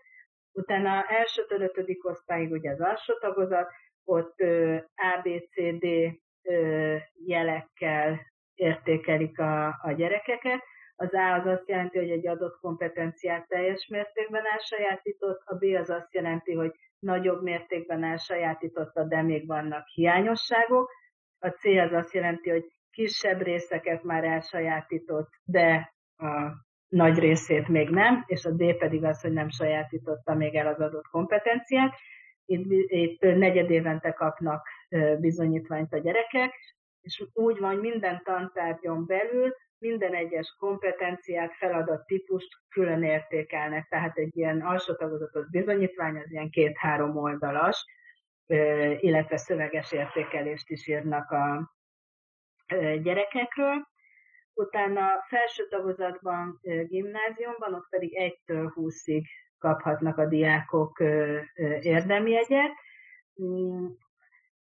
Utána 0.57 1.03
elsőtől 1.03 1.61
ötödik 1.61 2.05
osztályig 2.09 2.51
ugye 2.51 2.71
az 2.71 2.81
alsó 2.81 3.15
tagozat, 3.19 3.71
ott 4.05 4.41
ABCD 4.95 5.87
jelekkel 7.27 8.21
értékelik 8.55 9.39
a, 9.39 9.67
a 9.67 9.93
gyerekeket. 9.97 10.63
Az 10.97 11.15
A 11.15 11.33
az 11.33 11.47
azt 11.47 11.69
jelenti, 11.69 11.99
hogy 11.99 12.11
egy 12.11 12.27
adott 12.27 12.59
kompetenciát 12.61 13.49
teljes 13.49 13.87
mértékben 13.87 14.47
elsajátított, 14.47 15.43
a 15.45 15.55
B 15.55 15.63
az 15.63 15.91
azt 15.91 16.15
jelenti, 16.15 16.53
hogy 16.53 16.73
nagyobb 16.99 17.43
mértékben 17.43 18.05
elsajátította, 18.05 19.05
de 19.05 19.23
még 19.23 19.47
vannak 19.47 19.87
hiányosságok. 19.87 20.91
A 21.39 21.49
C 21.49 21.65
az 21.65 21.93
azt 21.93 22.13
jelenti, 22.13 22.51
hogy 22.51 22.65
kisebb 22.91 23.43
részeket 23.43 24.03
már 24.03 24.25
elsajátított, 24.25 25.29
de 25.45 25.95
a 26.17 26.53
nagy 26.95 27.19
részét 27.19 27.69
még 27.69 27.89
nem, 27.89 28.25
és 28.27 28.45
a 28.45 28.51
D 28.51 28.77
pedig 28.77 29.05
az, 29.05 29.21
hogy 29.21 29.33
nem 29.33 29.49
sajátította 29.49 30.35
még 30.35 30.55
el 30.55 30.67
az 30.67 30.81
adott 30.81 31.07
kompetenciát. 31.11 31.95
Itt, 32.45 32.65
itt 32.87 33.21
negyed 33.21 34.15
kapnak 34.15 34.67
bizonyítványt 35.19 35.93
a 35.93 35.99
gyerekek, 35.99 36.55
és 37.01 37.25
úgy 37.33 37.59
van, 37.59 37.77
minden 37.77 38.23
tantárgyon 38.25 39.07
belül 39.07 39.55
minden 39.79 40.15
egyes 40.15 40.55
kompetenciát, 40.59 41.55
feladat 41.55 42.07
típust 42.07 42.49
külön 42.69 43.03
értékelnek. 43.03 43.89
Tehát 43.89 44.17
egy 44.17 44.37
ilyen 44.37 44.61
alsó 44.61 44.95
tagozatos 44.95 45.51
bizonyítvány 45.51 46.17
az 46.17 46.31
ilyen 46.31 46.51
két-három 46.51 47.17
oldalas, 47.17 47.85
illetve 49.01 49.37
szöveges 49.37 49.93
értékelést 49.93 50.71
is 50.71 50.87
írnak 50.87 51.31
a 51.31 51.73
gyerekekről. 53.03 53.93
Utána 54.55 55.25
felső 55.29 55.67
tagozatban, 55.69 56.61
gimnáziumban, 56.89 57.75
ott 57.75 57.89
pedig 57.89 58.13
1-től 58.21 58.73
20-ig 58.75 59.23
kaphatnak 59.59 60.19
a 60.19 60.27
diákok 60.27 61.01
érdemjegyet. 61.81 62.73
Mm, 63.43 63.87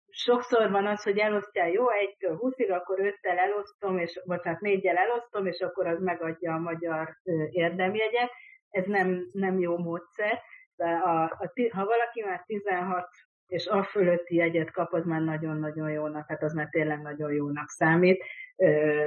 sokszor 0.08 0.70
van 0.70 0.86
az, 0.86 1.02
hogy 1.02 1.18
elosztja 1.18 1.64
jó, 1.64 1.84
1-től 1.84 2.38
20-ig, 2.40 2.70
akkor 2.70 2.98
5-tel 3.00 3.38
elosztom, 3.38 3.98
és, 3.98 4.20
bocsánat, 4.24 4.60
4-jel 4.62 4.96
elosztom, 4.96 5.46
és 5.46 5.60
akkor 5.60 5.86
az 5.86 6.00
megadja 6.00 6.54
a 6.54 6.58
magyar 6.58 7.16
érdemjegyet. 7.50 8.30
Ez 8.68 8.86
nem, 8.86 9.28
nem 9.32 9.58
jó 9.58 9.78
módszer. 9.78 10.40
De 10.76 10.84
a, 10.84 11.22
a, 11.22 11.52
ha 11.72 11.84
valaki 11.84 12.22
már 12.22 12.42
16 12.46 13.08
és 13.52 13.66
a 13.66 13.82
fölötti 13.82 14.34
jegyet 14.34 14.70
kap, 14.70 14.92
az 14.92 15.04
már 15.04 15.20
nagyon-nagyon 15.20 15.90
jónak, 15.90 16.28
hát 16.28 16.42
az 16.42 16.52
már 16.52 16.68
tényleg 16.68 17.02
nagyon 17.02 17.32
jónak 17.32 17.68
számít. 17.68 18.24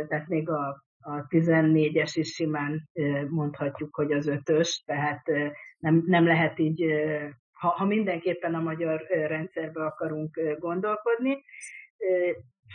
Tehát 0.08 0.28
még 0.28 0.50
a, 0.50 0.84
a 1.00 1.28
14-es 1.28 2.12
is 2.14 2.34
simán 2.34 2.89
mondhatjuk, 3.30 3.96
hogy 3.96 4.12
az 4.12 4.28
ötös, 4.28 4.84
tehát 4.86 5.26
nem, 5.80 6.04
nem 6.06 6.26
lehet 6.26 6.60
így 6.60 6.86
ha, 7.52 7.68
ha 7.68 7.86
mindenképpen 7.86 8.56
a 8.56 8.60
magyar 8.60 9.06
rendszerbe 9.10 9.86
akarunk 9.86 10.39
gondolkodni. 10.60 11.43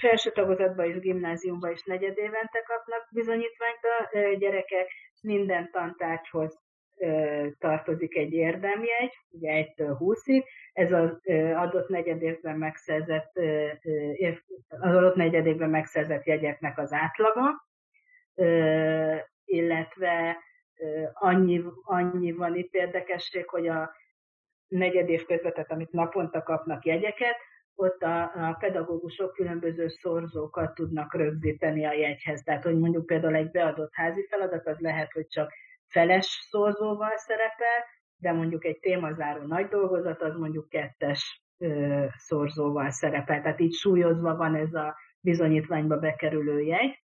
Felső 0.01 0.31
tagozatban 0.31 0.87
és 0.87 0.99
gimnáziumban 0.99 1.73
is 1.73 1.83
negyed 1.83 2.19
évente 2.19 2.63
kapnak 2.67 3.09
bizonyítványt 3.11 3.81
a 3.83 4.19
gyerekek, 4.39 4.91
minden 5.23 5.71
tantárgyhoz 5.71 6.70
tartozik 7.59 8.17
egy 8.17 8.33
érdemjegy, 8.33 9.19
ugye 9.29 9.65
1-től 9.65 9.97
20-ig, 9.99 10.45
ez 10.73 10.93
az 10.93 11.21
adott 11.55 11.89
negyedévben 11.89 12.59
megszerzett, 12.59 13.33
az 14.69 14.95
adott 14.95 15.15
negyedévben 15.15 15.71
megszerzett 15.71 16.25
jegyeknek 16.25 16.79
az 16.79 16.93
átlaga, 16.93 17.69
illetve 19.45 20.37
annyi, 21.13 21.63
annyi 21.83 22.33
van 22.33 22.57
itt 22.57 22.75
érdekesség, 22.75 23.49
hogy 23.49 23.69
a 23.69 23.91
negyedév 24.69 25.25
közvetet, 25.25 25.71
amit 25.71 25.93
naponta 25.93 26.43
kapnak 26.43 26.85
jegyeket, 26.85 27.37
ott 27.75 28.03
a, 28.03 28.23
a 28.23 28.57
pedagógusok 28.59 29.35
különböző 29.35 29.89
szorzókat 29.89 30.75
tudnak 30.75 31.15
rögzíteni 31.15 31.85
a 31.85 31.93
jegyhez. 31.93 32.43
Tehát, 32.43 32.65
hogy 32.65 32.79
mondjuk 32.79 33.07
például 33.07 33.35
egy 33.35 33.51
beadott 33.51 33.95
házi 33.95 34.27
feladat, 34.29 34.67
az 34.67 34.79
lehet, 34.79 35.13
hogy 35.13 35.27
csak 35.27 35.53
feles 35.91 36.47
szorzóval 36.51 37.17
szerepel, 37.17 37.85
de 38.17 38.33
mondjuk 38.33 38.65
egy 38.65 38.79
témazáró 38.79 39.43
nagy 39.47 39.69
dolgozat, 39.69 40.23
az 40.23 40.37
mondjuk 40.37 40.69
kettes 40.69 41.43
ö, 41.59 42.05
szorzóval 42.17 42.91
szerepel. 42.91 43.43
Tehát 43.43 43.61
így 43.61 43.75
súlyozva 43.75 44.37
van 44.37 44.55
ez 44.55 44.75
a 44.75 44.97
bizonyítványba 45.21 45.99
bekerülő 45.99 46.61
jegy. 46.61 46.99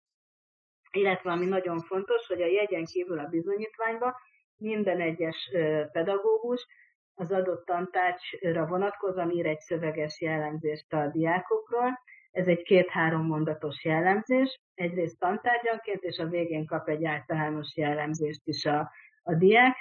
Illetve 0.91 1.31
ami 1.31 1.47
nagyon 1.47 1.79
fontos, 1.79 2.27
hogy 2.27 2.43
a 2.43 2.47
jegyen 2.47 2.85
kívül 2.85 3.19
a 3.19 3.29
bizonyítványba 3.29 4.21
minden 4.57 5.01
egyes 5.01 5.51
ö, 5.53 5.85
pedagógus 5.93 6.67
az 7.15 7.33
adott 7.33 7.65
tantárgyra 7.67 8.67
vonatkozóan 8.67 9.31
ír 9.31 9.47
egy 9.47 9.61
szöveges 9.61 10.21
jellemzést 10.21 10.93
a 10.93 11.09
diákokról. 11.09 11.99
Ez 12.37 12.47
egy 12.47 12.63
két-három 12.63 13.27
mondatos 13.27 13.85
jellemzés, 13.85 14.61
egyrészt 14.75 15.19
tantárgyanként, 15.19 16.03
és 16.03 16.19
a 16.19 16.27
végén 16.27 16.67
kap 16.67 16.89
egy 16.89 17.05
általános 17.05 17.77
jellemzést 17.77 18.41
is 18.45 18.65
a, 18.65 18.91
a 19.23 19.35
diák. 19.35 19.77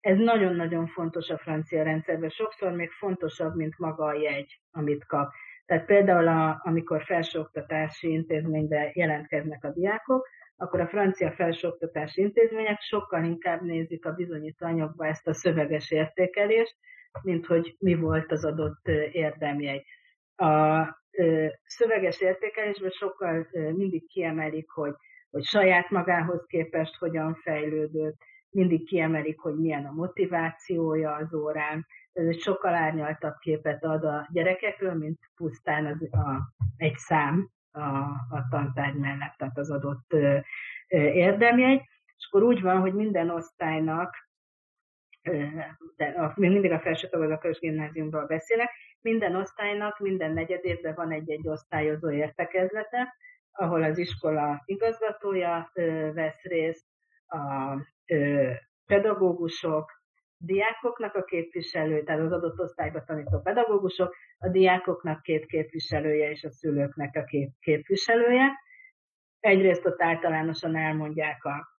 Ez 0.00 0.18
nagyon-nagyon 0.18 0.86
fontos 0.86 1.28
a 1.28 1.38
francia 1.38 1.82
rendszerben, 1.82 2.28
sokszor 2.28 2.72
még 2.72 2.90
fontosabb, 2.90 3.54
mint 3.54 3.78
maga 3.78 4.04
a 4.04 4.12
jegy, 4.12 4.60
amit 4.70 5.04
kap. 5.04 5.32
Tehát 5.66 5.84
például, 5.84 6.28
a, 6.28 6.60
amikor 6.64 7.02
felsőoktatási 7.02 8.10
intézménybe 8.12 8.90
jelentkeznek 8.94 9.64
a 9.64 9.72
diákok, 9.72 10.28
akkor 10.56 10.80
a 10.80 10.88
francia 10.88 11.32
felsőoktatási 11.32 12.20
intézmények 12.20 12.80
sokkal 12.80 13.24
inkább 13.24 13.62
nézik 13.62 14.06
a 14.06 14.12
bizonyítványokba 14.12 15.06
ezt 15.06 15.26
a 15.26 15.34
szöveges 15.34 15.90
értékelést, 15.90 16.76
mint 17.22 17.46
hogy 17.46 17.76
mi 17.78 17.94
volt 17.94 18.32
az 18.32 18.44
adott 18.44 18.88
érdemjegy. 19.12 19.84
A 20.36 20.84
szöveges 21.64 22.20
értékelésben 22.20 22.90
sokkal 22.90 23.48
mindig 23.52 24.06
kiemelik, 24.08 24.70
hogy, 24.70 24.94
hogy 25.30 25.44
saját 25.44 25.90
magához 25.90 26.46
képest 26.46 26.96
hogyan 26.96 27.34
fejlődött, 27.34 28.16
mindig 28.50 28.86
kiemelik, 28.86 29.40
hogy 29.40 29.54
milyen 29.54 29.84
a 29.84 29.92
motivációja 29.92 31.14
az 31.14 31.34
órán. 31.34 31.86
Ez 32.12 32.26
egy 32.26 32.40
sokkal 32.40 32.74
árnyaltabb 32.74 33.34
képet 33.38 33.84
ad 33.84 34.04
a 34.04 34.28
gyerekekről, 34.32 34.94
mint 34.94 35.18
pusztán 35.36 35.86
az, 35.86 36.12
a, 36.12 36.52
egy 36.76 36.96
szám, 36.96 37.50
a, 37.70 37.88
a 38.30 38.46
tantárgy 38.50 38.96
mellett, 38.96 39.34
tehát 39.36 39.58
az 39.58 39.70
adott 39.70 40.16
érdemjegy, 41.12 41.82
és 42.16 42.28
akkor 42.30 42.42
úgy 42.42 42.62
van, 42.62 42.80
hogy 42.80 42.94
minden 42.94 43.30
osztálynak, 43.30 44.25
de 45.96 46.32
még 46.34 46.50
mindig 46.50 46.70
a 46.70 46.80
felső 46.80 47.08
tagozatos 47.08 47.58
gimnáziumról 47.58 48.26
beszélek, 48.26 48.70
minden 49.00 49.36
osztálynak 49.36 49.98
minden 49.98 50.32
negyed 50.32 50.64
évben 50.64 50.94
van 50.94 51.12
egy-egy 51.12 51.48
osztályozó 51.48 52.10
értekezlete, 52.10 53.14
ahol 53.52 53.82
az 53.82 53.98
iskola 53.98 54.62
igazgatója 54.64 55.70
vesz 56.14 56.42
részt, 56.42 56.86
a 57.26 57.76
pedagógusok, 58.86 59.92
diákoknak 60.38 61.14
a 61.14 61.24
képviselő, 61.24 62.02
tehát 62.02 62.20
az 62.20 62.32
adott 62.32 62.58
osztályba 62.58 63.04
tanító 63.04 63.40
pedagógusok, 63.40 64.14
a 64.38 64.48
diákoknak 64.48 65.22
két 65.22 65.46
képviselője 65.46 66.30
és 66.30 66.44
a 66.44 66.50
szülőknek 66.50 67.16
a 67.16 67.24
két 67.24 67.50
képviselője. 67.60 68.52
Egyrészt 69.40 69.86
ott 69.86 70.02
általánosan 70.02 70.76
elmondják 70.76 71.44
a 71.44 71.75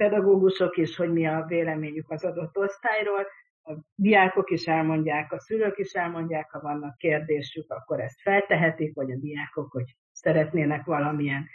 pedagógusok 0.00 0.76
is, 0.76 0.96
hogy 0.96 1.12
mi 1.12 1.26
a 1.26 1.44
véleményük 1.48 2.10
az 2.10 2.24
adott 2.24 2.56
osztályról, 2.58 3.26
a 3.62 3.72
diákok 3.94 4.50
is 4.50 4.66
elmondják, 4.66 5.32
a 5.32 5.38
szülők 5.38 5.78
is 5.78 5.92
elmondják, 5.92 6.50
ha 6.50 6.60
vannak 6.60 6.96
kérdésük, 6.96 7.70
akkor 7.70 8.00
ezt 8.00 8.20
feltehetik, 8.20 8.94
vagy 8.94 9.10
a 9.10 9.16
diákok, 9.16 9.72
hogy 9.72 9.96
szeretnének 10.12 10.84
valamilyen 10.84 11.46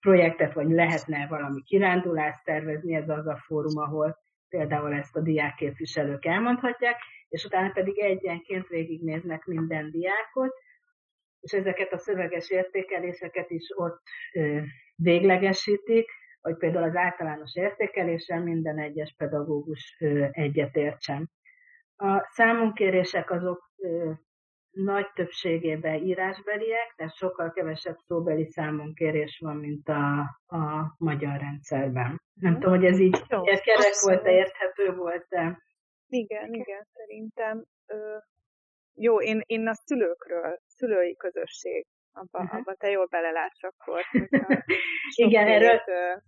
projektet, 0.00 0.52
vagy 0.52 0.70
lehetne 0.70 1.26
valami 1.26 1.62
kirándulást 1.62 2.44
tervezni, 2.44 2.94
ez 2.94 3.08
az 3.08 3.26
a 3.26 3.36
fórum, 3.36 3.78
ahol 3.78 4.16
például 4.48 4.92
ezt 4.92 5.16
a 5.16 5.20
diákképviselők 5.20 6.24
elmondhatják, 6.24 6.96
és 7.28 7.44
utána 7.44 7.70
pedig 7.70 7.98
egyenként 7.98 8.66
végignéznek 8.66 9.44
minden 9.44 9.90
diákot, 9.90 10.54
és 11.40 11.52
ezeket 11.52 11.92
a 11.92 11.98
szöveges 11.98 12.50
értékeléseket 12.50 13.50
is 13.50 13.66
ott 13.76 14.02
véglegesítik, 14.94 16.10
hogy 16.44 16.56
például 16.56 16.84
az 16.84 16.96
általános 16.96 17.54
értékeléssel 17.54 18.42
minden 18.42 18.78
egyes 18.78 19.14
pedagógus 19.18 19.96
egyetértsen. 20.30 21.30
A 21.96 22.28
számunkérések 22.32 23.30
azok 23.30 23.70
nagy 24.70 25.06
többségében 25.14 25.94
írásbeliek, 25.94 26.92
tehát 26.96 27.14
sokkal 27.14 27.52
kevesebb 27.52 27.96
szóbeli 28.06 28.44
számonkérés 28.44 29.38
van, 29.38 29.56
mint 29.56 29.88
a, 29.88 30.18
a 30.46 30.94
magyar 30.98 31.38
rendszerben. 31.38 32.22
Nem 32.40 32.52
mm. 32.52 32.54
tudom, 32.54 32.74
hogy 32.74 32.84
ez 32.84 32.98
így 32.98 33.22
Jó, 33.28 33.42
kerek 33.42 34.00
volt, 34.00 34.26
érthető 34.26 34.94
volt 34.94 35.26
-e. 35.28 35.62
Igen, 36.06 36.52
igen, 36.52 36.86
szerintem. 36.92 37.64
Ö, 37.86 38.16
jó, 38.94 39.20
én, 39.20 39.40
én 39.46 39.68
a 39.68 39.74
szülőkről, 39.74 40.58
szülői 40.66 41.16
közösség, 41.16 41.86
abba, 42.12 42.38
uh-huh. 42.38 42.58
abba 42.58 42.74
te 42.74 42.90
jól 42.90 43.06
belelátsz 43.06 43.62
akkor. 43.62 44.02
igen, 45.26 45.46
erről. 45.46 46.22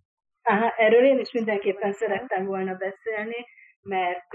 Aha, 0.49 0.75
erről 0.77 1.05
én 1.05 1.19
is 1.19 1.33
mindenképpen 1.33 1.93
szerettem 1.93 2.45
volna 2.45 2.75
beszélni, 2.75 3.47
mert 3.81 4.33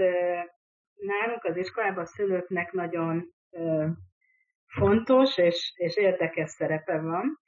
nálunk 0.95 1.43
az 1.43 1.57
iskolában 1.57 2.03
a 2.03 2.05
szülőknek 2.05 2.71
nagyon 2.71 3.33
fontos 4.67 5.37
és, 5.37 5.73
és 5.75 5.97
érdekes 5.97 6.49
szerepe 6.49 6.99
van. 6.99 7.39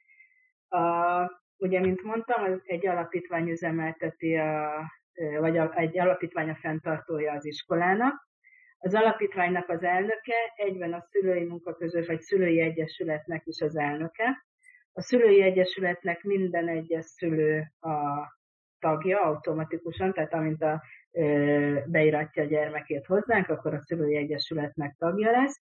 A, 0.68 1.42
ugye, 1.56 1.80
mint 1.80 2.02
mondtam, 2.02 2.62
egy 2.64 2.86
alapítvány 2.86 3.48
üzemelteti, 3.48 4.36
a, 4.36 4.82
vagy 5.40 5.58
a, 5.58 5.76
egy 5.76 5.98
alapítvány 5.98 6.50
a 6.50 6.56
fenntartója 6.56 7.32
az 7.32 7.44
iskolának. 7.44 8.28
Az 8.78 8.94
alapítványnak 8.94 9.68
az 9.68 9.82
elnöke 9.82 10.52
egyben 10.56 10.92
a 10.92 11.06
szülői 11.10 11.44
munkaközös, 11.44 12.06
vagy 12.06 12.20
szülői 12.20 12.60
egyesületnek 12.60 13.42
is 13.46 13.60
az 13.60 13.76
elnöke. 13.76 14.44
A 14.92 15.02
szülői 15.02 15.42
egyesületnek 15.42 16.22
minden 16.22 16.68
egyes 16.68 17.04
szülő 17.04 17.62
a 17.80 18.26
tagja 18.84 19.20
automatikusan, 19.20 20.12
tehát 20.12 20.32
amint 20.32 20.62
a, 20.62 20.82
beiratja 21.86 22.42
a 22.42 22.46
gyermekét 22.46 23.06
hozzánk, 23.06 23.48
akkor 23.48 23.74
a 23.74 23.80
szülői 23.80 24.16
egyesületnek 24.16 24.96
tagja 24.98 25.30
lesz. 25.30 25.62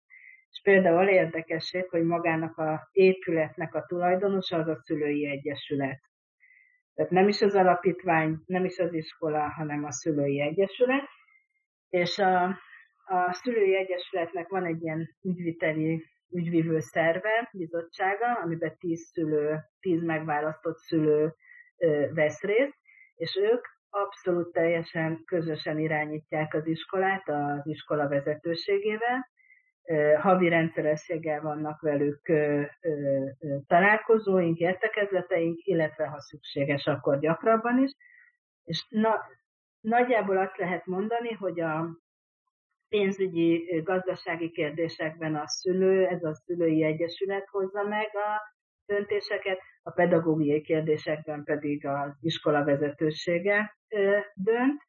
És 0.50 0.60
például 0.62 1.08
érdekesség, 1.08 1.88
hogy 1.88 2.02
magának 2.02 2.58
a 2.58 2.88
épületnek 2.92 3.74
a 3.74 3.84
tulajdonosa 3.86 4.56
az 4.56 4.68
a 4.68 4.80
szülői 4.84 5.26
egyesület. 5.26 6.00
Tehát 6.94 7.10
nem 7.10 7.28
is 7.28 7.42
az 7.42 7.54
alapítvány, 7.54 8.36
nem 8.46 8.64
is 8.64 8.78
az 8.78 8.92
iskola, 8.92 9.48
hanem 9.48 9.84
a 9.84 9.92
szülői 9.92 10.40
egyesület. 10.40 11.08
És 11.88 12.18
a, 12.18 12.44
a 13.04 13.32
szülői 13.32 13.76
egyesületnek 13.76 14.48
van 14.48 14.64
egy 14.64 14.82
ilyen 14.82 15.16
ügyviteli 15.22 16.04
ügyvívő 16.30 16.80
szerve, 16.80 17.48
bizottsága, 17.52 18.40
amiben 18.42 18.76
tíz 18.78 19.10
szülő, 19.12 19.58
tíz 19.80 20.02
megválasztott 20.02 20.76
szülő 20.76 21.34
vesz 22.14 22.42
részt, 22.42 22.78
és 23.18 23.36
ők 23.36 23.64
abszolút 23.90 24.52
teljesen 24.52 25.22
közösen 25.24 25.78
irányítják 25.78 26.54
az 26.54 26.66
iskolát 26.66 27.28
az 27.28 27.66
iskola 27.66 28.08
vezetőségével, 28.08 29.28
havi 30.20 30.48
rendszerességgel 30.48 31.40
vannak 31.40 31.80
velük 31.80 32.32
találkozóink, 33.66 34.58
értekezleteink, 34.58 35.58
illetve 35.64 36.06
ha 36.06 36.20
szükséges, 36.20 36.86
akkor 36.86 37.18
gyakrabban 37.18 37.82
is. 37.82 37.90
És 38.64 38.86
na, 38.88 39.20
nagyjából 39.80 40.38
azt 40.38 40.56
lehet 40.56 40.86
mondani, 40.86 41.32
hogy 41.32 41.60
a 41.60 41.88
pénzügyi, 42.88 43.80
gazdasági 43.84 44.50
kérdésekben 44.50 45.34
a 45.34 45.46
szülő, 45.46 46.06
ez 46.06 46.24
a 46.24 46.34
szülői 46.34 46.84
egyesület 46.84 47.48
hozza 47.48 47.82
meg 47.82 48.16
a 48.16 48.56
döntéseket, 48.88 49.58
a 49.82 49.90
pedagógiai 49.90 50.60
kérdésekben 50.60 51.44
pedig 51.44 51.86
az 51.86 52.16
iskola 52.20 52.64
vezetősége 52.64 53.76
dönt, 54.34 54.82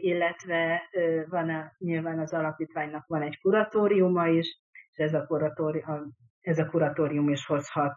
illetve 0.00 0.82
van 1.28 1.50
a, 1.50 1.72
nyilván 1.78 2.18
az 2.18 2.32
alapítványnak 2.32 3.06
van 3.06 3.22
egy 3.22 3.40
kuratóriuma 3.40 4.28
is, 4.28 4.58
és 4.90 4.98
ez 5.04 5.14
a 5.14 5.26
kuratórium, 5.26 6.16
ez 6.40 6.58
a 6.58 6.66
kuratórium 6.66 7.28
is 7.28 7.46
hozhat 7.46 7.96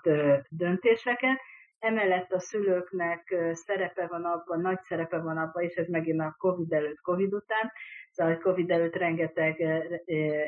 döntéseket. 0.49 1.39
Emellett 1.82 2.32
a 2.32 2.39
szülőknek 2.39 3.36
szerepe 3.51 4.07
van 4.07 4.23
abban, 4.23 4.61
nagy 4.61 4.82
szerepe 4.82 5.17
van 5.17 5.38
abban, 5.38 5.63
és 5.63 5.75
ez 5.75 5.88
megint 5.88 6.21
a 6.21 6.36
Covid 6.38 6.73
előtt, 6.73 7.01
Covid 7.01 7.34
után, 7.34 7.71
Szóval 8.11 8.38
Covid 8.38 8.71
előtt 8.71 8.95
rengeteg 8.95 9.61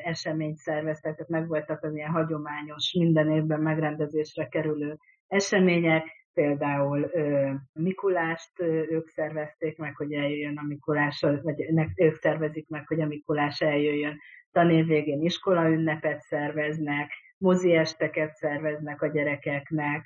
eseményt 0.03 0.57
szerveztek, 0.57 1.15
tehát 1.15 1.29
megvoltak 1.29 1.83
az 1.83 1.95
ilyen 1.95 2.11
hagyományos, 2.11 2.93
minden 2.99 3.31
évben 3.31 3.59
megrendezésre 3.59 4.47
kerülő 4.47 4.97
események, 5.27 6.05
például 6.33 7.11
Mikulást 7.73 8.59
ők 8.89 9.07
szervezték 9.07 9.77
meg, 9.77 9.95
hogy 9.95 10.13
eljöjjön 10.13 10.57
a 10.57 10.67
Mikulás, 10.67 11.25
vagy 11.41 11.65
ők 11.95 12.15
szervezik 12.15 12.67
meg, 12.69 12.87
hogy 12.87 13.01
a 13.01 13.05
Mikulás 13.05 13.61
eljöjjön. 13.61 14.17
Tanév 14.51 14.85
végén 14.85 15.21
iskola 15.21 15.69
ünnepet 15.69 16.19
szerveznek, 16.19 17.11
mozi 17.37 17.75
esteket 17.75 18.33
szerveznek 18.33 19.01
a 19.01 19.07
gyerekeknek, 19.07 20.05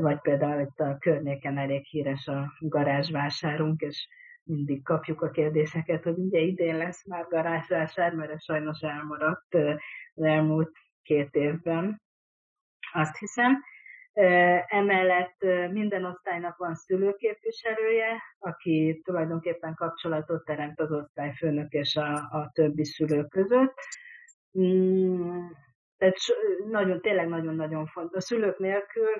vagy 0.00 0.20
például 0.20 0.60
itt 0.60 0.78
a 0.78 0.96
környéken 0.98 1.58
elég 1.58 1.84
híres 1.84 2.26
a 2.26 2.52
garázsvásárunk, 2.58 3.80
és 3.80 4.08
mindig 4.42 4.82
kapjuk 4.82 5.22
a 5.22 5.30
kérdéseket, 5.30 6.02
hogy 6.02 6.18
ugye 6.18 6.38
idén 6.38 6.76
lesz 6.76 7.06
már 7.06 7.26
garázsvásár, 7.28 8.14
mert 8.14 8.30
ez 8.30 8.44
sajnos 8.44 8.80
elmaradt 8.80 9.54
az 10.14 10.22
elmúlt 10.22 10.70
két 11.02 11.34
évben, 11.34 12.02
azt 12.92 13.18
hiszem. 13.18 13.62
Emellett 14.66 15.36
minden 15.70 16.04
osztálynak 16.04 16.56
van 16.56 16.74
szülőképviselője, 16.74 18.22
aki 18.38 19.00
tulajdonképpen 19.04 19.74
kapcsolatot 19.74 20.44
teremt 20.44 20.80
az 20.80 20.92
osztályfőnök 20.92 21.72
és 21.72 21.96
a, 21.96 22.12
a 22.14 22.50
többi 22.52 22.84
szülő 22.84 23.24
között. 23.24 23.74
Mm, 24.58 25.46
tehát 25.96 26.16
nagyon, 26.70 27.00
tényleg 27.00 27.28
nagyon-nagyon 27.28 27.86
fontos. 27.86 28.16
A 28.16 28.26
szülők 28.26 28.58
nélkül, 28.58 29.10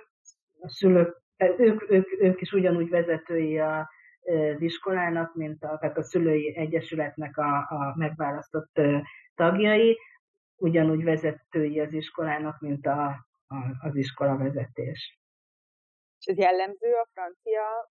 a 0.61 0.69
szülők, 0.69 1.23
ők, 1.37 1.91
ők, 1.91 2.21
ők 2.21 2.41
is 2.41 2.53
ugyanúgy 2.53 2.89
vezetői 2.89 3.59
a, 3.59 3.91
az 4.55 4.61
iskolának, 4.61 5.35
mint 5.35 5.63
a, 5.65 5.79
tehát 5.79 5.97
a 5.97 6.03
szülői 6.03 6.57
egyesületnek 6.57 7.37
a, 7.37 7.57
a 7.57 7.95
megválasztott 7.97 8.81
tagjai, 9.35 9.99
ugyanúgy 10.57 11.05
vezetői 11.05 11.81
az 11.81 11.93
iskolának, 11.93 12.61
mint 12.61 12.87
a, 12.87 13.07
a, 13.47 13.57
az 13.81 13.97
iskola 13.97 14.37
vezetés. 14.37 15.19
És 16.19 16.27
ez 16.27 16.39
jellemző 16.39 16.93
a 16.93 17.09
francia 17.13 17.91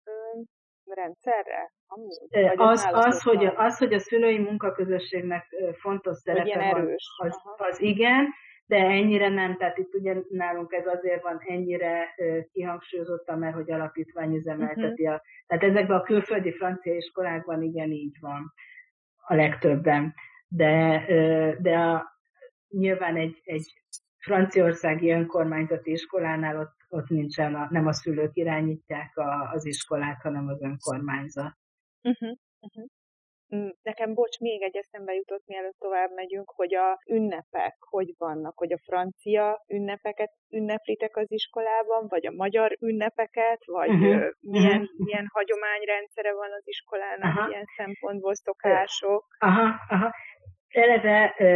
rendszerre? 0.85 1.71
Amúgy, 1.87 2.17
az, 2.55 2.89
az, 2.91 3.21
hogy, 3.21 3.45
az, 3.45 3.77
hogy 3.77 3.93
a 3.93 3.99
szülői 3.99 4.37
munkaközösségnek 4.37 5.45
fontos 5.79 6.17
szerepe 6.17 6.71
van, 6.71 6.95
az, 7.17 7.37
az 7.57 7.81
igen, 7.81 8.27
de 8.65 8.77
ennyire 8.77 9.29
nem, 9.29 9.57
tehát 9.57 9.77
itt 9.77 9.93
ugye 9.93 10.15
nálunk 10.29 10.73
ez 10.73 10.85
azért 10.87 11.21
van 11.21 11.39
ennyire 11.39 12.15
kihangsúlyozottan, 12.51 13.39
mert 13.39 13.55
hogy 13.55 13.71
alapítvány 13.71 14.35
üzemelteti 14.35 15.03
uh-huh. 15.03 15.15
a... 15.15 15.21
Tehát 15.47 15.63
ezekben 15.63 15.97
a 15.97 16.03
külföldi 16.03 16.51
francia 16.51 16.95
iskolákban 16.95 17.61
igen 17.61 17.91
így 17.91 18.17
van 18.19 18.53
a 19.15 19.35
legtöbben. 19.35 20.13
De, 20.47 21.03
de 21.59 21.77
a, 21.77 22.19
nyilván 22.69 23.15
egy, 23.15 23.41
egy 23.43 23.73
franciaországi 24.17 25.11
önkormányzati 25.11 25.91
iskolánál 25.91 26.59
ott, 26.59 26.75
ott 26.89 27.09
nincsen, 27.09 27.55
a, 27.55 27.67
nem 27.69 27.87
a 27.87 27.93
szülők 27.93 28.35
irányítják 28.35 29.17
a, 29.17 29.49
az 29.51 29.65
iskolát, 29.65 30.21
hanem 30.21 30.47
az 30.47 30.61
önkormányzat. 30.61 31.57
Uh-huh. 32.01 32.37
Uh-huh. 32.59 32.89
Nekem, 33.81 34.13
bocs, 34.13 34.39
még 34.39 34.61
egy 34.61 34.77
eszembe 34.77 35.13
jutott, 35.13 35.43
mielőtt 35.45 35.79
tovább 35.79 36.11
megyünk, 36.15 36.51
hogy 36.55 36.75
a 36.75 36.99
ünnepek 37.09 37.75
hogy 37.79 38.13
vannak, 38.17 38.57
hogy 38.57 38.73
a 38.73 38.83
francia 38.85 39.63
ünnepeket 39.67 40.31
ünneplitek 40.49 41.17
az 41.17 41.31
iskolában, 41.31 42.05
vagy 42.07 42.25
a 42.27 42.31
magyar 42.31 42.77
ünnepeket, 42.79 43.65
vagy 43.65 43.89
uh-huh. 43.89 44.23
milyen, 44.39 44.81
uh-huh. 44.81 44.97
milyen 44.97 45.27
hagyományrendszere 45.33 46.33
van 46.33 46.51
az 46.51 46.67
iskolának, 46.67 47.33
uh-huh. 47.33 47.49
ilyen 47.49 47.65
szempontból 47.77 48.35
szokások. 48.35 49.25
Aha, 49.39 49.75
aha. 49.87 50.11
Eleve 50.67 51.35
ö, 51.37 51.47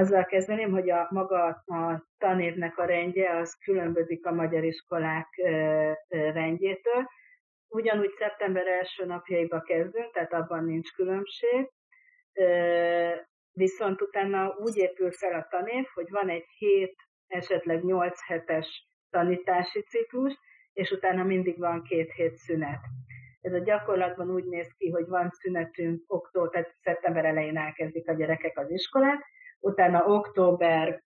azzal 0.00 0.24
kezdeném, 0.24 0.70
hogy 0.70 0.90
a 0.90 1.06
maga 1.10 1.44
a 1.66 2.04
tanévnek 2.18 2.78
a 2.78 2.84
rendje 2.84 3.36
az 3.36 3.54
különbözik 3.64 4.26
a 4.26 4.32
magyar 4.32 4.64
iskolák 4.64 5.28
ö, 5.42 5.48
ö, 6.08 6.30
rendjétől 6.30 7.06
ugyanúgy 7.72 8.10
szeptember 8.10 8.66
első 8.66 9.04
napjaiba 9.04 9.60
kezdünk, 9.60 10.12
tehát 10.12 10.32
abban 10.32 10.64
nincs 10.64 10.92
különbség, 10.92 11.70
viszont 13.52 14.00
utána 14.00 14.56
úgy 14.58 14.76
épül 14.76 15.12
fel 15.12 15.34
a 15.34 15.46
tanév, 15.50 15.86
hogy 15.94 16.10
van 16.10 16.28
egy 16.28 16.46
7, 16.58 16.94
esetleg 17.26 17.84
8 17.84 18.26
hetes 18.26 18.86
tanítási 19.10 19.82
ciklus, 19.82 20.38
és 20.72 20.90
utána 20.90 21.24
mindig 21.24 21.58
van 21.58 21.82
két 21.82 22.12
hét 22.12 22.36
szünet. 22.36 22.80
Ez 23.40 23.52
a 23.52 23.58
gyakorlatban 23.58 24.30
úgy 24.30 24.44
néz 24.44 24.72
ki, 24.78 24.90
hogy 24.90 25.06
van 25.06 25.30
szünetünk 25.30 26.04
október, 26.06 26.50
tehát 26.50 26.76
szeptember 26.80 27.24
elején 27.24 27.56
elkezdik 27.56 28.08
a 28.08 28.12
gyerekek 28.12 28.58
az 28.58 28.70
iskolát, 28.70 29.24
utána 29.60 30.06
október 30.06 31.02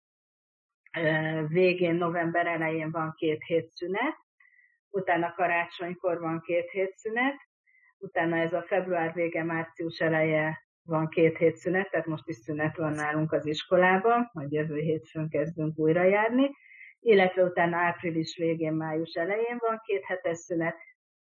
végén, 1.48 1.94
november 1.94 2.46
elején 2.46 2.90
van 2.90 3.14
két 3.16 3.42
hét 3.42 3.70
szünet, 3.70 4.16
utána 4.90 5.32
karácsonykor 5.32 6.20
van 6.20 6.40
két 6.40 6.70
hét 6.70 6.96
szünet, 6.96 7.36
utána 7.98 8.36
ez 8.36 8.52
a 8.52 8.62
február 8.62 9.12
vége, 9.12 9.42
március 9.42 10.00
eleje 10.00 10.66
van 10.82 11.08
két 11.08 11.36
hét 11.36 11.56
szünet, 11.56 11.90
tehát 11.90 12.06
most 12.06 12.28
is 12.28 12.36
szünet 12.36 12.76
van 12.76 12.92
nálunk 12.92 13.32
az 13.32 13.46
iskolában, 13.46 14.30
majd 14.32 14.52
jövő 14.52 14.78
hétfőn 14.78 15.28
kezdünk 15.28 15.78
újra 15.78 16.02
járni, 16.02 16.50
illetve 17.00 17.42
utána 17.42 17.76
április 17.76 18.36
végén, 18.36 18.72
május 18.72 19.14
elején 19.14 19.56
van 19.58 19.80
két 19.84 20.04
hetes 20.04 20.38
szünet, 20.38 20.76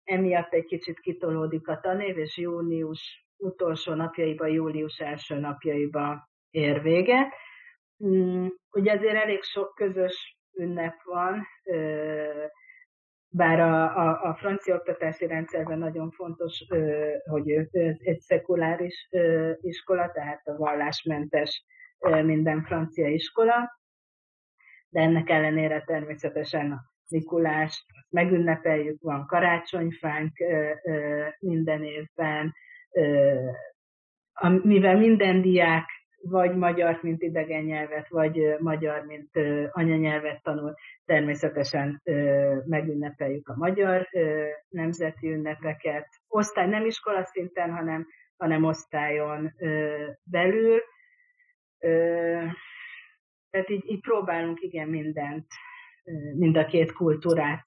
emiatt 0.04 0.54
egy 0.54 0.66
kicsit 0.66 0.99
kitolódik 0.99 1.68
a 1.68 1.80
tanév, 1.80 2.18
és 2.18 2.38
június 2.38 3.28
utolsó 3.38 3.93
napjaiba, 3.93 4.45
július 4.47 4.99
első 4.99 5.36
napjaiba 5.36 6.30
ér 6.49 6.82
véget. 6.82 7.34
Mm, 8.06 8.47
ugye 8.72 8.91
azért 8.91 9.16
elég 9.16 9.43
sok 9.43 9.74
közös 9.76 10.38
ünnep 10.58 11.04
van, 11.04 11.47
bár 13.36 13.59
a, 13.59 13.97
a, 13.97 14.29
a 14.29 14.36
francia 14.36 14.75
oktatási 14.75 15.27
rendszerben 15.27 15.77
nagyon 15.77 16.11
fontos, 16.11 16.65
hogy 17.29 17.51
ez 17.51 17.67
egy 17.97 18.19
szekuláris 18.19 19.09
iskola, 19.61 20.11
tehát 20.11 20.47
a 20.47 20.57
vallásmentes 20.57 21.65
minden 22.23 22.63
francia 22.63 23.07
iskola, 23.07 23.79
de 24.89 24.99
ennek 24.99 25.29
ellenére 25.29 25.84
természetesen 25.86 26.71
a 26.71 26.91
Mikulást 27.09 27.86
megünnepeljük, 28.09 29.01
van 29.01 29.25
karácsonyfánk 29.25 30.31
minden 31.39 31.84
évben, 31.84 32.53
mivel 34.61 34.97
minden 34.97 35.41
diák 35.41 36.03
vagy 36.30 36.55
magyar, 36.55 36.99
mint 37.01 37.21
idegen 37.21 37.63
nyelvet, 37.63 38.07
vagy 38.07 38.55
magyar, 38.59 39.05
mint 39.05 39.30
anyanyelvet 39.71 40.43
tanul, 40.43 40.74
természetesen 41.05 42.01
megünnepeljük 42.65 43.47
a 43.47 43.55
magyar 43.55 44.07
nemzeti 44.69 45.32
ünnepeket. 45.32 46.07
Osztály 46.28 46.67
nem 46.67 46.86
iskola 46.86 47.24
szinten, 47.24 47.71
hanem, 47.71 48.07
hanem 48.38 48.63
osztályon 48.63 49.53
belül. 50.24 50.82
Tehát 53.49 53.69
így, 53.69 53.91
így 53.91 54.01
próbálunk 54.01 54.61
igen 54.61 54.88
mindent, 54.88 55.47
mind 56.36 56.57
a 56.57 56.65
két 56.65 56.91
kultúrát 56.91 57.65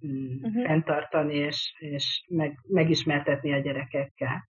uh-huh. 0.00 0.64
fenntartani 0.64 1.34
és, 1.34 1.74
és 1.78 2.24
meg, 2.28 2.58
megismertetni 2.68 3.52
a 3.52 3.58
gyerekekkel. 3.58 4.48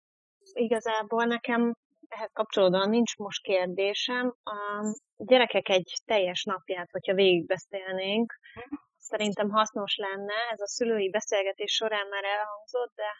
Igazából 0.53 1.23
nekem 1.23 1.73
ehhez 2.09 2.29
kapcsolódóan 2.33 2.89
nincs 2.89 3.17
most 3.17 3.43
kérdésem. 3.43 4.35
A 4.43 4.59
gyerekek 5.17 5.69
egy 5.69 6.01
teljes 6.05 6.43
napját, 6.43 6.91
hogyha 6.91 7.13
végigbeszélnénk, 7.13 8.33
szerintem 8.97 9.49
hasznos 9.49 9.95
lenne. 9.95 10.33
Ez 10.51 10.61
a 10.61 10.67
szülői 10.67 11.09
beszélgetés 11.09 11.73
során 11.73 12.07
már 12.07 12.23
elhangzott, 12.23 12.93
de 12.95 13.11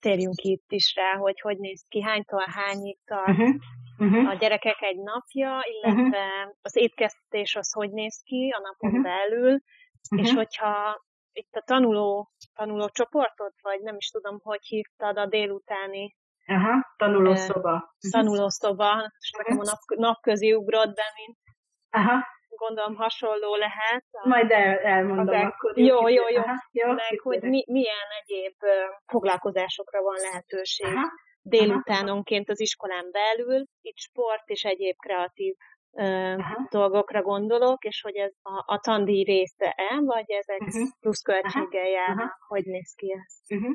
térjünk 0.00 0.42
itt 0.42 0.72
is 0.72 0.94
rá, 0.94 1.16
hogy 1.16 1.40
hogy 1.40 1.58
néz 1.58 1.84
ki, 1.88 2.02
hánytól 2.02 2.44
hányig 2.46 2.98
tart 3.04 3.28
uh-huh. 3.28 3.54
Uh-huh. 3.98 4.28
a 4.28 4.34
gyerekek 4.34 4.82
egy 4.82 4.98
napja, 4.98 5.60
illetve 5.62 6.26
uh-huh. 6.26 6.54
az 6.62 6.76
étkeztés 6.76 7.56
az 7.56 7.72
hogy 7.72 7.90
néz 7.90 8.22
ki 8.24 8.54
a 8.56 8.60
napon 8.60 8.90
uh-huh. 8.90 9.02
belül, 9.02 9.60
uh-huh. 10.10 10.26
és 10.26 10.34
hogyha 10.34 11.04
itt 11.32 11.54
a 11.54 11.62
tanuló, 11.62 12.30
tanuló 12.54 12.88
csoportot, 12.88 13.54
vagy 13.62 13.80
nem 13.80 13.96
is 13.96 14.10
tudom, 14.10 14.38
hogy 14.42 14.64
hívtad 14.66 15.16
a 15.16 15.26
délutáni 15.26 16.16
Aha, 16.46 16.94
tanulószoba. 16.96 17.94
Tanulószoba, 18.10 19.10
és 19.18 19.30
nekem 19.36 19.58
a 19.58 19.64
nap, 19.64 19.78
napközi 19.96 20.54
ugrott 20.54 20.94
be, 20.94 21.04
mint 21.16 21.38
Aha. 21.90 22.24
gondolom 22.48 22.94
hasonló 22.94 23.54
lehet. 23.54 24.04
A, 24.10 24.28
Majd 24.28 24.50
el, 24.50 24.78
elmondom 24.78 25.28
az 25.28 25.42
akkor. 25.42 25.78
Jó, 25.78 26.08
jó, 26.08 26.28
jó. 26.28 26.42
Aha, 26.42 26.54
jó 26.70 26.92
Meg, 26.92 27.20
hogy 27.22 27.42
mi, 27.42 27.64
milyen 27.66 28.08
egyéb 28.22 28.54
foglalkozásokra 29.06 30.02
van 30.02 30.16
lehetőség 30.20 30.86
Aha. 30.86 31.12
délutánonként 31.42 32.50
az 32.50 32.60
iskolán 32.60 33.10
belül, 33.10 33.64
itt 33.80 33.98
sport 33.98 34.48
és 34.48 34.64
egyéb 34.64 34.96
kreatív 34.96 35.54
Aha. 36.38 36.66
dolgokra 36.70 37.22
gondolok, 37.22 37.84
és 37.84 38.00
hogy 38.00 38.16
ez 38.16 38.32
a, 38.42 38.62
a 38.66 38.78
tandíj 38.78 39.22
része-e, 39.22 40.00
vagy 40.00 40.30
ezek 40.30 40.60
uh-huh. 40.60 40.88
pluszköltséggel 41.00 41.88
járnak, 41.88 42.36
hogy 42.48 42.64
néz 42.64 42.92
ki 42.94 43.12
ez? 43.12 43.58
Uh-huh. 43.58 43.74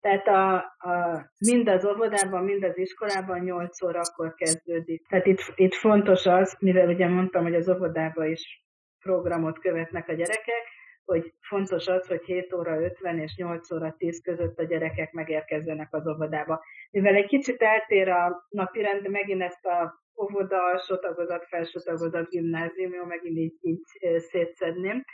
Tehát 0.00 0.26
a, 0.26 0.54
a, 0.78 1.24
mind 1.38 1.68
az 1.68 1.84
óvodában, 1.86 2.44
mind 2.44 2.64
az 2.64 2.78
iskolában 2.78 3.38
8 3.38 3.82
órakor 3.82 4.34
kezdődik. 4.34 5.06
Tehát 5.06 5.26
itt, 5.26 5.52
itt 5.54 5.74
fontos 5.74 6.26
az, 6.26 6.56
mivel 6.58 6.88
ugye 6.88 7.08
mondtam, 7.08 7.42
hogy 7.42 7.54
az 7.54 7.68
óvodában 7.68 8.26
is 8.26 8.64
programot 9.00 9.58
követnek 9.58 10.08
a 10.08 10.12
gyerekek, 10.12 10.66
hogy 11.04 11.34
fontos 11.40 11.86
az, 11.86 12.06
hogy 12.06 12.24
7 12.24 12.52
óra 12.52 12.82
50 12.82 13.18
és 13.18 13.34
8 13.36 13.72
óra 13.72 13.94
10 13.98 14.22
között 14.22 14.58
a 14.58 14.64
gyerekek 14.64 15.12
megérkezzenek 15.12 15.88
az 15.90 16.08
óvodába. 16.08 16.64
Mivel 16.90 17.14
egy 17.14 17.26
kicsit 17.26 17.62
eltér 17.62 18.08
a 18.08 18.46
napi 18.48 18.80
rend, 18.80 19.08
megint 19.08 19.42
ezt 19.42 19.66
a 19.66 20.00
óvoda, 20.22 20.64
alsó 20.64 20.96
tagozat, 20.96 21.46
felső 21.46 21.80
tagozat, 21.84 22.28
gimnázium, 22.28 23.06
megint 23.06 23.38
így, 23.38 23.54
így 23.60 23.84
szétszedném. 24.18 25.04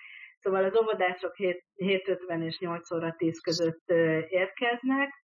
Szóval 0.47 0.65
az 0.65 0.77
óvodások 0.77 1.35
7.50 1.37 2.45
és 2.45 2.59
8 2.59 2.91
óra 2.91 3.15
10 3.17 3.41
között 3.41 3.89
érkeznek, 4.29 5.25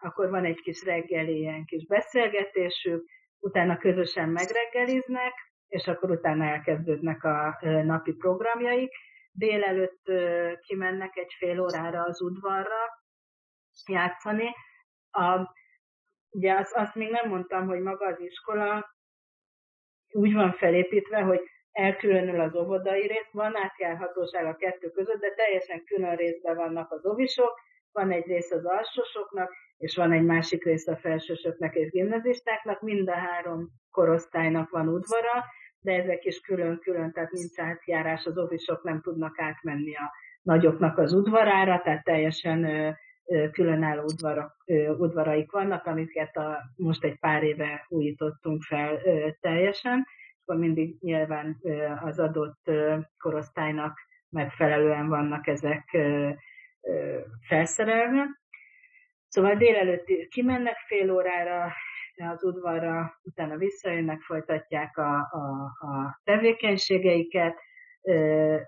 akkor 0.00 0.30
van 0.30 0.44
egy 0.44 0.60
kis 0.60 0.84
reggeli, 0.84 1.38
ilyen 1.38 1.64
kis 1.64 1.86
beszélgetésük, 1.86 3.04
utána 3.38 3.76
közösen 3.76 4.28
megreggeliznek, 4.28 5.32
és 5.68 5.86
akkor 5.86 6.10
utána 6.10 6.44
elkezdődnek 6.44 7.24
a 7.24 7.58
napi 7.60 8.12
programjaik. 8.12 8.92
Délelőtt 9.32 10.12
kimennek 10.60 11.16
egy 11.16 11.34
fél 11.38 11.60
órára 11.60 12.02
az 12.02 12.22
udvarra 12.22 13.02
játszani. 13.86 14.54
A, 15.10 15.54
ugye 16.30 16.54
azt, 16.54 16.72
azt 16.72 16.94
még 16.94 17.10
nem 17.10 17.28
mondtam, 17.28 17.66
hogy 17.66 17.80
maga 17.80 18.06
az 18.06 18.20
iskola 18.20 18.96
úgy 20.12 20.32
van 20.32 20.52
felépítve, 20.52 21.20
hogy 21.20 21.40
elkülönül 21.74 22.40
az 22.40 22.54
óvodai 22.54 23.06
rész, 23.06 23.30
van 23.32 23.56
átjárhatóság 23.56 24.46
a 24.46 24.56
kettő 24.56 24.90
között, 24.90 25.20
de 25.20 25.30
teljesen 25.36 25.84
külön 25.84 26.16
részben 26.16 26.56
vannak 26.56 26.92
az 26.92 27.06
ovisok, 27.06 27.60
van 27.92 28.10
egy 28.10 28.26
rész 28.26 28.50
az 28.50 28.64
alsósoknak, 28.64 29.52
és 29.76 29.96
van 29.96 30.12
egy 30.12 30.24
másik 30.24 30.64
rész 30.64 30.86
a 30.86 30.96
felsősöknek 30.96 31.74
és 31.74 31.90
gimnazistáknak, 31.90 32.80
mind 32.80 33.08
a 33.08 33.14
három 33.14 33.68
korosztálynak 33.90 34.70
van 34.70 34.88
udvara, 34.88 35.44
de 35.80 35.92
ezek 35.92 36.24
is 36.24 36.40
külön-külön, 36.40 37.12
tehát 37.12 37.30
nincs 37.30 37.58
átjárás, 37.58 38.26
az 38.26 38.38
ovisok 38.38 38.82
nem 38.82 39.00
tudnak 39.00 39.38
átmenni 39.38 39.94
a 39.96 40.12
nagyoknak 40.42 40.98
az 40.98 41.12
udvarára, 41.12 41.80
tehát 41.84 42.04
teljesen 42.04 42.96
különálló 43.52 44.02
udvarak, 44.02 44.64
udvaraik 44.98 45.52
vannak, 45.52 45.86
amiket 45.86 46.36
a, 46.36 46.58
most 46.76 47.04
egy 47.04 47.18
pár 47.18 47.42
éve 47.42 47.86
újítottunk 47.88 48.62
fel 48.62 49.00
teljesen, 49.40 50.06
akkor 50.44 50.60
mindig 50.60 50.96
nyilván 51.00 51.60
az 52.04 52.18
adott 52.18 52.70
korosztálynak 53.18 53.98
megfelelően 54.28 55.08
vannak 55.08 55.46
ezek 55.46 55.96
felszerelve. 57.48 58.40
Szóval 59.28 59.54
délelőtt 59.54 60.28
kimennek 60.28 60.76
fél 60.86 61.10
órára 61.10 61.72
az 62.16 62.44
udvarra, 62.44 63.20
utána 63.22 63.56
visszajönnek, 63.56 64.20
folytatják 64.20 64.98
a, 64.98 65.16
a, 65.18 65.62
a 65.86 66.20
tevékenységeiket, 66.24 67.58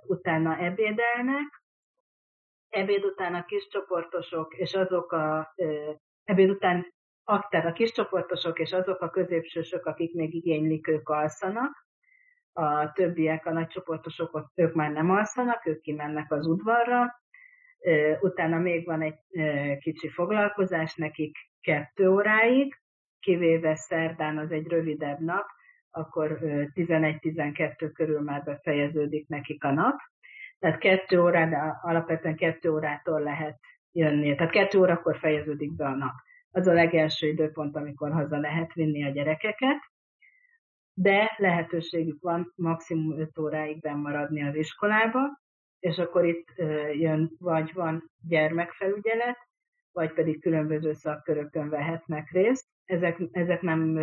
utána 0.07 0.59
ebédelnek, 0.59 1.63
ebéd 2.69 3.05
után 3.05 3.35
a 3.35 3.45
kis 3.45 3.69
csoportosok 3.69 4.55
és 4.55 4.75
azok 4.75 5.13
a 5.13 5.55
ebéd 6.25 6.51
után 6.51 6.95
tehát 7.27 7.67
a 7.67 7.73
kiscsoportosok 7.73 8.59
és 8.59 8.73
azok 8.73 9.01
a 9.01 9.11
középsősök, 9.11 9.87
akik 9.87 10.15
még 10.15 10.35
igénylik, 10.35 10.89
ők 10.89 11.09
alszanak, 11.09 11.87
a 12.53 12.93
többiek, 12.93 13.47
a 13.47 13.53
nagycsoportosok, 13.53 14.51
ők 14.55 14.75
már 14.75 14.91
nem 14.91 15.11
alszanak, 15.11 15.67
ők 15.67 15.81
kimennek 15.81 16.33
az 16.33 16.47
udvarra, 16.47 17.21
utána 18.21 18.59
még 18.59 18.87
van 18.87 19.03
egy 19.03 19.19
kicsi 19.79 20.09
foglalkozás 20.09 20.95
nekik 20.95 21.37
kettő 21.61 22.09
óráig, 22.09 22.81
kivéve 23.21 23.75
szerdán 23.75 24.39
az 24.39 24.51
egy 24.51 24.67
rövidebb 24.67 25.21
nap, 25.21 25.47
akkor 25.91 26.39
11-12 26.75 27.91
körül 27.95 28.21
már 28.21 28.43
befejeződik 28.45 29.29
nekik 29.29 29.65
a 29.65 29.71
nap. 29.71 29.99
Tehát 30.59 30.79
kettő 30.79 31.31
de 31.31 31.79
alapvetően 31.83 32.37
kettő 32.37 32.71
órától 32.71 33.21
lehet 33.21 33.59
jönni. 33.93 34.35
Tehát 34.35 34.53
kettő 34.53 34.79
órakor 34.79 35.19
fejeződik 35.19 35.77
be 35.77 35.87
a 35.87 35.95
nap 35.95 36.15
az 36.51 36.67
a 36.67 36.73
legelső 36.73 37.29
időpont, 37.29 37.77
amikor 37.77 38.13
haza 38.13 38.39
lehet 38.39 38.73
vinni 38.73 39.05
a 39.05 39.11
gyerekeket, 39.11 39.79
de 40.95 41.35
lehetőségük 41.37 42.23
van 42.23 42.53
maximum 42.57 43.19
5 43.19 43.39
óráig 43.39 43.85
maradni 43.85 44.43
az 44.43 44.55
iskolába, 44.55 45.41
és 45.79 45.99
akkor 45.99 46.25
itt 46.25 46.49
jön, 46.93 47.31
vagy 47.39 47.73
van 47.73 48.11
gyermekfelügyelet, 48.29 49.37
vagy 49.93 50.13
pedig 50.13 50.41
különböző 50.41 50.93
szakkörökön 50.93 51.69
vehetnek 51.69 52.31
részt. 52.31 52.67
Ezek, 52.85 53.19
ezek 53.31 53.61
nem 53.61 53.99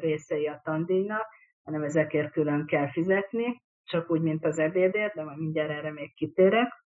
részei 0.00 0.46
a 0.46 0.60
tandíjnak, 0.64 1.26
hanem 1.62 1.82
ezekért 1.82 2.32
külön 2.32 2.66
kell 2.66 2.90
fizetni, 2.90 3.62
csak 3.84 4.10
úgy, 4.10 4.20
mint 4.20 4.44
az 4.44 4.58
ebédért, 4.58 5.14
de 5.14 5.24
majd 5.24 5.38
mindjárt 5.38 5.70
erre 5.70 5.92
még 5.92 6.14
kitérek. 6.14 6.79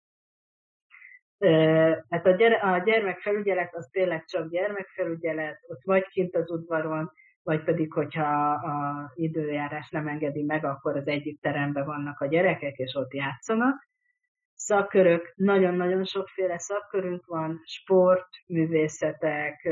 Hát 2.09 2.25
a, 2.25 2.31
gyere, 2.31 2.55
a 2.55 2.77
gyermekfelügyelet 2.77 3.75
az 3.75 3.89
tényleg 3.91 4.25
csak 4.25 4.49
gyermekfelügyelet, 4.49 5.59
ott 5.67 5.81
vagy 5.83 6.07
kint 6.07 6.35
az 6.35 6.51
udvaron, 6.51 7.11
vagy 7.43 7.63
pedig, 7.63 7.93
hogyha 7.93 8.51
a 8.51 9.11
időjárás 9.15 9.89
nem 9.89 10.07
engedi 10.07 10.43
meg, 10.43 10.65
akkor 10.65 10.97
az 10.97 11.07
egyik 11.07 11.39
teremben 11.41 11.85
vannak 11.85 12.19
a 12.19 12.27
gyerekek, 12.27 12.77
és 12.77 12.95
ott 12.95 13.13
játszanak. 13.13 13.87
Szakkörök, 14.53 15.33
nagyon-nagyon 15.35 16.03
sokféle 16.03 16.57
szakkörünk 16.57 17.25
van, 17.25 17.61
sport, 17.65 18.27
művészetek, 18.47 19.69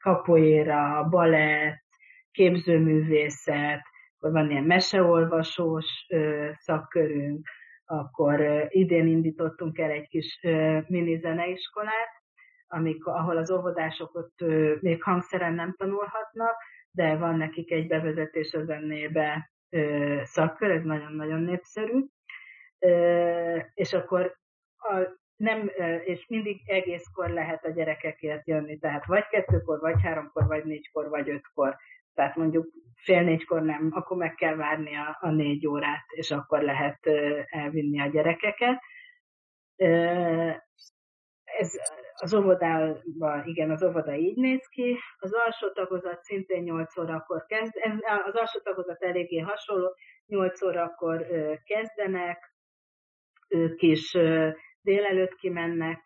kapoéra, 0.00 1.06
balett, 1.10 1.84
képzőművészet, 2.30 3.82
vagy 4.18 4.32
van 4.32 4.50
ilyen 4.50 4.64
meseolvasós 4.64 6.06
szakkörünk, 6.54 7.48
akkor 7.86 8.66
idén 8.68 9.06
indítottunk 9.06 9.78
el 9.78 9.90
egy 9.90 10.08
kis 10.08 10.40
mini 10.86 11.16
zeneiskolát, 11.16 12.10
amik, 12.66 13.06
ahol 13.06 13.36
az 13.36 13.50
óvodások 13.50 14.14
ott 14.14 14.40
még 14.80 15.02
hangszeren 15.02 15.54
nem 15.54 15.74
tanulhatnak, 15.76 16.56
de 16.90 17.16
van 17.16 17.36
nekik 17.36 17.70
egy 17.70 17.86
bevezetés 17.86 18.54
a 18.54 18.64
zenébe 18.64 19.50
szakkör, 20.22 20.70
ez 20.70 20.82
nagyon-nagyon 20.82 21.40
népszerű. 21.40 22.04
És 23.74 23.92
akkor 23.92 24.36
a, 24.76 25.18
nem, 25.36 25.70
és 26.04 26.26
mindig 26.26 26.70
egészkor 26.70 27.30
lehet 27.30 27.64
a 27.64 27.70
gyerekekért 27.70 28.46
jönni, 28.46 28.78
tehát 28.78 29.06
vagy 29.06 29.26
kettőkor, 29.26 29.80
vagy 29.80 30.02
háromkor, 30.02 30.46
vagy 30.46 30.64
négykor, 30.64 31.08
vagy 31.08 31.30
ötkor. 31.30 31.76
Tehát 32.16 32.36
mondjuk 32.36 32.66
fél 32.94 33.22
négykor 33.22 33.62
nem, 33.62 33.90
akkor 33.92 34.16
meg 34.16 34.34
kell 34.34 34.56
várni 34.56 34.96
a, 34.96 35.18
a 35.20 35.30
négy 35.30 35.66
órát, 35.66 36.04
és 36.08 36.30
akkor 36.30 36.62
lehet 36.62 37.06
elvinni 37.46 38.00
a 38.00 38.06
gyerekeket. 38.06 38.78
Ez 41.44 41.72
az 42.14 42.34
óvodában, 42.34 43.42
igen, 43.44 43.70
az 43.70 43.84
óvoda 43.84 44.14
így 44.14 44.36
néz 44.36 44.66
ki. 44.68 44.98
Az 45.18 45.32
alsó 45.34 45.70
tagozat 45.70 46.22
szintén 46.22 46.62
8 46.62 46.98
órakor 46.98 47.44
kezd, 47.46 47.72
ez, 47.76 47.92
az 48.26 48.34
alsó 48.34 48.60
tagozat 48.60 49.02
eléggé 49.02 49.38
hasonló, 49.38 49.94
8 50.26 50.62
órakor 50.62 51.26
kezdenek, 51.64 52.54
ők 53.48 53.82
is 53.82 54.10
délelőtt 54.80 55.34
kimennek 55.34 56.00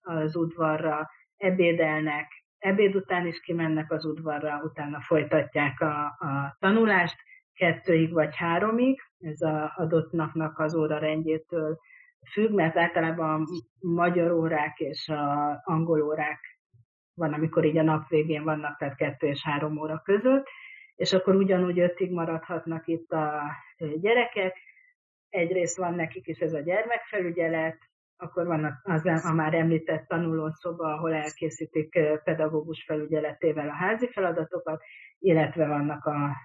az 0.00 0.36
udvarra, 0.36 1.08
ebédelnek, 1.36 2.45
ebéd 2.58 2.96
után 2.96 3.26
is 3.26 3.40
kimennek 3.40 3.92
az 3.92 4.04
udvarra, 4.04 4.60
utána 4.64 5.00
folytatják 5.00 5.80
a, 5.80 6.04
a 6.04 6.56
tanulást, 6.58 7.16
kettőig 7.54 8.12
vagy 8.12 8.36
háromig, 8.36 9.00
ez 9.18 9.40
az 9.40 9.70
adott 9.76 10.12
napnak 10.12 10.58
az 10.58 10.74
óra 10.74 10.98
rendjétől 10.98 11.78
függ, 12.32 12.50
mert 12.50 12.76
általában 12.76 13.42
a 13.42 13.46
magyar 13.86 14.30
órák 14.30 14.78
és 14.78 15.08
a 15.08 15.60
angol 15.64 16.02
órák 16.02 16.40
van, 17.14 17.32
amikor 17.32 17.64
így 17.64 17.76
a 17.76 17.82
nap 17.82 18.08
végén 18.08 18.44
vannak, 18.44 18.78
tehát 18.78 18.96
kettő 18.96 19.26
és 19.26 19.42
három 19.42 19.78
óra 19.78 20.00
között, 20.04 20.46
és 20.94 21.12
akkor 21.12 21.34
ugyanúgy 21.34 21.78
ötig 21.78 22.12
maradhatnak 22.12 22.86
itt 22.86 23.10
a 23.10 23.42
gyerekek. 24.00 24.56
Egyrészt 25.28 25.76
van 25.76 25.94
nekik 25.94 26.26
is 26.26 26.38
ez 26.38 26.52
a 26.52 26.60
gyermekfelügyelet, 26.60 27.78
akkor 28.16 28.46
van 28.46 28.80
az 28.82 29.06
a 29.06 29.32
már 29.32 29.54
említett 29.54 30.06
tanulószoba, 30.06 30.92
ahol 30.92 31.14
elkészítik 31.14 31.98
pedagógus 32.24 32.84
felügyeletével 32.84 33.68
a 33.68 33.74
házi 33.74 34.08
feladatokat, 34.12 34.82
illetve 35.18 35.66
vannak 35.66 36.04
a 36.04 36.36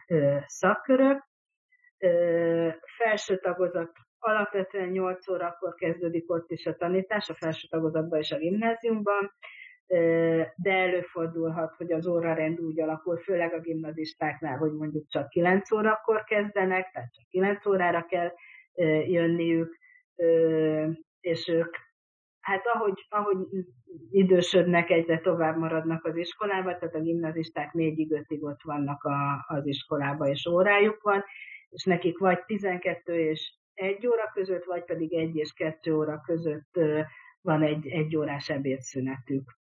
szakkörök. 0.45 1.30
Felső 2.97 3.38
tagozat 3.38 3.91
alapvetően 4.19 4.89
8 4.89 5.28
órakor 5.30 5.74
kezdődik 5.74 6.32
ott 6.32 6.51
is 6.51 6.65
a 6.65 6.76
tanítás, 6.76 7.30
a 7.30 7.34
felső 7.34 7.67
tagozatban 7.67 8.19
és 8.19 8.32
a 8.32 8.38
gimnáziumban, 8.38 9.32
de 10.55 10.72
előfordulhat, 10.72 11.76
hogy 11.76 11.91
az 11.91 12.07
órarend 12.07 12.59
úgy 12.59 12.82
alakul, 12.82 13.17
főleg 13.17 13.53
a 13.53 13.59
gimnazistáknál, 13.59 14.57
hogy 14.57 14.72
mondjuk 14.72 15.07
csak 15.07 15.30
9 15.30 15.72
órakor 15.72 16.24
kezdenek, 16.24 16.91
tehát 16.91 17.13
csak 17.13 17.26
9 17.30 17.65
órára 17.65 18.05
kell 18.05 18.32
jönniük, 19.05 19.78
és 21.22 21.47
ők, 21.47 21.76
hát 22.39 22.67
ahogy, 22.67 23.05
ahogy 23.09 23.38
idősödnek, 24.11 24.89
egyre 24.89 25.19
tovább 25.19 25.57
maradnak 25.57 26.05
az 26.05 26.15
iskolában, 26.15 26.80
tehát 26.80 26.95
a 26.95 27.01
gimnazisták 27.01 27.74
négyig, 27.74 28.11
ötig 28.11 28.43
ott 28.43 28.61
vannak 28.63 29.03
a, 29.03 29.45
az 29.47 29.65
iskolában, 29.65 30.28
és 30.28 30.45
órájuk 30.45 31.01
van, 31.01 31.24
és 31.69 31.84
nekik 31.84 32.17
vagy 32.17 32.45
12 32.45 33.30
és 33.30 33.53
1 33.74 34.07
óra 34.07 34.32
között, 34.34 34.63
vagy 34.63 34.84
pedig 34.84 35.13
1 35.13 35.36
és 35.36 35.53
2 35.53 35.95
óra 35.95 36.22
között 36.26 36.80
van 37.41 37.63
egy 37.63 37.88
egy 37.88 38.15
órás 38.15 38.49
ebédszünetük. 38.49 39.59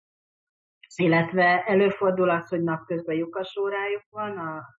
Illetve 0.96 1.64
előfordul 1.64 2.30
az, 2.30 2.48
hogy 2.48 2.62
napközben 2.62 3.16
lyukas 3.16 3.56
órájuk 3.56 4.02
van 4.10 4.38
a 4.38 4.76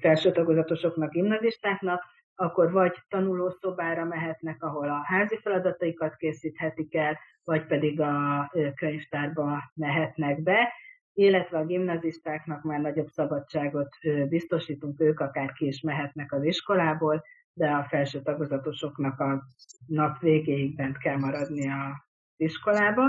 felső 0.00 0.32
tagozatosoknak, 0.32 1.10
gimnazistáknak, 1.10 2.02
akkor 2.36 2.72
vagy 2.72 2.96
tanulószobára 3.08 4.04
mehetnek, 4.04 4.62
ahol 4.62 4.88
a 4.88 5.02
házi 5.04 5.38
feladataikat 5.42 6.16
készíthetik 6.16 6.94
el, 6.94 7.18
vagy 7.44 7.66
pedig 7.66 8.00
a 8.00 8.50
könyvtárba 8.74 9.70
mehetnek 9.74 10.42
be, 10.42 10.72
illetve 11.12 11.58
a 11.58 11.64
gimnazistáknak 11.64 12.62
már 12.62 12.80
nagyobb 12.80 13.08
szabadságot 13.08 13.88
biztosítunk, 14.28 15.00
ők 15.00 15.20
akár 15.20 15.52
ki 15.52 15.66
is 15.66 15.80
mehetnek 15.80 16.32
az 16.32 16.44
iskolából, 16.44 17.22
de 17.52 17.70
a 17.70 17.86
felső 17.88 18.22
tagozatosoknak 18.22 19.20
a 19.20 19.42
nap 19.86 20.18
végéig 20.18 20.74
bent 20.74 20.98
kell 20.98 21.16
maradni 21.16 21.70
az 21.70 21.94
iskolába. 22.36 23.02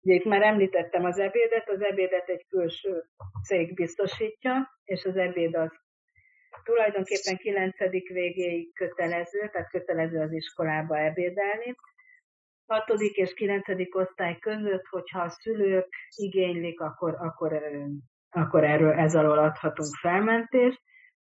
Ugye 0.00 0.20
már 0.24 0.42
említettem 0.42 1.04
az 1.04 1.18
ebédet, 1.18 1.68
az 1.68 1.82
ebédet 1.82 2.28
egy 2.28 2.46
külső 2.48 3.04
cég 3.42 3.74
biztosítja, 3.74 4.78
és 4.84 5.04
az 5.04 5.16
ebéd 5.16 5.56
az 5.56 5.83
tulajdonképpen 6.62 7.36
9. 7.36 7.78
végéig 8.08 8.74
kötelező, 8.74 9.48
tehát 9.52 9.70
kötelező 9.70 10.20
az 10.20 10.32
iskolába 10.32 10.98
ebédelni. 10.98 11.74
6. 12.66 12.88
és 12.98 13.34
9. 13.34 13.64
osztály 13.90 14.38
között, 14.38 14.86
hogyha 14.86 15.20
a 15.20 15.28
szülők 15.28 15.88
igénylik, 16.16 16.80
akkor, 16.80 17.14
akkor, 17.18 17.62
akkor 18.30 18.64
erről 18.64 18.92
ez 18.92 19.14
alól 19.14 19.38
adhatunk 19.38 19.94
felmentést. 20.00 20.82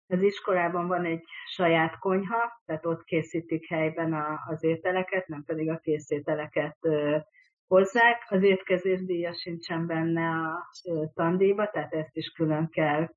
Az 0.08 0.22
iskolában 0.22 0.88
van 0.88 1.06
egy 1.06 1.24
saját 1.46 1.98
konyha, 2.00 2.62
tehát 2.66 2.86
ott 2.86 3.04
készítik 3.04 3.68
helyben 3.68 4.14
a, 4.14 4.40
az 4.48 4.64
ételeket, 4.64 5.28
nem 5.28 5.44
pedig 5.44 5.70
a 5.70 5.78
készételeket 5.78 6.78
hozzák. 7.68 8.26
Az 8.30 8.44
étkezés 8.44 9.06
díja 9.06 9.34
sincsen 9.34 9.88
benne 9.88 10.30
a 10.30 10.70
tandíjba, 11.14 11.70
tehát 11.70 11.94
ezt 11.94 12.16
is 12.18 12.30
külön 12.30 12.70
kell 12.70 13.08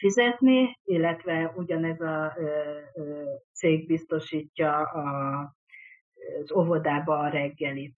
fizetni, 0.00 0.78
illetve 0.84 1.52
ugyanez 1.56 2.00
a 2.00 2.36
cég 3.52 3.86
biztosítja 3.86 4.76
a, 4.76 5.40
az 6.40 6.52
óvodába 6.52 7.18
a 7.18 7.28
reggelit. 7.28 7.96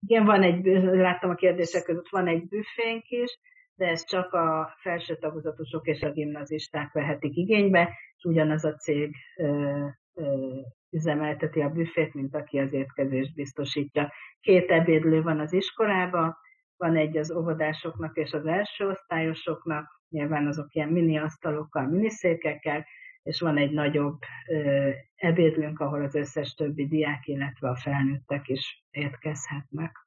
Igen, 0.00 0.24
van 0.24 0.42
egy, 0.42 0.64
láttam 0.82 1.30
a 1.30 1.34
kérdések 1.34 1.82
között, 1.82 2.08
van 2.08 2.26
egy 2.26 2.48
büfénk 2.48 3.08
is, 3.08 3.38
de 3.74 3.86
ezt 3.86 4.08
csak 4.08 4.32
a 4.32 4.74
felső 4.80 5.16
tagozatosok 5.16 5.86
és 5.86 6.02
a 6.02 6.12
gimnazisták 6.12 6.92
vehetik 6.92 7.36
igénybe, 7.36 7.98
és 8.16 8.24
ugyanaz 8.24 8.64
a 8.64 8.74
cég 8.74 9.14
ö, 9.36 9.86
ö, 10.14 10.58
üzemelteti 10.90 11.60
a 11.60 11.68
büfét, 11.68 12.14
mint 12.14 12.34
aki 12.34 12.58
az 12.58 12.72
étkezést 12.72 13.34
biztosítja. 13.34 14.12
Két 14.40 14.70
ebédlő 14.70 15.22
van 15.22 15.40
az 15.40 15.52
iskolában, 15.52 16.36
van 16.82 16.96
egy 16.96 17.16
az 17.16 17.30
óvodásoknak 17.30 18.16
és 18.16 18.32
az 18.32 18.46
első 18.46 18.88
osztályosoknak, 18.88 20.00
nyilván 20.08 20.46
azok 20.46 20.74
ilyen 20.74 20.88
mini 20.88 21.18
asztalokkal, 21.18 21.86
mini 21.86 22.10
székekkel, 22.10 22.86
és 23.22 23.40
van 23.40 23.56
egy 23.56 23.70
nagyobb 23.70 24.18
ö, 24.48 24.90
ebédlőnk, 25.14 25.80
ahol 25.80 26.02
az 26.02 26.14
összes 26.14 26.54
többi 26.54 26.86
diák, 26.86 27.26
illetve 27.26 27.68
a 27.68 27.76
felnőttek 27.76 28.48
is 28.48 28.84
étkezhetnek. 28.90 30.06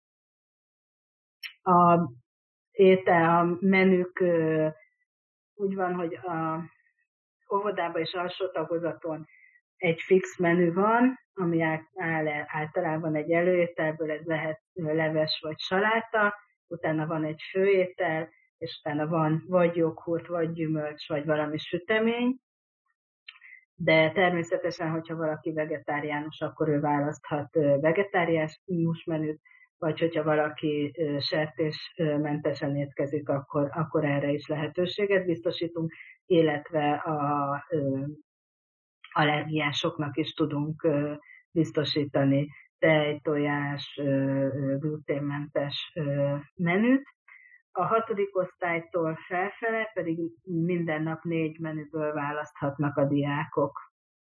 A 1.62 2.10
étel, 2.72 3.40
a 3.40 3.58
menük 3.60 4.20
ö, 4.20 4.68
úgy 5.54 5.76
van, 5.76 5.94
hogy 5.94 6.14
a 6.14 6.64
óvodában 7.54 8.02
és 8.02 8.14
alsó 8.14 8.48
tagozaton 8.48 9.26
egy 9.78 10.02
fix 10.02 10.38
menü 10.38 10.74
van, 10.74 11.20
ami 11.34 11.62
áll 11.96 12.28
általában 12.48 13.16
egy 13.16 13.32
előételből, 13.32 14.12
ez 14.12 14.26
lehet 14.26 14.62
leves 14.74 15.40
vagy 15.42 15.60
saláta, 15.60 16.34
utána 16.68 17.06
van 17.06 17.24
egy 17.24 17.42
főétel, 17.52 18.30
és 18.58 18.80
utána 18.84 19.08
van 19.08 19.44
vagy 19.48 19.76
joghurt, 19.76 20.28
vagy 20.28 20.52
gyümölcs, 20.52 21.08
vagy 21.08 21.26
valami 21.26 21.58
sütemény, 21.58 22.38
de 23.76 24.12
természetesen, 24.12 24.92
hogyha 24.92 25.16
valaki 25.16 25.54
vegetáriánus, 25.54 26.42
akkor 26.42 26.70
ő 26.70 26.80
választhat 26.80 27.54
vegetáriánus 27.80 29.04
menüt, 29.06 29.42
vagy 29.78 30.00
hogyha 30.00 30.24
valaki 30.24 30.94
sertésmentesen 31.20 32.76
étkezik, 32.76 33.30
akkor, 33.30 33.70
akkor 33.74 34.06
erre 34.06 34.32
is 34.32 34.48
lehetőséget 34.48 35.26
biztosítunk, 35.26 35.94
illetve 36.26 36.94
a 36.94 37.64
allergiásoknak 39.14 40.18
is 40.18 40.34
tudunk 40.34 40.88
biztosítani 41.52 42.48
tej, 42.80 43.20
tojás, 43.20 44.00
gluténmentes 44.80 45.94
menüt. 46.56 47.04
A 47.72 47.86
hatodik 47.86 48.38
osztálytól 48.38 49.16
felfele 49.28 49.92
pedig 49.94 50.20
minden 50.44 51.04
nap 51.04 51.24
négy 51.24 51.60
menüből 51.60 52.14
választhatnak 52.14 52.98
a 52.98 53.06
diákok, 53.06 53.80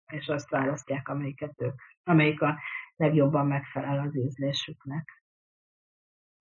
és 0.07 0.29
azt 0.29 0.51
választják, 0.51 1.09
amelyiket 1.09 1.61
ők, 1.63 1.75
amelyik 2.05 2.43
a 2.43 2.59
legjobban 2.97 3.47
megfelel 3.47 3.99
az 4.07 4.17
ízlésüknek. 4.17 5.23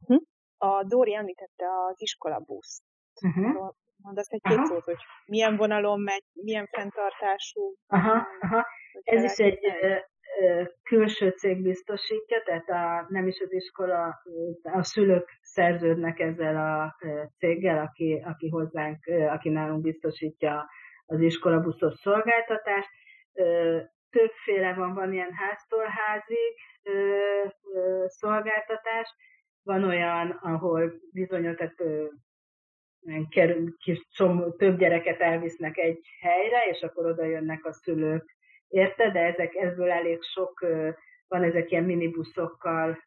Hm? 0.06 0.18
A 0.58 0.84
Dóri 0.84 1.16
említette 1.16 1.66
az 1.90 2.02
iskolabusz 2.02 2.84
uh-huh. 3.22 3.74
mondasz 3.98 4.30
egy-két 4.30 4.58
aha. 4.58 4.66
szót, 4.66 4.84
hogy 4.84 4.98
milyen 5.26 5.56
vonalon 5.58 6.02
megy, 6.02 6.24
milyen 6.34 6.66
fenntartású. 6.66 7.76
Aha, 7.88 8.28
aha. 8.40 8.66
Ez 9.04 9.24
is 9.24 9.38
egy 9.38 9.60
külső 10.84 11.30
cég 11.30 11.62
biztosítja, 11.62 12.42
tehát 12.44 12.70
a, 12.70 13.06
nem 13.10 13.28
is 13.28 13.40
az 13.40 13.54
iskola, 13.54 14.22
a 14.64 14.84
szülők 14.84 15.30
szerződnek 15.42 16.20
ezzel 16.20 16.56
a 16.56 16.96
céggel, 17.38 17.80
aki, 17.80 18.24
aki 18.26 18.50
hozzánk, 18.50 19.06
aki 19.30 19.50
nálunk 19.50 19.82
biztosítja 19.82 20.68
az 21.06 21.20
iskolabuszos 21.20 21.94
szolgáltatást. 21.94 22.90
Többféle 24.10 24.74
van, 24.74 24.94
van 24.94 25.14
ilyen 25.14 25.34
háztól 25.34 25.86
házig 25.86 26.54
szolgáltatás, 28.06 29.16
van 29.64 29.84
olyan, 29.84 30.30
ahol 30.30 30.94
bizonyos, 31.14 31.56
tehát 31.56 31.76
kis 33.78 34.08
csomó, 34.10 34.52
több 34.52 34.78
gyereket 34.78 35.20
elvisznek 35.20 35.78
egy 35.78 36.00
helyre, 36.20 36.68
és 36.70 36.82
akkor 36.82 37.06
oda 37.06 37.26
jönnek 37.26 37.66
a 37.66 37.74
szülők, 37.74 38.38
érte, 38.70 39.10
de 39.12 39.20
ezek, 39.20 39.56
ebből 39.56 39.92
elég 39.92 40.22
sok 40.22 40.66
van 41.28 41.44
ezek 41.44 41.72
ilyen 41.72 41.84
minibuszokkal 41.84 42.98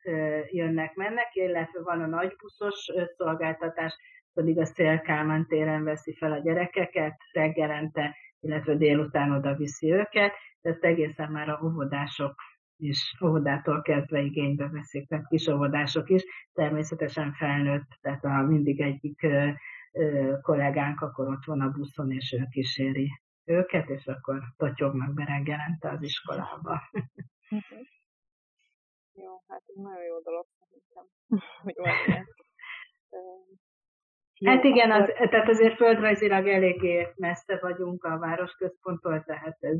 jönnek-mennek, 0.50 1.34
illetve 1.34 1.82
van 1.82 2.00
a 2.00 2.06
nagybuszos 2.06 2.90
szolgáltatás, 3.16 3.96
pedig 4.34 4.58
a 4.58 4.64
Szélkálmán 4.64 5.46
téren 5.46 5.84
veszi 5.84 6.14
fel 6.14 6.32
a 6.32 6.38
gyerekeket 6.38 7.16
reggelente, 7.32 8.16
illetve 8.40 8.74
délután 8.74 9.32
oda 9.32 9.54
viszi 9.54 9.92
őket, 9.92 10.32
de 10.60 10.70
ezt 10.70 10.84
egészen 10.84 11.30
már 11.30 11.48
a 11.48 11.60
óvodások 11.64 12.34
is 12.76 13.14
óvodától 13.24 13.82
kezdve 13.82 14.20
igénybe 14.20 14.68
veszik, 14.68 15.08
tehát 15.08 15.28
kis 15.28 15.46
óvodások 15.46 16.10
is, 16.10 16.22
természetesen 16.52 17.32
felnőtt, 17.32 17.88
tehát 18.00 18.24
a 18.24 18.42
mindig 18.42 18.80
egyik 18.80 19.26
kollégánk 20.40 21.00
akkor 21.00 21.28
ott 21.28 21.44
van 21.44 21.60
a 21.60 21.70
buszon, 21.70 22.10
és 22.10 22.32
ő 22.32 22.46
kíséri 22.50 23.10
őket, 23.44 23.88
és 23.88 24.06
akkor 24.06 24.40
totyognak 24.56 25.14
be 25.14 25.24
reggelente 25.24 25.90
az 25.90 26.02
iskolába. 26.02 26.80
Jó, 29.12 29.42
hát 29.48 29.62
ez 29.66 29.74
nagyon 29.74 30.04
jó 30.04 30.20
dolog 30.20 30.46
szerintem, 30.58 31.04
hogy 31.62 31.74
van. 31.76 32.26
Jó, 34.38 34.50
hát 34.50 34.64
igen, 34.64 34.90
akkor... 34.90 35.10
az, 35.20 35.28
tehát 35.30 35.48
azért 35.48 35.76
földrajzilag 35.76 36.48
eléggé 36.48 37.12
messze 37.16 37.58
vagyunk 37.58 38.04
a 38.04 38.18
városközponttól, 38.18 39.22
tehát 39.24 39.56
ez, 39.60 39.78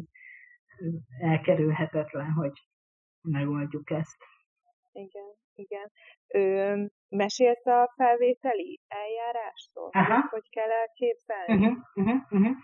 ez 0.79 0.93
elkerülhetetlen, 1.21 2.31
hogy 2.31 2.53
megoldjuk 3.21 3.91
ezt. 3.91 4.17
Igen, 4.93 5.35
igen. 5.55 5.91
Ö, 6.29 6.85
mesélsz 7.09 7.67
a 7.67 7.93
felvételi 7.97 8.81
eljárásról? 8.89 9.89
Aha. 9.93 10.27
Hogy 10.31 10.49
kell 10.51 10.71
elképzelni? 10.71 11.67
Uh-huh, 11.67 11.79
uh-huh, 11.95 12.23
uh-huh. 12.31 12.57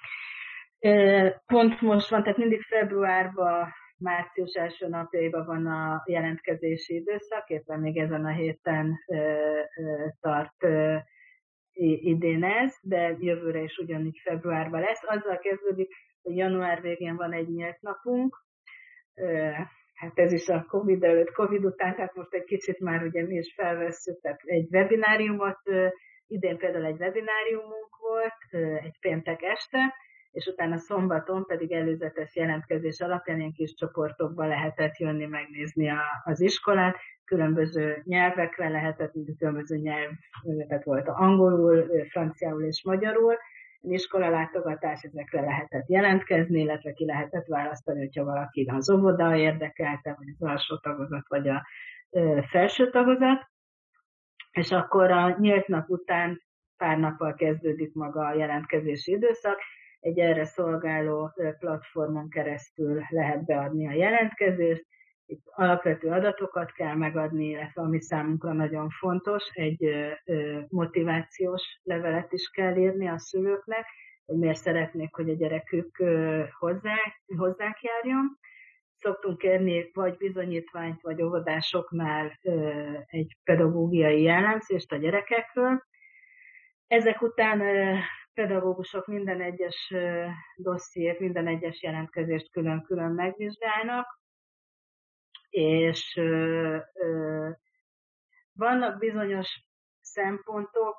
Pont 1.47 1.81
most 1.81 2.11
van, 2.11 2.23
tehát 2.23 2.39
mindig 2.39 2.63
februárban 2.63 3.69
március 3.99 4.55
első 4.55 4.89
napjaiban 4.89 5.47
van 5.47 5.67
a 5.67 6.03
jelentkezési 6.07 6.95
időszak, 6.95 7.49
éppen 7.49 7.81
még 7.81 7.97
ezen 7.97 8.25
a 8.25 8.33
héten 8.33 8.99
tart 10.21 10.67
idén 12.03 12.45
ez, 12.45 12.77
de 12.83 13.17
jövőre 13.21 13.61
is 13.61 13.79
ugyanígy 13.79 14.21
februárban 14.23 14.81
lesz. 14.81 15.03
Azzal 15.07 15.39
kezdődik, 15.39 15.95
hogy 16.23 16.37
január 16.37 16.81
végén 16.81 17.17
van 17.17 17.33
egy 17.33 17.49
nyílt 17.49 17.81
napunk, 17.81 18.37
hát 19.95 20.19
ez 20.19 20.33
is 20.33 20.49
a 20.49 20.65
Covid 20.69 21.05
előtt, 21.05 21.33
Covid 21.33 21.65
után, 21.65 21.95
tehát 21.95 22.15
most 22.15 22.35
egy 22.35 22.45
kicsit 22.45 22.79
már 22.79 23.03
ugye 23.03 23.27
mi 23.27 23.35
is 23.35 23.55
felvesszük, 23.57 24.21
tehát 24.21 24.41
egy 24.45 24.69
webináriumot, 24.71 25.61
idén 26.27 26.59
például 26.59 26.85
egy 26.85 27.01
webináriumunk 27.01 27.97
volt, 28.01 28.65
egy 28.83 28.99
péntek 29.01 29.43
este, 29.43 29.95
és 30.31 30.47
utána 30.47 30.77
szombaton 30.77 31.45
pedig 31.47 31.73
előzetes 31.73 32.37
jelentkezés 32.37 33.01
alapján 33.01 33.39
ilyen 33.39 33.53
kis 33.53 33.75
csoportokba 33.75 34.47
lehetett 34.47 34.97
jönni, 34.97 35.27
megnézni 35.27 35.91
a, 35.91 36.01
az 36.25 36.41
iskolát, 36.41 36.97
különböző 37.25 38.03
nyelvekre 38.05 38.69
lehetett, 38.69 39.13
különböző 39.39 39.77
nyelv, 39.77 40.11
tehát 40.69 40.85
volt 40.85 41.09
angolul, 41.09 41.87
franciául 42.11 42.63
és 42.63 42.85
magyarul, 42.85 43.37
iskola 43.81 44.29
látogatás, 44.29 45.03
ezekre 45.03 45.41
lehetett 45.41 45.89
jelentkezni, 45.89 46.61
illetve 46.61 46.93
ki 46.93 47.05
lehetett 47.05 47.47
választani, 47.47 47.99
hogyha 47.99 48.25
valaki 48.25 48.65
az 48.65 48.91
óvoda 48.91 49.37
érdekelte, 49.37 50.15
vagy 50.19 50.35
az 50.39 50.49
alsó 50.49 50.77
tagozat, 50.77 51.29
vagy 51.29 51.49
a 51.49 51.67
felső 52.51 52.91
tagozat. 52.91 53.47
És 54.53 54.71
akkor 54.71 55.11
a 55.11 55.37
nyílt 55.39 55.67
nap 55.67 55.89
után 55.89 56.43
pár 56.77 56.99
nappal 56.99 57.35
kezdődik 57.35 57.95
maga 57.95 58.27
a 58.27 58.35
jelentkezési 58.35 59.13
időszak, 59.13 59.59
egy 60.01 60.19
erre 60.19 60.45
szolgáló 60.45 61.33
platformon 61.59 62.29
keresztül 62.29 63.03
lehet 63.09 63.45
beadni 63.45 63.89
a 63.89 63.93
jelentkezést, 63.93 64.87
itt 65.31 65.47
alapvető 65.47 66.09
adatokat 66.11 66.73
kell 66.73 66.95
megadni, 66.95 67.49
illetve 67.49 67.83
ami 67.83 68.01
számunkra 68.01 68.53
nagyon 68.53 68.89
fontos, 68.91 69.45
egy 69.53 69.91
motivációs 70.69 71.81
levelet 71.83 72.33
is 72.33 72.51
kell 72.51 72.77
írni 72.77 73.09
a 73.09 73.19
szülőknek, 73.19 73.87
hogy 74.27 74.37
miért 74.37 74.59
szeretnék, 74.59 75.15
hogy 75.15 75.31
a 75.31 75.35
gyerekük 75.35 75.97
hozzá, 76.59 76.97
hozzánk 77.37 77.81
járjon. 77.81 78.39
Szoktunk 78.95 79.39
kérni 79.39 79.91
vagy 79.93 80.17
bizonyítványt, 80.17 81.01
vagy 81.01 81.23
óvodásoknál 81.23 82.39
egy 83.07 83.37
pedagógiai 83.45 84.23
jellemzést 84.23 84.93
a 84.93 84.97
gyerekekről. 84.97 85.83
Ezek 86.87 87.23
után 87.23 87.61
pedagógusok 88.39 89.07
minden 89.07 89.41
egyes 89.41 89.95
dossziét, 90.57 91.19
minden 91.19 91.47
egyes 91.47 91.83
jelentkezést 91.83 92.51
külön-külön 92.53 93.13
megvizsgálnak, 93.13 94.21
és 95.51 96.21
vannak 98.53 98.99
bizonyos 98.99 99.67
szempontok, 100.01 100.97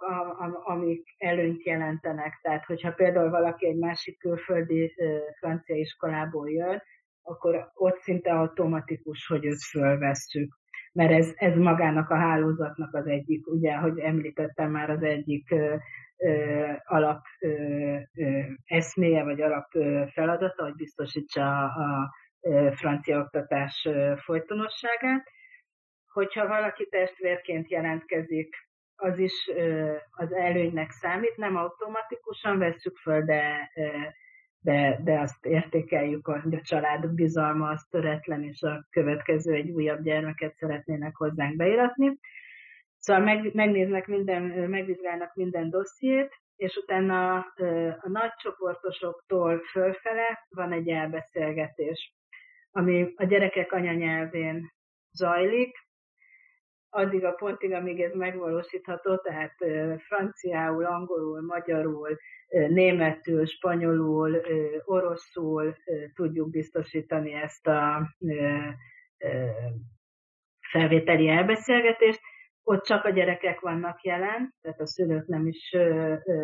amik 0.64 1.16
előnyt 1.18 1.64
jelentenek. 1.64 2.40
Tehát, 2.42 2.66
hogyha 2.66 2.94
például 2.94 3.30
valaki 3.30 3.68
egy 3.68 3.78
másik 3.78 4.20
külföldi 4.20 4.94
francia 5.40 5.76
iskolából 5.76 6.50
jön, 6.52 6.82
akkor 7.22 7.72
ott 7.74 7.98
szinte 7.98 8.32
automatikus, 8.32 9.28
hogy 9.28 9.46
őt 9.46 9.64
fölvesszük. 9.64 10.58
Mert 10.94 11.12
ez, 11.12 11.34
ez 11.36 11.56
magának 11.56 12.10
a 12.10 12.18
hálózatnak 12.18 12.94
az 12.94 13.08
egyik, 13.08 13.48
ugye, 13.48 13.76
hogy 13.76 14.00
említettem 14.00 14.72
már 14.72 14.90
az 14.90 15.04
egyik 15.04 15.56
alap 16.84 17.22
eszméje, 18.65 19.24
vagy 19.24 19.41
alap 19.41 19.67
feladata, 20.13 20.63
hogy 20.63 20.76
biztosítsa 20.76 21.63
a, 21.63 22.13
francia 22.72 23.20
oktatás 23.20 23.88
folytonosságát. 24.15 25.28
Hogyha 26.13 26.47
valaki 26.47 26.88
testvérként 26.89 27.70
jelentkezik, 27.70 28.55
az 28.95 29.17
is 29.17 29.49
az 30.09 30.34
előnynek 30.34 30.91
számít, 30.91 31.38
nem 31.38 31.55
automatikusan 31.55 32.57
vesszük 32.57 32.97
föl, 32.97 33.22
de, 33.22 33.72
de, 34.59 34.99
de 35.03 35.20
azt 35.20 35.45
értékeljük, 35.45 36.26
hogy 36.26 36.53
a 36.55 36.61
család 36.61 37.13
bizalma 37.13 37.70
az 37.70 37.88
töretlen, 37.89 38.43
és 38.43 38.61
a 38.61 38.88
következő 38.89 39.53
egy 39.53 39.70
újabb 39.70 40.01
gyermeket 40.01 40.55
szeretnének 40.55 41.15
hozzánk 41.15 41.55
beiratni. 41.55 42.20
Szóval 43.00 43.24
meg, 43.24 43.54
megnéznek 43.54 44.08
minden, 44.08 44.41
megvizsgálnak 44.70 45.36
minden 45.36 45.70
dossziét, 45.70 46.30
és 46.56 46.76
utána 46.76 47.36
a 48.00 48.10
nagy 48.10 48.34
csoportosoktól 48.36 49.60
fölfele 49.60 50.45
van 50.50 50.72
egy 50.72 50.89
elbeszélgetés 50.89 52.14
ami 52.72 53.14
a 53.16 53.24
gyerekek 53.24 53.72
anyanyelvén 53.72 54.72
zajlik, 55.12 55.78
addig 56.89 57.24
a 57.24 57.32
pontig, 57.32 57.72
amíg 57.72 58.02
ez 58.02 58.14
megvalósítható, 58.14 59.18
tehát 59.18 59.56
franciául, 59.97 60.86
angolul, 60.86 61.41
magyarul, 61.41 62.18
németül, 62.47 63.45
spanyolul, 63.45 64.41
oroszul 64.86 65.76
tudjuk 66.14 66.50
biztosítani 66.50 67.34
ezt 67.34 67.68
a 67.68 68.10
felvételi 70.72 71.28
elbeszélgetést. 71.28 72.22
Ott 72.64 72.84
csak 72.84 73.05
a 73.05 73.10
gyerekek 73.10 73.60
vannak 73.60 74.03
jelen, 74.03 74.53
tehát 74.62 74.80
a 74.80 74.88
szülők 74.88 75.28
nem 75.28 75.47
is 75.47 75.76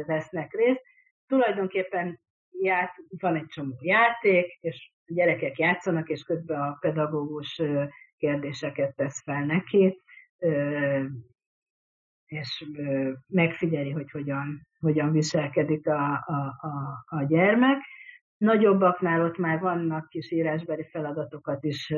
vesznek 0.05 0.53
részt. 0.53 0.81
Tulajdonképpen 1.27 2.19
ját, 2.61 2.93
van 3.19 3.35
egy 3.35 3.47
csomó 3.47 3.77
játék, 3.79 4.57
és 4.61 4.91
a 5.05 5.13
gyerekek 5.13 5.57
játszanak, 5.57 6.09
és 6.09 6.23
közben 6.23 6.61
a 6.61 6.77
pedagógus 6.79 7.61
kérdéseket 8.17 8.95
tesz 8.95 9.23
fel 9.23 9.45
neki, 9.45 10.01
és 12.25 12.65
megfigyeli, 13.27 13.91
hogy 13.91 14.11
hogyan, 14.11 14.67
hogyan 14.79 15.11
viselkedik 15.11 15.87
a, 15.87 16.11
a, 16.25 16.55
a, 16.57 17.03
a 17.05 17.23
gyermek. 17.23 17.77
Nagyobbaknál 18.37 19.21
ott 19.21 19.37
már 19.37 19.59
vannak 19.59 20.09
kis 20.09 20.31
írásbeli 20.31 20.87
feladatokat 20.91 21.63
is 21.63 21.93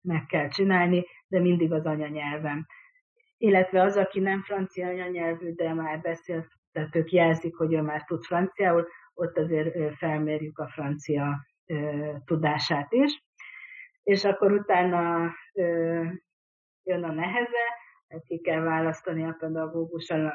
meg 0.00 0.26
kell 0.26 0.48
csinálni, 0.48 1.04
de 1.26 1.40
mindig 1.40 1.72
az 1.72 1.86
anyanyelvem. 1.86 2.66
Illetve 3.42 3.82
az, 3.82 3.96
aki 3.96 4.20
nem 4.20 4.42
francia 4.42 4.86
anyanyelvű, 4.86 5.52
de 5.52 5.74
már 5.74 6.00
beszél 6.00 6.46
tehát 6.72 6.96
ők 6.96 7.10
jelzik, 7.12 7.56
hogy 7.56 7.72
ő 7.72 7.80
már 7.80 8.04
tud 8.04 8.24
franciául, 8.24 8.88
ott 9.14 9.38
azért 9.38 9.96
felmérjük 9.96 10.58
a 10.58 10.68
francia 10.68 11.46
tudását 12.24 12.92
is. 12.92 13.22
És 14.02 14.24
akkor 14.24 14.52
utána 14.52 15.32
jön 16.82 17.04
a 17.04 17.12
neheze, 17.12 17.66
ki 18.26 18.40
kell 18.40 18.60
választani 18.60 19.24
a 19.24 19.36
pedagóguson, 19.38 20.30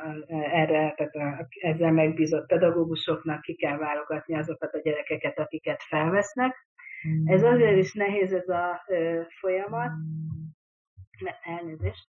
erre, 0.52 0.94
tehát 0.96 1.16
a, 1.16 1.48
ezzel 1.62 1.92
megbízott 1.92 2.48
pedagógusoknak 2.48 3.42
ki 3.42 3.56
kell 3.56 3.78
válogatni 3.78 4.36
azokat 4.36 4.74
a 4.74 4.80
gyerekeket, 4.80 5.40
akiket 5.40 5.84
felvesznek. 5.84 6.68
Ez 7.26 7.44
azért 7.44 7.78
is 7.78 7.94
nehéz 7.94 8.34
ez 8.34 8.50
a 8.50 8.86
folyamat, 9.40 9.92
elnézést, 11.42 12.08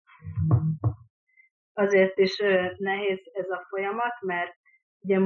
azért 1.73 2.17
is 2.19 2.37
nehéz 2.77 3.19
ez 3.33 3.49
a 3.49 3.65
folyamat, 3.69 4.21
mert 4.21 4.55
ugye 4.99 5.19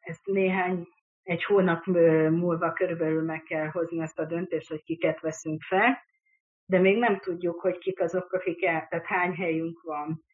ezt 0.00 0.26
néhány, 0.26 0.86
egy 1.22 1.44
hónap 1.44 1.84
múlva 2.30 2.72
körülbelül 2.72 3.22
meg 3.22 3.42
kell 3.42 3.66
hozni 3.66 4.00
ezt 4.00 4.18
a 4.18 4.24
döntést, 4.24 4.68
hogy 4.68 4.82
kiket 4.82 5.20
veszünk 5.20 5.62
fel, 5.62 5.98
de 6.64 6.78
még 6.78 6.98
nem 6.98 7.18
tudjuk, 7.18 7.60
hogy 7.60 7.78
kik 7.78 8.00
azok, 8.00 8.32
akik 8.32 8.64
el, 8.64 8.86
tehát 8.88 9.06
hány 9.06 9.34
helyünk 9.34 9.82
van. 9.82 10.24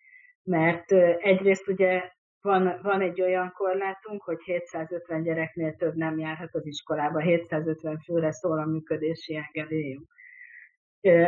Mert 0.42 0.92
egyrészt 1.18 1.68
ugye 1.68 2.12
van, 2.40 2.78
van 2.82 3.00
egy 3.00 3.20
olyan 3.20 3.52
korlátunk, 3.52 4.22
hogy 4.22 4.42
750 4.42 5.22
gyereknél 5.22 5.76
több 5.76 5.94
nem 5.94 6.18
járhat 6.18 6.54
az 6.54 6.66
iskolába, 6.66 7.18
750 7.18 7.98
főre 7.98 8.32
szól 8.32 8.58
a 8.58 8.64
működési 8.64 9.36
engedélyünk. 9.36 10.12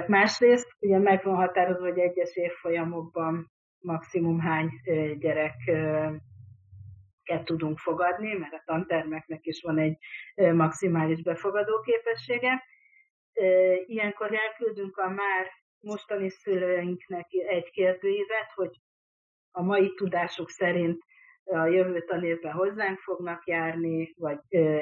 Másrészt 0.06 0.76
ugye 0.80 0.98
meg 0.98 1.24
van 1.24 1.34
határozva, 1.34 1.88
hogy 1.88 1.98
egyes 1.98 2.36
évfolyamokban 2.36 3.50
maximum 3.78 4.38
hány 4.38 4.70
gyereket 5.18 6.20
tudunk 7.44 7.78
fogadni, 7.78 8.34
mert 8.34 8.52
a 8.52 8.62
tantermeknek 8.64 9.46
is 9.46 9.62
van 9.62 9.78
egy 9.78 9.96
maximális 10.54 11.22
befogadó 11.22 11.80
képessége. 11.80 12.64
Ilyenkor 13.86 14.34
elküldünk 14.34 14.96
a 14.96 15.08
már 15.08 15.46
mostani 15.80 16.28
szülőinknek 16.28 17.26
egy 17.30 17.70
kérdőívet, 17.70 18.52
hogy 18.54 18.80
a 19.50 19.62
mai 19.62 19.94
tudásuk 19.94 20.50
szerint 20.50 21.02
a 21.44 21.66
jövő 21.66 22.00
tanévben 22.00 22.52
hozzánk 22.52 22.98
fognak 22.98 23.46
járni, 23.46 24.14
vagy 24.16 24.38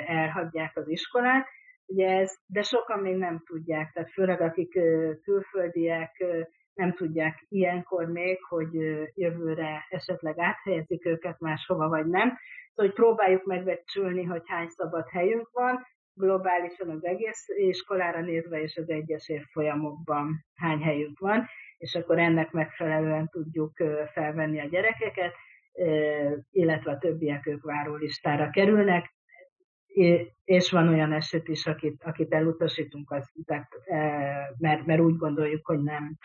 elhagyják 0.06 0.76
az 0.76 0.88
iskolát. 0.88 1.46
Ugye 1.94 2.08
ez, 2.08 2.34
de 2.46 2.62
sokan 2.62 2.98
még 2.98 3.16
nem 3.16 3.42
tudják, 3.46 3.92
tehát 3.92 4.10
főleg 4.10 4.40
akik 4.40 4.78
külföldiek, 5.22 6.24
nem 6.74 6.92
tudják 6.92 7.44
ilyenkor 7.48 8.06
még, 8.06 8.44
hogy 8.44 8.72
jövőre 9.14 9.86
esetleg 9.88 10.38
áthelyezik 10.38 11.06
őket 11.06 11.40
máshova, 11.40 11.88
vagy 11.88 12.06
nem. 12.06 12.28
Szóval, 12.28 12.90
hogy 12.90 12.92
próbáljuk 12.92 13.44
megbecsülni, 13.44 14.22
hogy 14.24 14.42
hány 14.44 14.68
szabad 14.68 15.08
helyünk 15.08 15.48
van, 15.52 15.86
globálisan 16.14 16.90
az 16.90 17.04
egész 17.04 17.48
iskolára 17.48 18.20
nézve 18.20 18.62
és 18.62 18.76
az 18.76 18.88
egyes 18.90 19.28
évfolyamokban 19.28 20.44
hány 20.54 20.82
helyünk 20.82 21.18
van, 21.18 21.46
és 21.78 21.94
akkor 21.94 22.18
ennek 22.18 22.50
megfelelően 22.50 23.28
tudjuk 23.28 23.72
felvenni 24.12 24.60
a 24.60 24.68
gyerekeket, 24.68 25.34
illetve 26.50 26.90
a 26.90 26.98
többiek 26.98 27.46
ők 27.46 27.64
várólistára 27.64 28.50
kerülnek, 28.50 29.13
és 30.44 30.70
van 30.70 30.88
olyan 30.88 31.12
eset 31.12 31.48
is, 31.48 31.66
akit, 31.66 32.02
akit 32.04 32.32
elutasítunk, 32.32 33.10
az, 33.10 33.32
tehát, 33.44 33.68
mert, 34.58 34.86
mert 34.86 35.00
úgy 35.00 35.16
gondoljuk, 35.16 35.66
hogy 35.66 35.82
nem, 35.82 36.16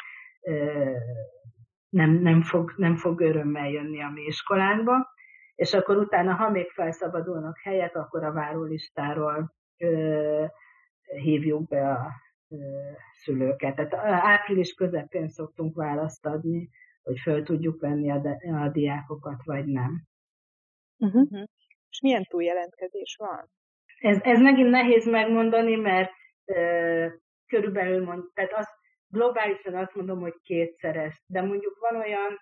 nem, 1.90 2.12
nem, 2.12 2.42
fog, 2.42 2.74
nem 2.78 2.96
fog 2.96 3.22
örömmel 3.22 3.70
jönni 3.70 4.02
a 4.02 4.10
mi 4.10 4.22
iskolánkba, 4.22 5.08
és 5.56 5.74
akkor 5.74 5.98
utána, 5.98 6.34
ha 6.34 6.50
még 6.50 6.70
felszabadulnak 6.70 7.60
helyet, 7.60 7.96
akkor 7.96 8.24
a 8.24 8.32
várólistáról 8.32 9.56
ö, 9.78 10.46
hívjuk 11.22 11.68
be 11.68 11.90
a 11.90 12.12
szülőket. 13.14 13.76
Tehát 13.76 13.94
április 14.24 14.74
közepén 14.74 15.28
szoktunk 15.28 15.76
választ 15.76 16.26
adni, 16.26 16.70
hogy 17.04 17.20
föl 17.20 17.44
tudjuk 17.44 17.82
venni 17.82 18.12
a, 18.12 18.18
de, 18.18 18.38
a 18.54 18.70
diákokat, 18.70 19.44
vagy 19.44 19.66
nem. 19.66 20.04
Uh-huh. 20.98 21.44
És 21.90 22.02
milyen 22.02 22.24
túljelentkezés 22.24 23.16
van? 23.20 23.50
Ez, 24.00 24.18
ez 24.22 24.40
megint 24.40 24.70
nehéz 24.70 25.06
megmondani, 25.06 25.76
mert 25.76 26.12
ö, 26.46 27.06
körülbelül 27.48 28.04
mond, 28.04 28.24
tehát 28.34 28.54
azt 28.54 28.78
globálisan 29.08 29.76
azt 29.76 29.96
mondom, 29.96 30.20
hogy 30.20 30.36
kétszeres, 30.44 31.24
de 31.28 31.42
mondjuk 31.42 31.78
van 31.80 32.02
olyan, 32.02 32.40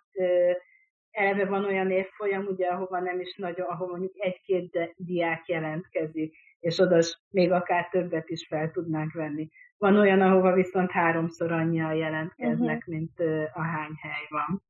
eleve 1.12 1.46
van 1.46 1.66
olyan 1.66 1.92
évfolyam, 1.92 2.46
ugye, 2.46 2.68
ahova 2.68 3.00
nem 3.00 3.20
is 3.20 3.36
nagyon, 3.36 3.68
ahol 3.68 3.88
mondjuk 3.88 4.14
egy-két 4.16 4.94
diák 4.96 5.48
jelentkezik, 5.48 6.36
és 6.60 6.80
oda 6.80 7.00
még 7.30 7.52
akár 7.52 7.90
többet 7.90 8.30
is 8.30 8.48
fel 8.48 8.72
tudnánk 8.72 9.14
venni. 9.14 9.50
Van 9.78 9.98
olyan, 9.98 10.22
ahova 10.22 10.54
viszont 10.54 10.92
háromszor 10.92 11.52
annyian 11.52 11.94
jelentkeznek, 11.94 12.78
uh-huh. 12.78 12.96
mint 12.96 13.20
a 13.54 13.62
hány 13.62 13.94
hely 14.02 14.26
van. 14.30 14.64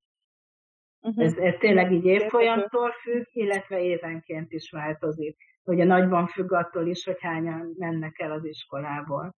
Uh-huh. 1.02 1.26
Ez, 1.26 1.38
ez 1.38 1.56
tényleg 1.60 1.92
így 1.92 2.06
évfolyamtól 2.06 2.92
függ, 2.92 3.26
illetve 3.32 3.82
évenként 3.82 4.52
is 4.52 4.72
változik. 4.72 5.38
Ugye 5.64 5.84
nagyban 5.84 6.28
függ 6.28 6.52
attól 6.52 6.88
is, 6.88 7.06
hogy 7.06 7.18
hányan 7.20 7.74
mennek 7.78 8.20
el 8.20 8.32
az 8.32 8.46
iskolából. 8.46 9.36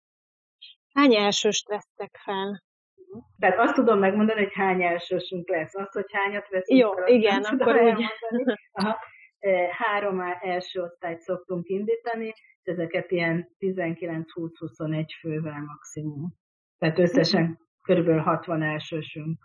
Hány 0.94 1.16
elsőst 1.16 1.68
vesztek 1.68 2.20
fel? 2.24 2.64
Tehát 3.40 3.60
azt 3.60 3.74
tudom 3.74 4.00
megmondani, 4.00 4.40
hogy 4.44 4.54
hány 4.54 4.84
elsősünk 4.84 5.50
lesz. 5.50 5.76
Azt, 5.76 5.94
hogy 5.94 6.06
hányat 6.12 6.48
veszünk 6.50 6.80
Jó, 6.80 6.92
fel, 6.92 7.08
igen, 7.08 7.44
akkor 7.44 7.82
úgy. 7.82 8.06
Aha. 8.72 8.98
Három 9.70 10.22
első 10.42 10.82
osztályt 10.82 11.20
szoktunk 11.20 11.68
indítani, 11.68 12.26
és 12.26 12.60
ezeket 12.64 13.12
ilyen 13.12 13.56
19-20-21 13.60 15.06
fővel 15.20 15.64
maximum. 15.66 16.34
Tehát 16.78 17.00
összesen 17.00 17.60
körülbelül 17.82 18.22
60 18.22 18.62
elsősünk 18.62 19.44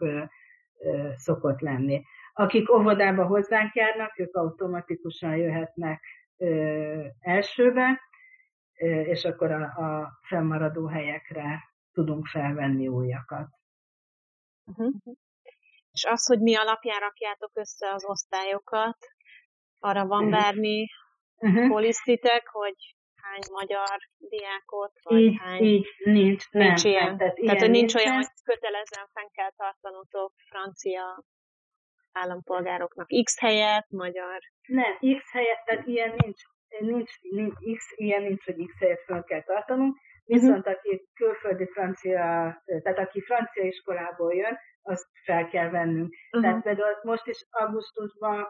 szokott 1.16 1.60
lenni. 1.60 2.02
Akik 2.32 2.70
óvodába 2.70 3.26
hozzánk 3.26 3.74
járnak, 3.74 4.18
ők 4.18 4.36
automatikusan 4.36 5.36
jöhetnek 5.36 6.04
elsőbe, 7.20 8.00
és 9.04 9.24
akkor 9.24 9.50
a, 9.50 9.62
a 9.62 10.18
fennmaradó 10.26 10.86
helyekre 10.86 11.72
tudunk 11.92 12.26
felvenni 12.26 12.88
újakat. 12.88 13.48
Uh-huh. 14.64 14.94
És 15.90 16.04
az, 16.04 16.26
hogy 16.26 16.40
mi 16.40 16.56
alapján 16.56 17.00
rakjátok 17.00 17.50
össze 17.54 17.92
az 17.92 18.04
osztályokat, 18.04 18.96
arra 19.78 20.06
van 20.06 20.30
bármi 20.30 20.86
uh-huh. 21.36 21.68
polisztitek, 21.68 22.46
hogy 22.46 22.96
hány 23.24 23.44
magyar 23.52 23.98
diákot, 24.18 24.92
vagy 25.02 25.20
így, 25.20 25.38
hány... 25.38 25.62
Így, 25.62 25.86
nincs, 26.04 26.50
nincs 26.50 26.84
nem, 26.84 26.92
ilyen. 26.92 27.16
Tehát, 27.16 27.34
tehát 27.34 27.60
hogy 27.60 27.70
nincs 27.70 27.94
olyan, 27.94 28.14
hogy 28.14 28.26
kötelezően 28.44 29.08
fenn 29.12 29.28
kell 29.32 29.52
tartanotok 29.56 30.32
francia 30.50 31.24
állampolgároknak 32.12 33.08
X 33.24 33.40
helyet, 33.40 33.86
magyar... 33.90 34.38
Nem, 34.66 34.98
X 35.18 35.32
helyet, 35.32 35.64
tehát 35.64 35.86
ilyen 35.86 36.14
nincs 36.16 36.40
nincs, 36.78 37.10
nincs 37.20 37.54
X, 37.76 37.92
ilyen 37.94 38.22
nincs, 38.22 38.44
hogy 38.44 38.66
X 38.66 38.78
helyet 38.78 39.02
fel 39.06 39.24
kell 39.24 39.42
tartanunk, 39.42 39.96
viszont 40.24 40.66
aki 40.66 41.08
külföldi 41.14 41.66
francia, 41.66 42.18
tehát 42.82 42.98
aki 42.98 43.20
francia 43.20 43.64
iskolából 43.64 44.34
jön, 44.34 44.58
azt 44.82 45.06
fel 45.24 45.48
kell 45.48 45.70
vennünk. 45.70 46.14
Uh-huh. 46.14 46.42
Tehát 46.42 46.62
például 46.62 46.98
most 47.02 47.26
is 47.26 47.46
augusztusban, 47.50 48.46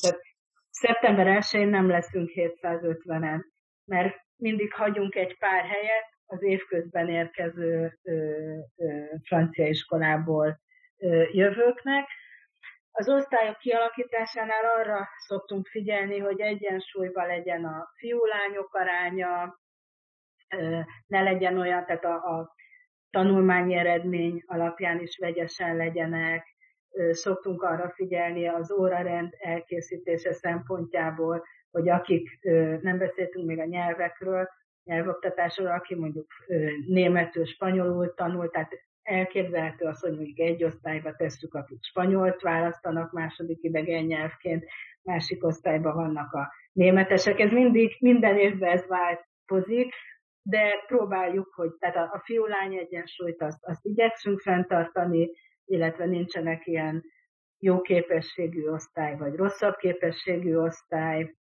tehát 0.00 0.20
szeptember 0.70 1.42
1-én 1.42 1.68
nem 1.68 1.88
leszünk 1.88 2.30
750-en, 2.34 3.40
mert 3.88 4.16
mindig 4.36 4.72
hagyunk 4.72 5.14
egy 5.14 5.38
pár 5.38 5.64
helyet 5.64 6.04
az 6.26 6.42
évközben 6.42 7.08
érkező 7.08 7.98
ö, 8.02 8.12
ö, 8.76 9.04
francia 9.22 9.66
iskolából 9.66 10.60
ö, 10.98 11.22
jövőknek, 11.32 12.08
az 12.98 13.08
osztályok 13.08 13.58
kialakításánál 13.58 14.64
arra 14.64 15.08
szoktunk 15.26 15.66
figyelni, 15.66 16.18
hogy 16.18 16.40
egyensúlyban 16.40 17.26
legyen 17.26 17.64
a 17.64 17.88
fiú-lányok 17.96 18.74
aránya, 18.74 19.58
ne 21.06 21.22
legyen 21.22 21.58
olyan, 21.58 21.84
tehát 21.86 22.04
a, 22.04 22.14
a 22.14 22.54
tanulmányi 23.10 23.74
eredmény 23.74 24.42
alapján 24.46 25.00
is 25.00 25.18
vegyesen 25.18 25.76
legyenek, 25.76 26.46
szoktunk 27.10 27.62
arra 27.62 27.90
figyelni 27.90 28.48
az 28.48 28.72
órarend 28.72 29.34
elkészítése 29.38 30.32
szempontjából, 30.32 31.44
hogy 31.70 31.88
akik, 31.88 32.38
nem 32.80 32.98
beszéltünk 32.98 33.46
még 33.46 33.58
a 33.58 33.64
nyelvekről, 33.64 34.48
nyelvoktatásról, 34.84 35.70
aki 35.70 35.94
mondjuk 35.94 36.26
németül, 36.86 37.44
spanyolul 37.44 38.14
tanul, 38.14 38.50
tehát 38.50 38.72
elképzelhető 39.02 39.84
az, 39.84 40.00
hogy 40.00 40.14
mondjuk 40.14 40.38
egy 40.38 40.64
osztályba 40.64 41.16
tesszük, 41.16 41.54
akik 41.54 41.78
spanyolt 41.84 42.40
választanak 42.40 43.12
második 43.12 43.62
idegen 43.62 44.04
nyelvként, 44.04 44.64
másik 45.02 45.44
osztályban 45.44 45.94
vannak 45.94 46.32
a 46.32 46.52
németesek. 46.72 47.38
Ez 47.38 47.50
mindig, 47.50 47.96
minden 48.00 48.38
évben 48.38 48.70
ez 48.70 48.86
változik, 48.86 49.94
de 50.42 50.84
próbáljuk, 50.86 51.52
hogy 51.54 51.70
tehát 51.78 51.96
a, 51.96 52.00
a 52.00 52.22
fiú-lány 52.24 52.74
egyensúlyt 52.74 53.42
azt, 53.42 53.64
azt 53.64 53.84
igyekszünk 53.84 54.40
fenntartani, 54.40 55.30
illetve 55.64 56.04
nincsenek 56.06 56.66
ilyen 56.66 57.04
jó 57.58 57.80
képességű 57.80 58.68
osztály, 58.68 59.16
vagy 59.16 59.34
rosszabb 59.34 59.76
képességű 59.76 60.56
osztály, 60.56 61.34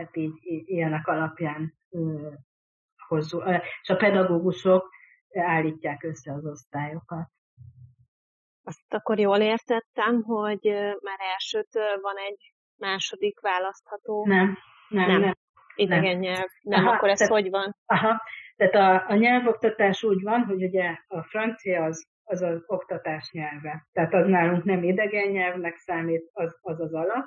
tehát 0.00 0.16
így, 0.16 0.38
így 0.42 0.68
ilyenek 0.68 1.06
alapján 1.06 1.74
hozzuk, 3.08 3.44
és 3.82 3.88
a 3.88 3.96
pedagógusok 3.96 4.88
állítják 5.34 6.02
össze 6.02 6.32
az 6.32 6.46
osztályokat. 6.46 7.28
Azt 8.64 8.94
akkor 8.94 9.18
jól 9.18 9.38
értettem, 9.38 10.22
hogy 10.22 10.60
már 11.00 11.18
elsőtől 11.32 12.00
van 12.00 12.16
egy 12.16 12.52
második 12.76 13.40
választható? 13.40 14.26
Nem, 14.26 14.58
nem, 14.88 15.06
nem. 15.06 15.20
nem. 15.20 15.34
Idegen 15.74 16.02
nem. 16.02 16.18
nyelv. 16.18 16.48
Nem, 16.60 16.86
aha, 16.86 16.94
akkor 16.94 17.08
ez 17.08 17.18
tehát, 17.18 17.32
hogy 17.32 17.50
van? 17.50 17.76
Aha, 17.86 18.22
tehát 18.56 18.74
a, 18.74 19.12
a 19.12 19.14
nyelvoktatás 19.14 20.02
úgy 20.02 20.22
van, 20.22 20.44
hogy 20.44 20.62
ugye 20.64 20.96
a 21.06 21.22
francia 21.22 21.84
az 21.84 22.08
az 22.24 22.42
az 22.42 22.62
oktatás 22.66 23.30
nyelve. 23.32 23.86
Tehát 23.92 24.14
az 24.14 24.26
nálunk 24.26 24.64
nem 24.64 24.82
idegen 24.82 25.30
nyelvnek 25.30 25.76
számít, 25.76 26.30
az 26.32 26.58
az, 26.60 26.80
az 26.80 26.94
alap. 26.94 27.26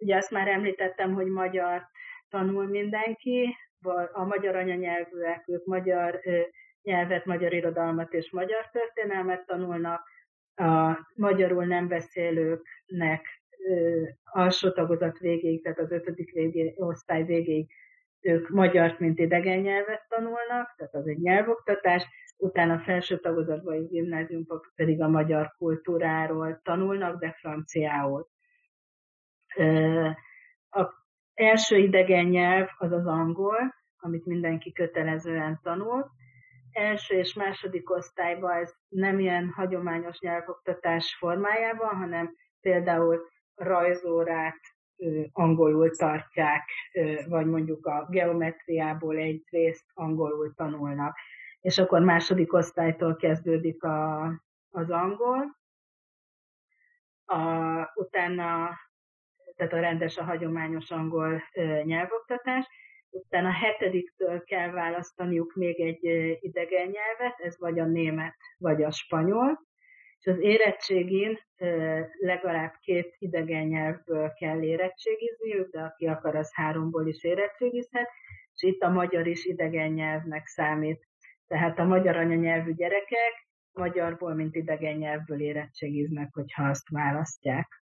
Ugye 0.00 0.16
azt 0.16 0.30
már 0.30 0.48
említettem, 0.48 1.14
hogy 1.14 1.26
magyar 1.26 1.82
tanul 2.28 2.66
mindenki, 2.66 3.56
a 4.12 4.24
magyar 4.24 4.56
anyanyelvűek, 4.56 5.48
ők 5.48 5.64
magyar 5.64 6.20
nyelvet, 6.82 7.24
magyar 7.24 7.52
irodalmat 7.52 8.12
és 8.12 8.30
magyar 8.30 8.68
történelmet 8.70 9.46
tanulnak, 9.46 10.08
a 10.54 10.98
magyarul 11.14 11.64
nem 11.64 11.88
beszélőknek 11.88 13.26
alsó 14.24 14.70
tagozat 14.70 15.18
végéig, 15.18 15.62
tehát 15.62 15.78
az 15.78 15.90
ötödik 15.90 16.32
végé, 16.32 16.74
osztály 16.76 17.24
végéig 17.24 17.70
ők 18.20 18.48
magyart, 18.48 18.98
mint 18.98 19.18
idegen 19.18 19.58
nyelvet 19.58 20.06
tanulnak, 20.08 20.74
tehát 20.76 20.94
az 20.94 21.06
egy 21.06 21.18
nyelvoktatás, 21.18 22.06
utána 22.36 22.78
felső 22.78 23.18
tagozatban, 23.18 23.74
vagy 23.74 23.88
gimnáziumban 23.88 24.60
pedig 24.74 25.02
a 25.02 25.08
magyar 25.08 25.54
kultúráról 25.58 26.60
tanulnak, 26.62 27.20
de 27.20 27.32
franciául. 27.38 28.28
A 30.70 30.88
első 31.34 31.76
idegen 31.76 32.24
nyelv 32.24 32.68
az 32.78 32.92
az 32.92 33.06
angol, 33.06 33.74
amit 33.96 34.26
mindenki 34.26 34.72
kötelezően 34.72 35.60
tanul. 35.62 36.10
Első 36.72 37.14
és 37.16 37.34
második 37.34 37.90
osztályban 37.90 38.50
ez 38.50 38.74
nem 38.88 39.18
ilyen 39.18 39.50
hagyományos 39.50 40.20
nyelvoktatás 40.20 41.16
formájában, 41.18 41.96
hanem 41.96 42.34
például 42.60 43.28
rajzórát 43.54 44.60
angolul 45.32 45.90
tartják, 45.90 46.68
vagy 47.28 47.46
mondjuk 47.46 47.86
a 47.86 48.06
geometriából 48.10 49.16
egy 49.16 49.42
részt 49.50 49.84
angolul 49.94 50.54
tanulnak. 50.54 51.16
És 51.60 51.78
akkor 51.78 52.00
második 52.00 52.52
osztálytól 52.52 53.16
kezdődik 53.16 53.82
a, 53.82 54.24
az 54.70 54.90
angol, 54.90 55.58
a, 57.24 57.38
utána, 57.94 58.70
tehát 59.60 59.74
a 59.74 59.88
rendes, 59.88 60.16
a 60.16 60.24
hagyományos 60.24 60.90
angol 60.90 61.42
nyelvoktatás, 61.84 62.66
utána 63.10 63.48
a 63.48 63.52
hetediktől 63.52 64.44
kell 64.44 64.70
választaniuk 64.70 65.54
még 65.54 65.80
egy 65.80 66.04
idegen 66.40 66.88
nyelvet, 66.88 67.40
ez 67.40 67.58
vagy 67.58 67.78
a 67.78 67.84
német, 67.84 68.36
vagy 68.58 68.82
a 68.82 68.90
spanyol, 68.90 69.60
és 70.18 70.26
az 70.26 70.40
érettségén 70.40 71.38
legalább 72.18 72.72
két 72.80 73.14
idegen 73.18 73.66
nyelvből 73.66 74.32
kell 74.32 74.62
érettségizniük, 74.62 75.70
de 75.70 75.80
aki 75.80 76.06
akar, 76.06 76.36
az 76.36 76.54
háromból 76.54 77.08
is 77.08 77.24
érettségizhet, 77.24 78.08
és 78.54 78.62
itt 78.62 78.80
a 78.80 78.90
magyar 78.90 79.26
is 79.26 79.44
idegen 79.44 79.92
nyelvnek 79.92 80.46
számít. 80.46 81.08
Tehát 81.46 81.78
a 81.78 81.84
magyar 81.84 82.16
anyanyelvű 82.16 82.72
gyerekek 82.72 83.48
magyarból, 83.72 84.34
mint 84.34 84.54
idegen 84.54 84.96
nyelvből 84.96 85.40
érettségiznek, 85.40 86.28
hogyha 86.32 86.68
azt 86.68 86.88
választják. 86.88 87.82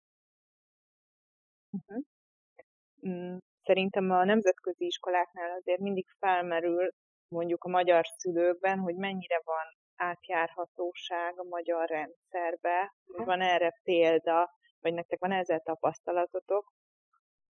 Uh-huh. 1.69 3.37
Szerintem 3.63 4.11
a 4.11 4.23
nemzetközi 4.23 4.85
iskoláknál 4.85 5.51
azért 5.51 5.79
mindig 5.79 6.07
felmerül 6.19 6.89
mondjuk 7.27 7.63
a 7.63 7.69
magyar 7.69 8.05
szülőkben, 8.17 8.79
hogy 8.79 8.95
mennyire 8.95 9.41
van 9.43 9.65
átjárhatóság 9.95 11.39
a 11.39 11.43
magyar 11.43 11.89
rendszerbe, 11.89 12.93
hogy 13.05 13.25
van 13.25 13.41
erre 13.41 13.79
példa, 13.83 14.49
vagy 14.79 14.93
nektek 14.93 15.19
van 15.19 15.31
ezzel 15.31 15.59
tapasztalatotok, 15.59 16.73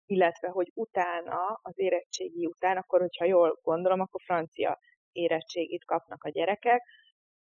illetve 0.05 0.47
hogy 0.47 0.72
utána, 0.74 1.59
az 1.61 1.80
érettségi 1.80 2.45
után, 2.45 2.78
akkor, 2.78 2.99
hogyha 2.99 3.26
jól 3.26 3.59
gondolom, 3.61 3.99
akkor 3.99 4.22
francia 4.24 4.80
érettségit 5.11 5.86
kapnak 5.86 6.24
a 6.24 6.30
gyerekek, 6.30 6.82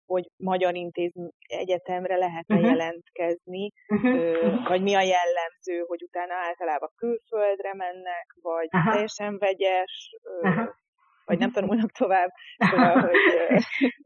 hogy 0.05 0.29
magyar 0.37 0.75
intézmény 0.75 1.31
egyetemre 1.47 2.15
lehet-e 2.17 2.53
uh-huh. 2.53 2.69
jelentkezni, 2.69 3.71
uh-huh. 3.87 4.15
Ö, 4.15 4.55
vagy 4.67 4.81
mi 4.81 4.93
a 4.93 5.01
jellemző, 5.01 5.83
hogy 5.87 6.03
utána 6.03 6.33
általában 6.33 6.89
külföldre 6.95 7.73
mennek, 7.73 8.35
vagy 8.41 8.67
uh-huh. 8.71 8.93
teljesen 8.93 9.37
vegyes, 9.37 10.15
ö, 10.23 10.47
uh-huh. 10.47 10.69
vagy 11.25 11.37
nem 11.37 11.51
tanulnak 11.51 11.91
tovább. 11.91 12.29
Szóval, 12.57 12.99
hogy, 13.01 13.17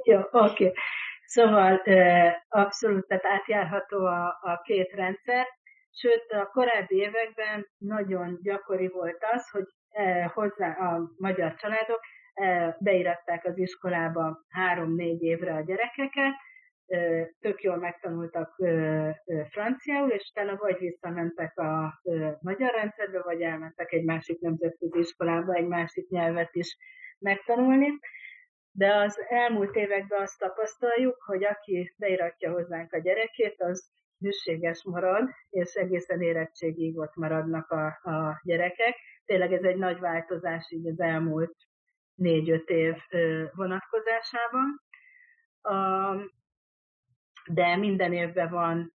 Jó, 0.03 0.19
oké. 0.19 0.65
Okay. 0.65 0.73
Szóval 1.25 1.81
abszolút, 2.47 3.07
tehát 3.07 3.25
átjárható 3.25 4.05
a, 4.05 4.37
a 4.41 4.61
két 4.63 4.91
rendszer, 4.91 5.45
sőt 5.91 6.31
a 6.31 6.49
korábbi 6.51 6.95
években 6.95 7.67
nagyon 7.77 8.39
gyakori 8.41 8.87
volt 8.87 9.25
az, 9.31 9.49
hogy 9.49 9.65
hozzá 10.33 10.71
a 10.71 11.09
magyar 11.17 11.55
családok 11.55 11.99
beiratták 12.79 13.45
az 13.45 13.57
iskolába 13.57 14.45
három-négy 14.49 15.21
évre 15.21 15.53
a 15.53 15.61
gyerekeket, 15.61 16.33
tök 17.39 17.61
jól 17.61 17.77
megtanultak 17.77 18.55
franciául, 19.49 20.09
és 20.09 20.29
utána 20.31 20.55
vagy 20.55 20.77
visszamentek 20.77 21.57
a 21.57 22.01
magyar 22.41 22.73
rendszerbe, 22.73 23.21
vagy 23.21 23.41
elmentek 23.41 23.91
egy 23.91 24.03
másik 24.03 24.39
nemzetközi 24.39 24.99
iskolába 24.99 25.53
egy 25.53 25.67
másik 25.67 26.09
nyelvet 26.09 26.55
is 26.55 26.77
megtanulni. 27.19 27.99
De 28.71 28.95
az 28.95 29.19
elmúlt 29.27 29.75
években 29.75 30.21
azt 30.21 30.39
tapasztaljuk, 30.39 31.23
hogy 31.25 31.43
aki 31.43 31.93
beiratja 31.97 32.51
hozzánk 32.51 32.93
a 32.93 32.99
gyerekét, 32.99 33.61
az 33.61 33.89
hűséges 34.19 34.83
marad, 34.83 35.29
és 35.49 35.73
egészen 35.73 36.21
érettségig 36.21 36.97
ott 36.97 37.15
maradnak 37.15 37.71
a, 37.71 37.85
a 37.85 38.41
gyerekek. 38.43 38.95
Tényleg 39.25 39.53
ez 39.53 39.63
egy 39.63 39.77
nagy 39.77 39.99
változás 39.99 40.71
így 40.71 40.87
az 40.87 40.99
elmúlt 40.99 41.55
négy-öt 42.15 42.69
év 42.69 42.95
vonatkozásában. 43.53 44.81
De 47.45 47.75
minden 47.75 48.13
évben 48.13 48.49
van, 48.49 48.93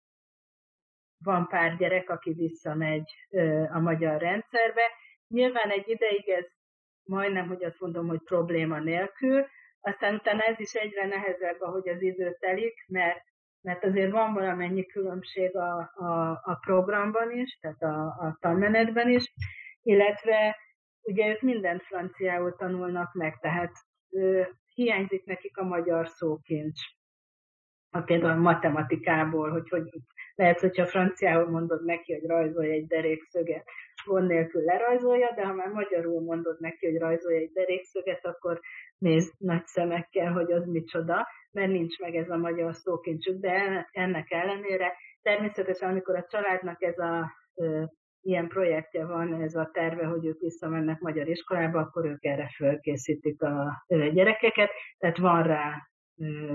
van 1.19 1.47
pár 1.47 1.77
gyerek, 1.77 2.11
aki 2.11 2.33
visszamegy 2.33 3.11
a 3.73 3.79
magyar 3.79 4.21
rendszerbe. 4.21 4.83
Nyilván 5.29 5.71
egy 5.71 5.89
ideig 5.89 6.29
ez 6.29 6.47
majdnem, 7.03 7.49
hogy 7.49 7.65
azt 7.65 7.81
mondom, 7.81 8.07
hogy 8.07 8.23
probléma 8.23 8.79
nélkül, 8.79 9.47
aztán 9.81 10.15
utána 10.15 10.43
ez 10.43 10.61
is 10.61 10.73
egyre 10.73 11.07
nehezebb, 11.07 11.61
ahogy 11.61 11.89
az 11.89 12.03
idő 12.03 12.37
telik, 12.41 12.85
mert, 12.89 13.23
mert 13.61 13.85
azért 13.85 14.11
van 14.11 14.33
valamennyi 14.35 14.87
különbség 14.87 15.57
a, 15.57 15.93
a, 15.95 16.31
a 16.31 16.59
programban 16.61 17.31
is, 17.31 17.59
tehát 17.61 17.83
a, 17.83 18.05
a 18.05 18.37
tanmenetben 18.41 19.09
is, 19.09 19.33
illetve 19.83 20.57
ugye 21.07 21.29
ők 21.29 21.41
mindent 21.41 21.83
franciául 21.83 22.57
tanulnak 22.57 23.15
meg, 23.15 23.39
tehát 23.41 23.73
ö, 24.11 24.43
hiányzik 24.75 25.25
nekik 25.25 25.57
a 25.59 25.65
magyar 25.65 26.09
szókincs. 26.09 26.81
A 27.91 28.01
például 28.01 28.41
matematikából, 28.41 29.51
hogy, 29.51 29.69
hogy 29.69 29.89
lehet, 30.35 30.61
hogyha 30.61 30.87
franciául 30.87 31.51
mondod 31.51 31.85
neki, 31.85 32.13
hogy 32.13 32.27
rajzolj 32.27 32.71
egy 32.71 32.87
derékszöget, 32.87 33.65
gond 34.05 34.27
nélkül 34.27 34.63
lerajzolja, 34.63 35.33
de 35.37 35.47
ha 35.47 35.53
már 35.53 35.69
magyarul 35.69 36.23
mondod 36.23 36.57
neki, 36.61 36.87
hogy 36.87 36.99
rajzolj 36.99 37.37
egy 37.37 37.53
derékszöget, 37.53 38.27
akkor 38.27 38.61
néz 38.99 39.35
nagy 39.39 39.67
szemekkel, 39.67 40.33
hogy 40.33 40.53
az 40.53 40.67
micsoda, 40.67 41.27
mert 41.53 41.71
nincs 41.71 41.99
meg 41.99 42.15
ez 42.15 42.31
a 42.31 42.37
magyar 42.37 42.75
szókincsük, 42.75 43.41
de 43.41 43.89
ennek 43.93 44.31
ellenére 44.31 44.93
természetesen, 45.23 45.91
amikor 45.91 46.17
a 46.17 46.27
családnak 46.29 46.83
ez 46.83 46.99
a 46.99 47.33
ilyen 48.27 48.49
projektje 48.49 49.07
van, 49.07 49.43
ez 49.43 49.55
a 49.55 49.71
terve, 49.73 50.05
hogy 50.05 50.27
ők 50.27 50.41
visszamennek 50.41 51.01
magyar 51.01 51.29
iskolába, 51.29 51.81
akkor 51.81 52.05
ők 52.05 52.25
erre 52.25 52.49
fölkészítik 52.57 53.43
a 53.43 53.85
gyerekeket, 53.87 54.71
tehát 54.99 55.19
van 55.19 55.43
rá, 55.43 55.89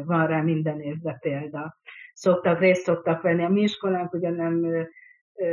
van 0.05 0.27
rá 0.27 0.41
minden 0.41 0.81
évben 0.81 1.19
példa. 1.19 1.77
Szoktak, 2.13 2.59
részt 2.59 2.83
szoktak 2.83 3.21
venni. 3.21 3.43
A 3.43 3.49
mi 3.49 3.61
iskolánk 3.61 4.13
ugye 4.13 4.29
nem 4.29 4.87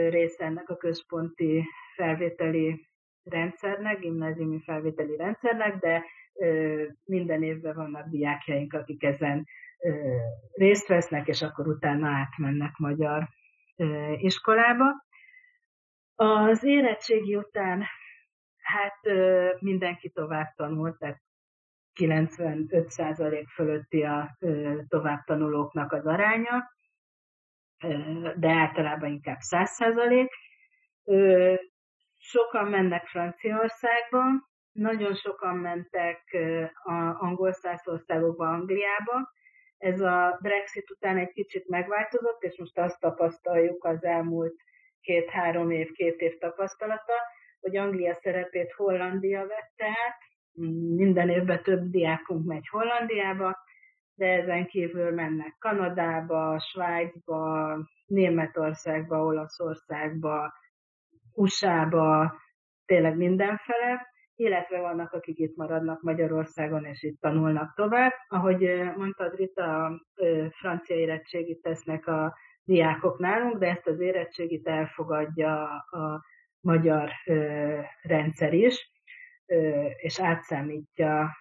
része 0.08 0.44
ennek 0.44 0.68
a 0.68 0.76
központi 0.76 1.64
felvételi 1.94 2.88
rendszernek, 3.24 3.98
gimnáziumi 3.98 4.60
felvételi 4.60 5.16
rendszernek, 5.16 5.76
de 5.76 6.04
minden 7.04 7.42
évben 7.42 7.74
vannak 7.74 8.08
diákjaink, 8.08 8.72
akik 8.72 9.02
ezen 9.02 9.44
részt 10.52 10.88
vesznek, 10.88 11.28
és 11.28 11.42
akkor 11.42 11.68
utána 11.68 12.08
átmennek 12.08 12.76
magyar 12.76 13.28
iskolába. 14.16 15.06
Az 16.20 16.64
érettségi 16.64 17.36
után 17.36 17.84
hát 18.62 18.98
mindenki 19.60 20.10
tovább 20.10 20.54
tanult, 20.56 20.98
tehát 20.98 21.20
95% 22.00 23.44
fölötti 23.54 24.02
a 24.02 24.36
továbbtanulóknak 24.88 25.92
az 25.92 26.06
aránya. 26.06 26.72
de 28.36 28.50
általában 28.50 29.10
inkább 29.10 29.38
100 29.38 29.70
százalék. 29.70 30.30
Sokan 32.16 32.66
mennek 32.66 33.06
Franciaországba, 33.06 34.22
nagyon 34.72 35.14
sokan 35.14 35.56
mentek 35.56 36.36
a 36.82 36.92
angol 37.18 37.54
országokba, 37.84 38.48
Angliába. 38.48 39.32
Ez 39.76 40.00
a 40.00 40.38
Brexit 40.42 40.90
után 40.90 41.18
egy 41.18 41.32
kicsit 41.32 41.68
megváltozott, 41.68 42.42
és 42.42 42.58
most 42.58 42.78
azt 42.78 43.00
tapasztaljuk 43.00 43.84
az 43.84 44.04
elmúlt 44.04 44.66
két-három 45.08 45.70
év, 45.70 45.92
két 45.92 46.20
év 46.20 46.38
tapasztalata, 46.38 47.12
hogy 47.60 47.76
Anglia 47.76 48.18
szerepét 48.22 48.72
Hollandia 48.72 49.40
vette 49.40 49.86
át, 49.86 50.18
minden 50.96 51.28
évben 51.28 51.62
több 51.62 51.90
diákunk 51.90 52.46
megy 52.46 52.68
Hollandiába, 52.68 53.56
de 54.14 54.26
ezen 54.26 54.66
kívül 54.66 55.10
mennek 55.10 55.56
Kanadába, 55.58 56.58
Svájcba, 56.60 57.76
Németországba, 58.06 59.24
Olaszországba, 59.24 60.52
USA-ba, 61.34 62.36
tényleg 62.86 63.16
mindenfele, 63.16 64.06
illetve 64.34 64.80
vannak, 64.80 65.12
akik 65.12 65.38
itt 65.38 65.56
maradnak 65.56 66.02
Magyarországon, 66.02 66.84
és 66.84 67.02
itt 67.02 67.20
tanulnak 67.20 67.74
tovább. 67.74 68.12
Ahogy 68.28 68.92
mondtad, 68.96 69.34
Rita, 69.34 70.00
francia 70.50 70.96
érettségit 70.96 71.62
tesznek 71.62 72.06
a 72.06 72.36
diákok 72.68 73.18
nálunk, 73.18 73.58
de 73.58 73.66
ezt 73.66 73.86
az 73.86 74.00
érettségit 74.00 74.66
elfogadja 74.66 75.64
a 75.76 76.24
magyar 76.60 77.10
rendszer 78.02 78.52
is, 78.52 78.92
és 79.96 80.20
átszámítja 80.20 81.36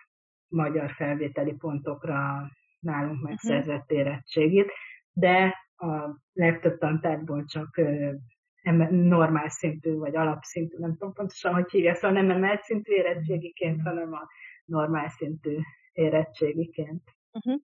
magyar 0.48 0.92
felvételi 0.92 1.54
pontokra 1.54 2.52
nálunk 2.80 3.20
mhm. 3.20 3.30
megszerzett 3.30 3.92
érettségit, 3.92 4.72
de 5.12 5.56
a 5.76 6.20
legtöbb 6.34 6.78
tantárból 6.78 7.46
csak 7.46 7.82
normál 8.90 9.50
szintű, 9.50 9.98
vagy 9.98 10.16
alapszintű, 10.16 10.78
nem 10.78 10.92
tudom 10.92 11.14
pontosan, 11.14 11.54
hogy 11.54 11.72
hívja, 11.72 11.94
szóval 11.94 12.22
nem 12.22 12.30
emelt 12.30 12.64
szintű 12.64 12.94
érettségiként, 12.94 13.78
mhm. 13.78 13.86
hanem 13.86 14.14
a 14.14 14.28
normál 14.66 15.10
szintű 15.10 15.58
érettségiként. 15.92 17.04
Uh-huh. 17.32 17.62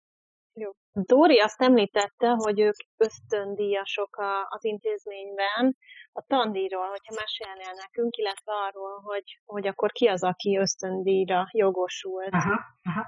Jó. 0.53 0.71
Dóri 0.93 1.39
azt 1.39 1.61
említette, 1.61 2.29
hogy 2.29 2.59
ők 2.59 2.75
ösztöndíjasok 2.97 4.15
a, 4.15 4.47
az 4.49 4.63
intézményben. 4.63 5.77
A 6.13 6.25
tandíjról, 6.27 6.87
hogyha 6.87 7.15
mesélnél 7.15 7.73
nekünk, 7.73 8.15
illetve 8.15 8.51
arról, 8.53 8.99
hogy, 9.03 9.39
hogy 9.45 9.67
akkor 9.67 9.91
ki 9.91 10.07
az, 10.07 10.23
aki 10.23 10.57
ösztöndíjra 10.57 11.47
jogosult. 11.51 12.33
Aha, 12.33 12.59
aha. 12.83 13.05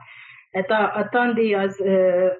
Hát 0.51 0.69
a, 0.69 0.95
a 0.95 1.09
tandíj 1.09 1.53
az 1.53 1.79
ö, 1.79 2.31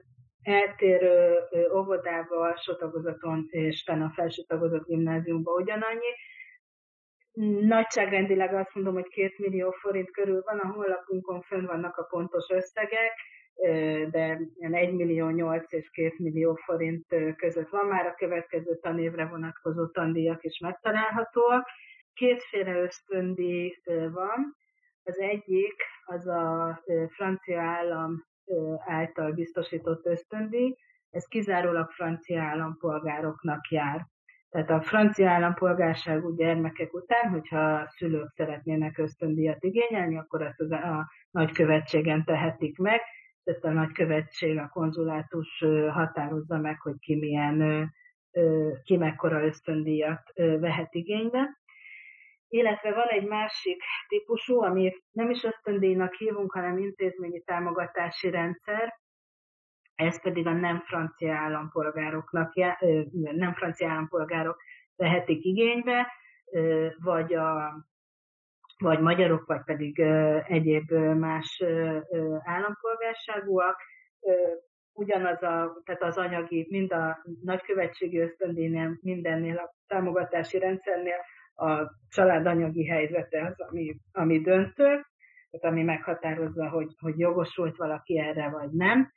eltérő 0.41 1.37
ö, 1.49 1.77
óvodába, 1.77 2.35
alsó 2.35 2.75
tagozaton 2.75 3.45
és 3.49 3.87
a 3.87 4.11
felső 4.15 4.43
tagozat 4.43 4.85
gimnáziumban 4.85 5.61
ugyanannyi. 5.61 6.11
Nagyságrendileg 7.65 8.53
azt 8.53 8.73
mondom, 8.73 8.93
hogy 8.93 9.07
két 9.07 9.37
millió 9.37 9.71
forint 9.71 10.11
körül 10.11 10.41
van, 10.45 10.59
a 10.59 10.73
honlapunkon 10.73 11.41
fönn 11.41 11.65
vannak 11.65 11.97
a 11.97 12.03
pontos 12.03 12.49
összegek, 12.49 13.13
de 14.09 14.39
1 14.59 14.93
millió 14.93 15.29
8 15.29 15.73
és 15.73 15.89
2 15.89 16.13
millió 16.17 16.55
forint 16.55 17.05
között 17.35 17.69
van 17.69 17.85
már 17.85 18.05
a 18.05 18.15
következő 18.15 18.77
tanévre 18.81 19.25
vonatkozó 19.25 19.87
tandíjak 19.87 20.43
is 20.43 20.59
megtalálhatóak. 20.59 21.67
Kétféle 22.13 22.75
ösztöndíj 22.79 23.73
van. 24.11 24.55
Az 25.03 25.19
egyik 25.19 25.75
az 26.05 26.27
a 26.27 26.81
francia 27.09 27.61
állam 27.61 28.25
által 28.85 29.31
biztosított 29.31 30.05
ösztöndíj, 30.05 30.75
ez 31.09 31.25
kizárólag 31.25 31.91
francia 31.91 32.41
állampolgároknak 32.41 33.67
jár. 33.69 34.07
Tehát 34.49 34.69
a 34.69 34.81
francia 34.81 35.29
állampolgárságú 35.29 36.35
gyermekek 36.35 36.93
után, 36.93 37.29
hogyha 37.29 37.73
a 37.73 37.87
szülők 37.89 38.29
szeretnének 38.35 38.97
ösztöndíjat 38.97 39.63
igényelni, 39.63 40.17
akkor 40.17 40.41
ezt 40.41 40.59
az 40.59 40.71
a 40.71 41.09
nagykövetségen 41.31 42.23
tehetik 42.23 42.77
meg, 42.77 43.01
ezt 43.43 43.63
a 43.63 43.71
nagykövetség, 43.71 44.57
a 44.57 44.69
konzulátus 44.69 45.63
határozza 45.89 46.57
meg, 46.57 46.81
hogy 46.81 46.99
ki 46.99 47.15
milyen, 47.15 47.89
ki 48.83 48.97
mekkora 48.97 49.43
ösztöndíjat 49.43 50.31
vehet 50.35 50.93
igénybe. 50.93 51.61
Illetve 52.47 52.93
van 52.93 53.07
egy 53.07 53.27
másik 53.27 53.81
típusú, 54.07 54.61
ami 54.61 54.93
nem 55.11 55.29
is 55.29 55.43
ösztöndíjnak 55.43 56.13
hívunk, 56.13 56.51
hanem 56.51 56.77
intézményi 56.77 57.41
támogatási 57.41 58.29
rendszer, 58.29 59.01
ez 59.95 60.21
pedig 60.21 60.47
a 60.47 60.53
nem 60.53 60.79
francia 60.79 61.35
állampolgároknak, 61.35 62.53
nem 63.11 63.53
francia 63.53 63.89
állampolgárok 63.89 64.61
vehetik 64.95 65.43
igénybe, 65.43 66.11
vagy 66.97 67.33
a 67.33 67.75
vagy 68.83 68.99
magyarok, 68.99 69.45
vagy 69.45 69.63
pedig 69.65 69.99
egyéb 70.47 70.91
más 71.17 71.63
állampolgárságúak. 72.43 73.75
Ugyanaz 74.93 75.43
a, 75.43 75.81
tehát 75.83 76.03
az 76.03 76.17
anyagi, 76.17 76.67
mind 76.69 76.93
a 76.93 77.23
nagykövetségi 77.43 78.19
ösztöndíjnél, 78.19 78.97
mindennél 79.01 79.57
a 79.57 79.73
támogatási 79.87 80.59
rendszernél 80.59 81.17
a 81.55 81.91
család 82.09 82.45
anyagi 82.45 82.87
helyzete 82.87 83.45
az, 83.45 83.67
ami, 83.69 83.95
ami 84.11 84.41
döntő, 84.41 85.05
tehát 85.49 85.71
ami 85.71 85.83
meghatározza, 85.83 86.69
hogy, 86.69 86.95
hogy 86.99 87.19
jogosult 87.19 87.77
valaki 87.77 88.19
erre, 88.19 88.49
vagy 88.49 88.69
nem. 88.71 89.11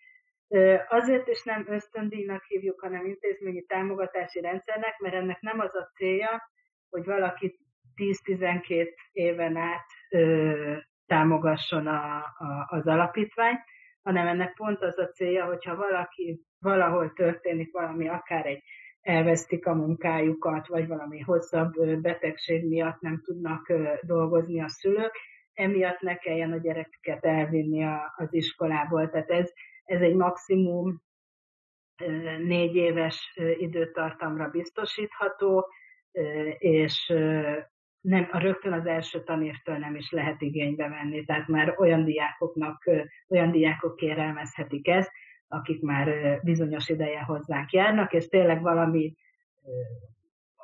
Azért 0.89 1.29
is 1.29 1.43
nem 1.43 1.65
ösztöndíjnak 1.69 2.45
hívjuk, 2.45 2.81
hanem 2.81 3.07
intézményi 3.07 3.63
támogatási 3.63 4.41
rendszernek, 4.41 4.99
mert 4.99 5.15
ennek 5.15 5.41
nem 5.41 5.61
az 5.61 5.75
a 5.75 5.91
célja, 5.95 6.51
hogy 6.91 7.05
valakit 7.05 7.59
10-12 7.97 8.89
éven 9.13 9.57
át 9.57 9.87
ö, 10.11 10.77
támogasson 11.07 11.87
a, 11.87 12.17
a, 12.17 12.67
az 12.67 12.87
alapítvány, 12.87 13.55
hanem 14.03 14.27
ennek 14.27 14.55
pont 14.55 14.83
az 14.83 14.99
a 14.99 15.09
célja, 15.09 15.45
hogyha 15.45 15.77
valaki 15.77 16.41
valahol 16.59 17.13
történik 17.13 17.73
valami, 17.73 18.09
akár 18.09 18.47
egy 18.47 18.63
elvesztik 19.01 19.67
a 19.67 19.75
munkájukat, 19.75 20.67
vagy 20.67 20.87
valami 20.87 21.21
hosszabb 21.21 22.01
betegség 22.01 22.69
miatt 22.69 23.01
nem 23.01 23.21
tudnak 23.25 23.73
dolgozni 24.03 24.63
a 24.63 24.69
szülők, 24.69 25.15
emiatt 25.53 26.01
ne 26.01 26.17
kelljen 26.17 26.53
a 26.53 26.57
gyerekeket 26.57 27.25
elvinni 27.25 27.85
a, 27.85 28.15
az 28.17 28.35
iskolából. 28.35 29.11
Tehát 29.11 29.31
ez, 29.31 29.53
ez 29.85 30.01
egy 30.01 30.15
maximum 30.15 31.03
négy 32.39 32.77
éves 32.77 33.39
időtartamra 33.59 34.49
biztosítható, 34.49 35.69
és 36.59 37.13
nem, 38.07 38.29
a 38.31 38.39
rögtön 38.39 38.73
az 38.73 38.87
első 38.87 39.23
tanévtől 39.23 39.77
nem 39.77 39.95
is 39.95 40.11
lehet 40.11 40.43
igénybe 40.43 40.89
venni, 40.89 41.25
tehát 41.25 41.49
már 41.49 41.75
olyan 41.79 42.05
diákoknak, 42.05 42.91
olyan 43.29 43.51
diákok 43.51 43.97
kérelmezhetik 43.97 44.89
ezt, 44.89 45.11
akik 45.49 45.83
már 45.83 46.41
bizonyos 46.43 46.89
ideje 46.89 47.21
hozzánk 47.21 47.73
járnak, 47.73 48.13
és 48.13 48.29
tényleg 48.29 48.63
valami 48.63 49.15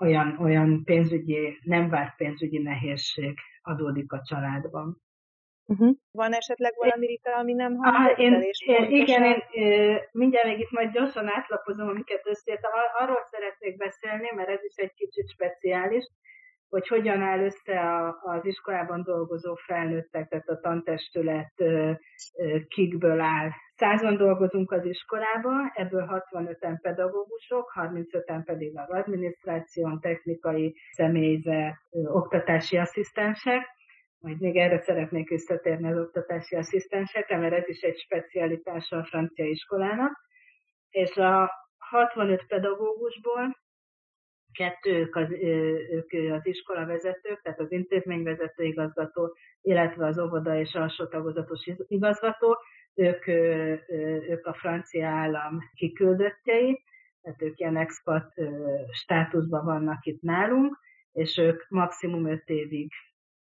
olyan, 0.01 0.39
olyan 0.39 0.85
pénzügyi, 0.85 1.59
nem 1.63 1.89
várt 1.89 2.17
pénzügyi 2.17 2.59
nehézség 2.59 3.39
adódik 3.63 4.13
a 4.13 4.23
családban. 4.25 5.03
Uh-huh. 5.67 5.97
Van 6.11 6.33
esetleg 6.33 6.73
valami, 6.77 7.07
Rita, 7.07 7.37
ami 7.37 7.53
nem 7.53 7.77
hangzott 7.77 8.13
ah, 8.13 8.19
én, 8.19 8.43
én, 8.67 8.91
Igen, 8.91 9.23
én, 9.23 9.43
én 9.51 9.99
mindjárt 10.13 10.47
még 10.47 10.59
itt 10.59 10.71
majd 10.71 10.93
gyorsan 10.93 11.29
átlapozom, 11.29 11.89
amiket 11.89 12.27
összeértem. 12.27 12.71
Arról 12.99 13.29
szeretnék 13.31 13.77
beszélni, 13.77 14.31
mert 14.35 14.49
ez 14.49 14.65
is 14.65 14.75
egy 14.75 14.93
kicsit 14.95 15.31
speciális 15.31 16.05
hogy 16.73 16.89
hogyan 16.89 17.23
áll 17.23 17.41
össze 17.41 17.81
a, 17.81 18.19
az 18.23 18.45
iskolában 18.45 19.03
dolgozó 19.03 19.55
felnőttek, 19.55 20.29
tehát 20.29 20.49
a 20.49 20.61
tantestület 20.61 21.53
kikből 22.69 23.21
áll. 23.21 23.51
Százan 23.75 24.17
dolgozunk 24.17 24.73
az 24.73 24.85
iskolában, 24.85 25.71
ebből 25.75 26.23
65-en 26.31 26.79
pedagógusok, 26.83 27.73
35-en 27.75 28.43
pedig 28.45 28.79
az 28.79 28.91
adminisztráción, 28.91 30.01
technikai 30.01 30.75
személyzet, 30.91 31.75
oktatási 31.91 32.77
asszisztensek. 32.77 33.67
Majd 34.19 34.41
még 34.41 34.57
erre 34.57 34.79
szeretnék 34.79 35.29
visszatérni 35.29 35.91
az 35.91 35.99
oktatási 35.99 36.57
asszisztensekre, 36.57 37.37
mert 37.37 37.55
ez 37.55 37.69
is 37.69 37.81
egy 37.81 37.99
specialitása 37.99 38.97
a 38.97 39.05
francia 39.05 39.45
iskolának. 39.45 40.13
És 40.91 41.17
a 41.17 41.51
65 41.79 42.47
pedagógusból 42.47 43.62
kettők 44.53 45.17
az, 45.17 45.31
ők 45.91 46.13
az 46.33 46.47
iskola 46.47 46.87
vezetők, 46.87 47.43
tehát 47.43 47.61
az 47.61 47.73
intézményvezető 47.73 48.65
igazgató, 48.65 49.37
illetve 49.63 50.07
az 50.07 50.19
óvoda 50.19 50.59
és 50.59 50.75
alsó 50.75 51.07
tagozatos 51.07 51.71
igazgató, 51.87 52.59
ők, 52.95 53.27
ők 54.29 54.47
a 54.47 54.55
francia 54.55 55.09
állam 55.09 55.59
kiküldöttjei, 55.75 56.83
tehát 57.23 57.43
ők 57.43 57.59
ilyen 57.59 57.77
expat 57.77 58.35
státuszban 58.93 59.65
vannak 59.65 60.05
itt 60.05 60.21
nálunk, 60.21 60.79
és 61.13 61.39
ők 61.39 61.69
maximum 61.69 62.27
öt 62.27 62.49
évig 62.49 62.93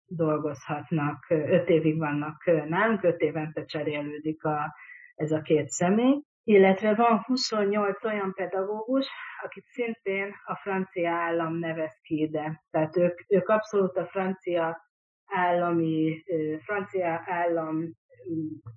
dolgozhatnak, 0.06 1.26
öt 1.28 1.68
évig 1.68 1.98
vannak 1.98 2.44
nálunk, 2.44 3.02
öt 3.02 3.20
évente 3.20 3.64
cserélődik 3.64 4.44
a, 4.44 4.74
ez 5.14 5.32
a 5.32 5.40
két 5.40 5.68
személy, 5.68 6.22
illetve 6.44 6.94
van 6.94 7.18
28 7.18 8.04
olyan 8.04 8.32
pedagógus, 8.34 9.06
akit 9.42 9.64
szintén 9.64 10.32
a 10.44 10.56
francia 10.56 11.10
állam 11.10 11.58
nevez 11.58 12.00
ki 12.02 12.20
ide. 12.20 12.64
Tehát 12.70 12.96
ők, 12.96 13.20
ők 13.28 13.48
abszolút 13.48 13.96
a 13.96 14.06
francia 14.06 14.88
állami, 15.26 16.24
francia 16.64 17.22
állam 17.26 17.90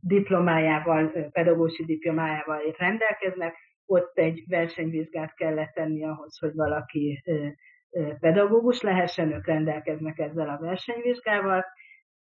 diplomájával, 0.02 1.08
pedagógusi 1.32 1.86
diplomájával 1.86 2.76
rendelkeznek, 2.78 3.56
ott 3.86 4.18
egy 4.18 4.44
versenyvizsgát 4.48 5.34
kellett 5.36 5.74
tenni 5.74 6.04
ahhoz, 6.04 6.38
hogy 6.40 6.54
valaki 6.54 7.24
pedagógus 8.20 8.82
lehessen, 8.82 9.32
ők 9.32 9.46
rendelkeznek 9.46 10.20
ezzel 10.20 10.50
a 10.50 10.58
versenyvizsgával, 10.58 11.66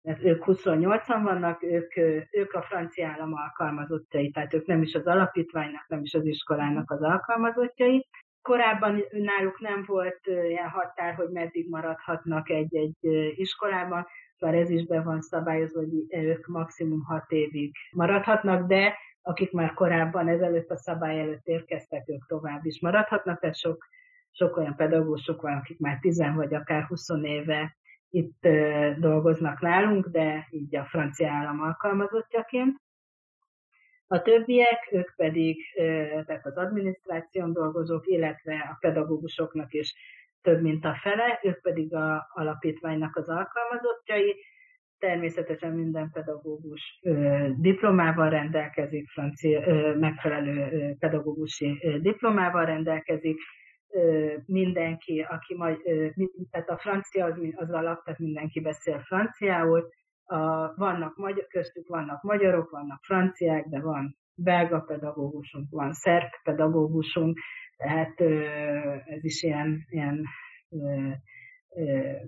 mert 0.08 0.24
ők 0.24 0.44
28-an 0.46 1.20
vannak, 1.24 1.64
ők, 1.64 1.98
ők 2.32 2.54
a 2.54 2.62
francia 2.62 3.08
állam 3.08 3.34
alkalmazottjai, 3.34 4.32
tehát 4.32 4.54
ők 4.54 4.66
nem 4.66 4.82
is 4.82 4.94
az 4.94 5.08
alapítványnak, 5.08 5.88
nem 5.88 6.02
is 6.02 6.14
az 6.14 6.26
iskolának 6.26 6.92
az 6.92 7.02
alkalmazottjai. 7.02 8.08
Korábban 8.42 9.04
náluk 9.12 9.60
nem 9.60 9.84
volt 9.88 10.20
ilyen 10.26 10.70
határ, 10.70 11.14
hogy 11.14 11.30
meddig 11.30 11.70
maradhatnak 11.70 12.50
egy-egy 12.50 12.98
iskolában, 13.36 14.08
bár 14.40 14.54
ez 14.54 14.70
is 14.70 14.86
be 14.86 15.02
van 15.02 15.22
szabályozva, 15.22 15.80
hogy 15.80 16.20
ők 16.26 16.48
maximum 16.48 17.04
hat 17.04 17.32
évig 17.32 17.76
maradhatnak, 17.92 18.68
de 18.68 18.98
akik 19.22 19.52
már 19.52 19.74
korábban 19.74 20.28
ezelőtt 20.28 20.70
a 20.70 20.78
szabály 20.78 21.20
előtt 21.20 21.46
érkeztek, 21.48 22.10
ők 22.10 22.26
tovább 22.26 22.66
is 22.66 22.82
maradhatnak, 22.82 23.40
tehát 23.40 23.58
sok, 23.58 23.88
sok 24.32 24.58
olyan 24.58 24.76
pedagógusok 24.76 25.42
van, 25.42 25.54
akik 25.54 25.80
már 25.80 25.98
10 26.00 26.24
vagy 26.36 26.54
akár 26.54 26.84
20 26.84 27.10
éve 27.22 27.76
itt 28.10 28.48
dolgoznak 28.98 29.62
nálunk, 29.62 30.08
de 30.08 30.48
így 30.50 30.76
a 30.76 30.86
francia 30.86 31.32
állam 31.32 31.62
alkalmazottjaként. 31.62 32.78
A 34.08 34.22
többiek, 34.22 34.90
ők 34.92 35.16
pedig, 35.16 35.58
tehát 36.26 36.46
az 36.46 36.58
adminisztráción 36.58 37.54
dolgozók, 37.54 38.08
illetve 38.08 38.56
a 38.72 38.78
pedagógusoknak 38.80 39.74
is 39.74 39.94
több 40.42 40.62
mint 40.62 40.86
a 40.86 40.96
fele, 41.02 41.40
ők 41.44 41.62
pedig 41.62 41.94
a 41.94 42.28
alapítványnak 42.34 43.16
az 43.16 43.30
alkalmazottjai. 43.30 44.36
Természetesen 45.00 45.74
minden 45.74 46.10
pedagógus 46.12 47.00
diplomával 47.56 48.30
rendelkezik, 48.30 49.10
francia, 49.10 49.62
megfelelő 49.96 50.96
pedagógusi 51.00 52.00
diplomával 52.02 52.66
rendelkezik, 52.66 53.40
mindenki, 54.46 55.26
aki 55.30 55.56
majd, 55.56 55.78
tehát 56.52 56.70
a 56.70 56.78
francia 56.78 57.26
az, 57.26 57.40
az 57.56 57.72
alap, 57.72 58.04
tehát 58.04 58.20
mindenki 58.20 58.60
beszél 58.60 59.00
franciául, 59.00 59.90
a, 60.24 60.74
vannak 60.76 61.18
magyar, 61.18 61.48
köztük 61.48 61.88
vannak 61.88 62.24
magyarok, 62.24 62.70
vannak 62.70 63.04
franciák, 63.04 63.66
de 63.66 63.80
van 63.80 64.18
belga 64.36 64.80
pedagógusunk, 64.80 65.70
van 65.70 65.94
szerb 65.94 66.30
pedagógusunk, 66.44 67.40
tehát 67.78 68.22
ez 69.06 69.24
is 69.24 69.44
ilyen, 69.44 69.86
ilyen 69.90 70.24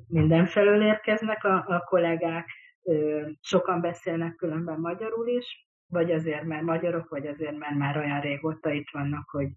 mindenfelől 0.08 0.82
érkeznek 0.82 1.44
a, 1.44 1.56
a 1.68 1.84
kollégák, 1.90 2.50
sokan 3.42 3.82
beszélnek 3.82 4.36
különben 4.36 4.80
magyarul 4.80 5.28
is, 5.28 5.68
vagy 5.88 6.12
azért, 6.12 6.44
mert 6.44 6.64
magyarok, 6.64 7.10
vagy 7.10 7.28
azért, 7.28 7.58
mert 7.58 7.76
már 7.76 7.98
olyan 7.98 8.22
régóta 8.22 8.72
itt 8.72 8.90
vannak, 8.92 9.30
hogy 9.30 9.50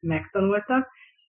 megtanultak. 0.00 0.88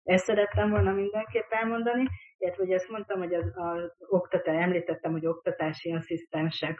Ezt 0.04 0.24
szerettem 0.24 0.70
volna 0.70 0.92
mindenképp 0.92 1.50
elmondani, 1.50 2.08
illetve 2.38 2.62
hogy 2.64 2.72
ezt 2.72 2.88
mondtam, 2.88 3.18
hogy 3.18 3.34
az, 3.34 3.52
az 3.54 3.94
oktatás, 3.98 4.62
említettem, 4.62 5.12
hogy 5.12 5.26
oktatási 5.26 5.92
asszisztensek, 5.92 6.78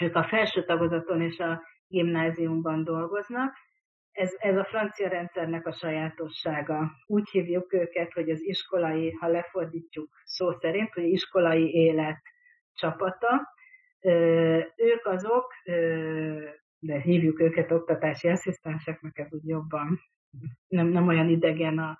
ők 0.00 0.14
a 0.14 0.24
felső 0.24 0.64
tagozaton 0.64 1.20
és 1.22 1.38
a 1.38 1.62
gimnáziumban 1.86 2.84
dolgoznak. 2.84 3.54
Ez, 4.12 4.34
ez 4.38 4.56
a 4.56 4.64
francia 4.64 5.08
rendszernek 5.08 5.66
a 5.66 5.72
sajátossága. 5.72 6.90
Úgy 7.06 7.28
hívjuk 7.30 7.72
őket, 7.72 8.12
hogy 8.12 8.30
az 8.30 8.42
iskolai, 8.42 9.10
ha 9.10 9.26
lefordítjuk 9.26 10.08
szó 10.24 10.52
szerint, 10.52 10.92
hogy 10.92 11.04
iskolai 11.04 11.74
élet 11.74 12.22
csapata. 12.72 13.52
Ők 14.76 15.06
azok, 15.06 15.52
de 16.78 17.00
hívjuk 17.00 17.40
őket 17.40 17.70
oktatási 17.70 18.28
asszisztenseknek, 18.28 19.18
ez 19.18 19.32
úgy 19.32 19.48
jobban 19.48 20.00
nem, 20.68 20.86
nem 20.86 21.08
olyan 21.08 21.28
idegen 21.28 21.78
a 21.78 21.98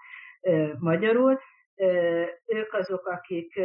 magyarul. 0.79 1.41
Ők 2.47 2.73
azok, 2.73 3.07
akik 3.07 3.61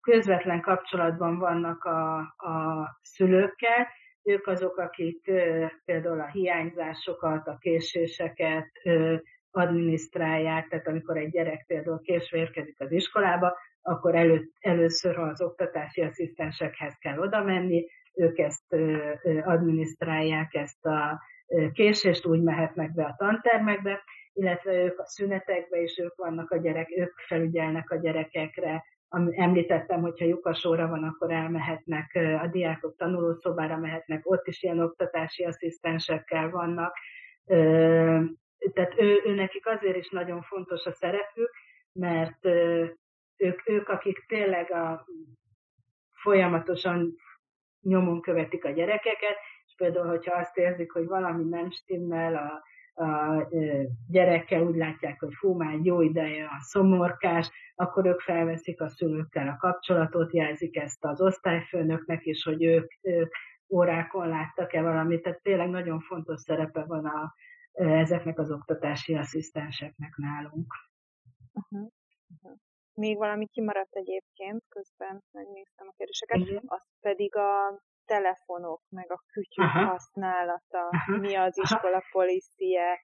közvetlen 0.00 0.60
kapcsolatban 0.60 1.38
vannak 1.38 1.84
a, 1.84 2.18
a 2.36 2.86
szülőkkel, 3.02 3.88
ők 4.22 4.46
azok, 4.46 4.76
akik 4.76 5.30
például 5.84 6.20
a 6.20 6.30
hiányzásokat, 6.30 7.46
a 7.46 7.56
késéseket 7.58 8.70
adminisztrálják, 9.50 10.68
tehát 10.68 10.86
amikor 10.86 11.16
egy 11.16 11.30
gyerek 11.30 11.64
például 11.66 12.00
késve 12.00 12.38
érkezik 12.38 12.80
az 12.80 12.92
iskolába, 12.92 13.56
akkor 13.82 14.14
elő, 14.14 14.50
először 14.60 15.18
az 15.18 15.42
oktatási 15.42 16.02
asszisztensekhez 16.02 16.98
kell 16.98 17.18
oda 17.18 17.42
menni, 17.44 17.86
ők 18.14 18.38
ezt 18.38 18.76
adminisztrálják, 19.44 20.54
ezt 20.54 20.86
a 20.86 21.20
késést 21.72 22.26
úgy 22.26 22.42
mehetnek 22.42 22.94
be 22.94 23.04
a 23.04 23.14
tantermekbe, 23.16 24.02
illetve 24.38 24.72
ők 24.72 24.98
a 24.98 25.06
szünetekbe 25.06 25.80
is 25.80 25.98
ők 25.98 26.16
vannak 26.16 26.50
a 26.50 26.56
gyerek, 26.56 26.90
ők 26.96 27.18
felügyelnek 27.18 27.90
a 27.90 27.96
gyerekekre, 27.96 28.84
említettem, 29.30 30.00
hogyha 30.00 30.24
lyukasóra 30.24 30.88
van, 30.88 31.04
akkor 31.04 31.30
elmehetnek, 31.30 32.18
a 32.42 32.46
diákok 32.46 32.96
tanulószobára 32.96 33.76
mehetnek, 33.76 34.30
ott 34.30 34.46
is 34.46 34.62
ilyen 34.62 34.80
oktatási 34.80 35.44
asszisztensekkel 35.44 36.50
vannak. 36.50 36.96
Tehát 38.74 38.94
ő, 38.96 39.20
ő 39.24 39.34
nekik 39.34 39.66
azért 39.66 39.96
is 39.96 40.08
nagyon 40.08 40.42
fontos 40.42 40.86
a 40.86 40.92
szerepük, 40.92 41.50
mert 41.92 42.44
ők, 43.36 43.68
ők 43.68 43.88
akik 43.88 44.24
tényleg 44.26 44.72
a, 44.72 45.06
folyamatosan 46.12 47.14
nyomon 47.80 48.20
követik 48.20 48.64
a 48.64 48.70
gyerekeket, 48.70 49.36
például, 49.76 50.06
hogyha 50.06 50.38
azt 50.38 50.56
érzik, 50.56 50.92
hogy 50.92 51.06
valami 51.06 51.44
nem 51.44 51.70
stimmel, 51.70 52.36
a, 52.36 52.62
a 52.98 53.48
gyerekkel 54.08 54.62
úgy 54.62 54.76
látják, 54.76 55.20
hogy 55.20 55.34
fú, 55.34 55.56
már 55.56 55.78
jó 55.82 56.00
ideje 56.00 56.44
a 56.44 56.60
szomorkás, 56.60 57.50
akkor 57.74 58.06
ők 58.06 58.20
felveszik 58.20 58.80
a 58.80 58.88
szülőkkel 58.88 59.48
a 59.48 59.56
kapcsolatot, 59.56 60.32
jelzik 60.32 60.76
ezt 60.76 61.04
az 61.04 61.20
osztályfőnöknek 61.20 62.26
is, 62.26 62.44
hogy 62.44 62.62
ők, 62.64 62.92
ők 63.02 63.34
órákon 63.68 64.28
láttak-e 64.28 64.82
valamit, 64.82 65.22
tehát 65.22 65.42
tényleg 65.42 65.68
nagyon 65.68 66.00
fontos 66.00 66.40
szerepe 66.40 66.84
van 66.84 67.04
a, 67.04 67.34
ezeknek 67.72 68.38
az 68.38 68.50
oktatási 68.50 69.14
asszisztenseknek 69.14 70.16
nálunk. 70.16 70.74
Uh-huh. 71.52 71.90
Uh-huh. 72.42 72.58
Még 72.98 73.16
valami 73.16 73.46
kimaradt 73.46 73.94
egyébként, 73.94 74.62
közben 74.68 75.22
megnéztem 75.32 75.86
a 75.88 75.94
kérdéseket, 75.96 76.38
uh-huh. 76.38 76.62
az 76.66 76.84
pedig 77.00 77.36
a 77.36 77.80
telefonok, 78.04 78.80
meg 78.88 79.12
a 79.12 79.22
kütyük 79.32 79.64
Aha. 79.64 79.84
használata, 79.84 80.88
Aha. 80.90 81.16
mi 81.16 81.34
az 81.34 81.58
iskola 81.58 82.02
policie, 82.10 83.00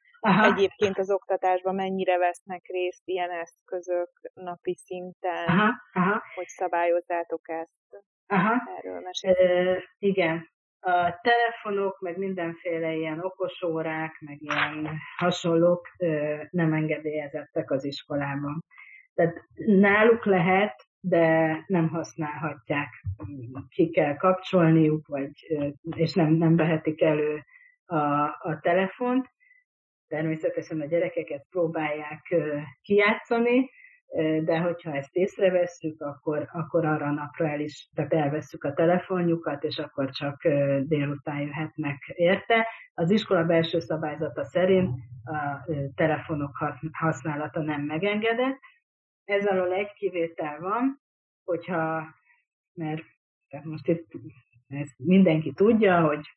egyébként 0.50 0.98
az 0.98 1.10
oktatásban 1.10 1.74
mennyire 1.74 2.18
vesznek 2.18 2.62
részt 2.66 3.02
ilyen 3.04 3.30
eszközök 3.30 4.10
napi 4.34 4.74
szinten, 4.74 5.46
Aha. 5.46 5.72
Aha. 5.92 6.22
hogy 6.34 6.46
szabályozzátok 6.46 7.48
ezt. 7.48 8.04
Aha. 8.26 8.54
Erről 8.76 9.00
mesélj. 9.00 9.34
igen, 9.98 10.48
a 10.80 11.20
telefonok, 11.22 12.00
meg 12.00 12.16
mindenféle 12.16 12.92
ilyen 12.92 13.20
okosórák, 13.20 14.20
meg 14.20 14.42
ilyen 14.42 14.98
hasonlók 15.16 15.88
nem 16.50 16.72
engedélyezettek 16.72 17.70
az 17.70 17.84
iskolában. 17.84 18.64
Tehát 19.14 19.44
náluk 19.66 20.24
lehet 20.24 20.74
de 21.06 21.64
nem 21.66 21.88
használhatják, 21.88 23.04
ki 23.68 23.90
kell 23.90 24.16
kapcsolniuk, 24.16 25.06
vagy, 25.06 25.30
és 25.96 26.12
nem, 26.12 26.32
nem 26.32 26.56
vehetik 26.56 27.02
elő 27.02 27.44
a, 27.86 27.96
a 28.22 28.58
telefont. 28.60 29.26
Természetesen 30.08 30.80
a 30.80 30.84
gyerekeket 30.84 31.46
próbálják 31.50 32.34
kijátszani, 32.82 33.70
de 34.44 34.58
hogyha 34.58 34.94
ezt 34.94 35.16
észrevesszük, 35.16 36.00
akkor, 36.00 36.48
akkor 36.52 36.84
arra 36.84 37.06
a 37.06 37.12
napra 37.12 37.48
el 37.48 37.60
is, 37.60 37.88
tehát 37.94 38.12
elveszük 38.12 38.64
a 38.64 38.74
telefonjukat, 38.74 39.64
és 39.64 39.78
akkor 39.78 40.10
csak 40.10 40.42
délután 40.82 41.40
jöhetnek 41.40 42.12
érte. 42.14 42.66
Az 42.94 43.10
iskola 43.10 43.44
belső 43.44 43.78
szabályzata 43.78 44.44
szerint 44.44 44.90
a 45.24 45.70
telefonok 45.94 46.56
használata 46.92 47.60
nem 47.60 47.82
megengedett, 47.82 48.58
ez 49.24 49.46
alól 49.46 49.72
egy 49.72 49.92
kivétel 49.92 50.60
van, 50.60 51.02
hogyha, 51.44 52.06
mert 52.72 53.02
tehát 53.48 53.64
most 53.66 53.88
itt 53.88 54.12
ezt 54.68 54.94
mindenki 54.98 55.52
tudja, 55.52 56.06
hogy 56.06 56.36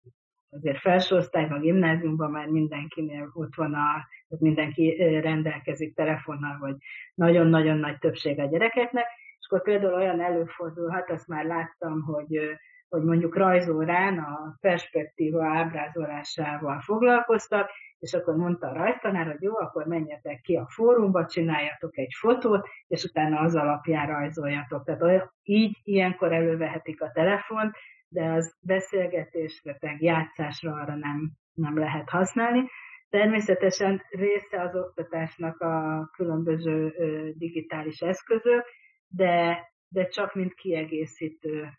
azért 0.49 0.79
felső 0.79 1.15
osztályban, 1.15 1.59
gimnáziumban 1.59 2.31
már 2.31 2.47
mindenkinél 2.47 3.31
ott 3.33 3.55
van 3.55 3.73
a, 3.73 4.07
mindenki 4.27 4.95
rendelkezik 5.19 5.95
telefonnal, 5.95 6.57
vagy 6.59 6.75
nagyon-nagyon 7.13 7.77
nagy 7.77 7.97
többség 7.97 8.39
a 8.39 8.45
gyerekeknek, 8.45 9.05
és 9.39 9.45
akkor 9.45 9.61
például 9.61 9.93
olyan 9.93 10.21
előfordulhat, 10.21 11.09
azt 11.09 11.27
már 11.27 11.45
láttam, 11.45 12.01
hogy 12.01 12.57
hogy 12.89 13.03
mondjuk 13.03 13.35
rajzórán 13.35 14.17
a 14.17 14.57
perspektíva 14.59 15.45
ábrázolásával 15.45 16.79
foglalkoztak, 16.79 17.69
és 17.99 18.13
akkor 18.13 18.35
mondta 18.35 18.67
a 18.67 18.73
rajztanár, 18.73 19.25
hogy 19.25 19.41
jó, 19.41 19.57
akkor 19.57 19.85
menjetek 19.85 20.41
ki 20.41 20.55
a 20.55 20.67
fórumba, 20.69 21.25
csináljatok 21.25 21.97
egy 21.97 22.13
fotót, 22.19 22.67
és 22.87 23.03
utána 23.03 23.39
az 23.39 23.55
alapján 23.55 24.07
rajzoljatok. 24.07 24.83
Tehát 24.85 25.31
így 25.43 25.77
ilyenkor 25.83 26.33
elővehetik 26.33 27.01
a 27.01 27.11
telefont, 27.11 27.75
de 28.09 28.23
az 28.23 28.55
beszélgetésre, 28.61 29.77
meg 29.79 30.01
játszásra 30.01 30.71
arra 30.71 30.95
nem, 30.95 31.31
nem 31.53 31.77
lehet 31.77 32.09
használni. 32.09 32.69
Természetesen 33.09 34.01
része 34.09 34.61
az 34.61 34.75
oktatásnak 34.75 35.59
a 35.61 36.07
különböző 36.15 36.93
digitális 37.37 37.99
eszközök, 37.99 38.65
de, 39.07 39.59
de 39.87 40.07
csak 40.07 40.35
mint 40.35 40.53
kiegészítő 40.53 41.69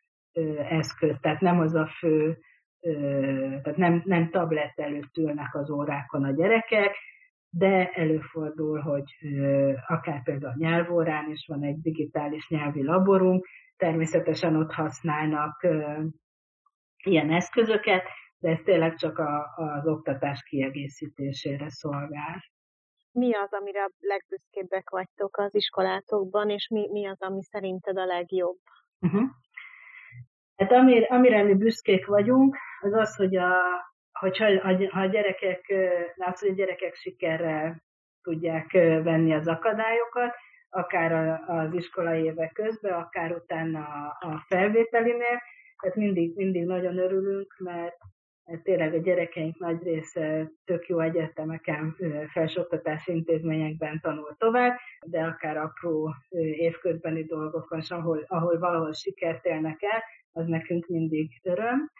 eszköz, 0.68 1.16
tehát 1.20 1.40
nem 1.40 1.60
az 1.60 1.74
a 1.74 1.86
fő, 1.86 2.38
tehát 3.62 3.76
nem, 3.76 4.02
nem 4.04 4.30
tablet 4.30 4.78
előtt 4.78 5.16
ülnek 5.16 5.54
az 5.54 5.70
órákon 5.70 6.24
a 6.24 6.30
gyerekek, 6.30 6.96
de 7.50 7.88
előfordul, 7.88 8.80
hogy 8.80 9.04
akár 9.86 10.22
például 10.22 10.52
a 10.52 10.56
nyelvórán 10.58 11.30
is 11.30 11.46
van 11.46 11.62
egy 11.62 11.80
digitális 11.80 12.48
nyelvi 12.48 12.84
laborunk, 12.84 13.46
természetesen 13.76 14.56
ott 14.56 14.72
használnak 14.72 15.66
ilyen 17.04 17.30
eszközöket, 17.30 18.02
de 18.38 18.50
ez 18.50 18.60
tényleg 18.64 18.94
csak 18.94 19.18
a, 19.18 19.54
az 19.56 19.86
oktatás 19.86 20.42
kiegészítésére 20.42 21.70
szolgál. 21.70 22.42
Mi 23.12 23.34
az, 23.34 23.52
amire 23.52 23.82
a 23.82 23.90
legbüszkébbek 23.98 24.90
vagytok 24.90 25.36
az 25.36 25.54
iskolátokban, 25.54 26.50
és 26.50 26.68
mi, 26.68 26.88
mi 26.90 27.06
az, 27.06 27.22
ami 27.22 27.42
szerinted 27.42 27.98
a 27.98 28.04
legjobb? 28.04 28.58
Uh-huh. 29.00 29.22
Hát 30.58 30.72
amire, 30.72 31.06
amire 31.06 31.42
mi 31.42 31.54
büszkék 31.54 32.06
vagyunk, 32.06 32.56
az 32.80 32.92
az, 32.92 33.16
hogy 33.16 33.36
a, 33.36 33.52
hogyha 34.12 34.46
a, 34.46 34.88
ha 34.90 35.00
a 35.00 35.06
gyerekek, 35.06 35.72
látsz, 36.14 36.40
hogy 36.40 36.50
a 36.50 36.54
gyerekek 36.54 36.94
sikerrel 36.94 37.82
tudják 38.22 38.72
venni 39.02 39.34
az 39.34 39.48
akadályokat, 39.48 40.34
akár 40.70 41.40
az 41.46 41.74
iskolai 41.74 42.24
évek 42.24 42.52
közben, 42.52 42.92
akár 42.92 43.32
utána 43.32 43.84
a 44.20 44.44
felvételinél, 44.46 45.42
tehát 45.82 45.96
mindig, 45.96 46.36
mindig 46.36 46.64
nagyon 46.64 46.98
örülünk, 46.98 47.54
mert 47.58 47.96
tényleg 48.62 48.94
a 48.94 48.98
gyerekeink 48.98 49.58
nagy 49.58 49.82
része 49.82 50.50
tök 50.64 50.86
jó 50.86 51.00
egyetemeken, 51.00 51.96
felsőoktatási 52.32 53.12
intézményekben 53.12 54.00
tanul 54.00 54.34
tovább, 54.38 54.76
de 55.06 55.22
akár 55.22 55.56
apró 55.56 56.14
évközbeni 56.56 57.24
dolgokon, 57.24 57.80
ahol, 57.88 58.24
ahol 58.26 58.58
valahol 58.58 58.92
sikert 58.92 59.44
élnek 59.44 59.82
el, 59.82 60.02
az 60.32 60.46
nekünk 60.46 60.86
mindig 60.86 61.30
öröm 61.42 61.90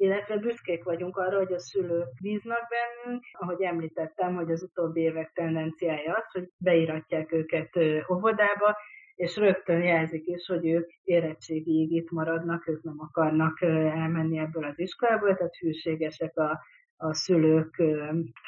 illetve 0.00 0.36
büszkék 0.36 0.84
vagyunk 0.84 1.16
arra, 1.16 1.36
hogy 1.36 1.52
a 1.52 1.58
szülők 1.58 2.08
bíznak 2.22 2.66
bennünk. 2.68 3.24
Ahogy 3.32 3.62
említettem, 3.62 4.34
hogy 4.34 4.50
az 4.50 4.62
utóbbi 4.62 5.00
évek 5.00 5.32
tendenciája 5.32 6.14
az, 6.14 6.32
hogy 6.32 6.48
beiratják 6.58 7.32
őket 7.32 7.76
óvodába, 8.12 8.76
és 9.18 9.36
rögtön 9.36 9.82
jelzik 9.82 10.26
is, 10.26 10.46
hogy 10.46 10.66
ők 10.66 10.90
érettségig 11.04 11.92
itt 11.92 12.10
maradnak, 12.10 12.68
ők 12.68 12.82
nem 12.82 12.96
akarnak 12.98 13.60
elmenni 13.62 14.38
ebből 14.38 14.64
az 14.64 14.78
iskolából, 14.78 15.34
tehát 15.36 15.56
hűségesek 15.56 16.36
a, 16.36 16.60
a 16.96 17.14
szülők 17.14 17.82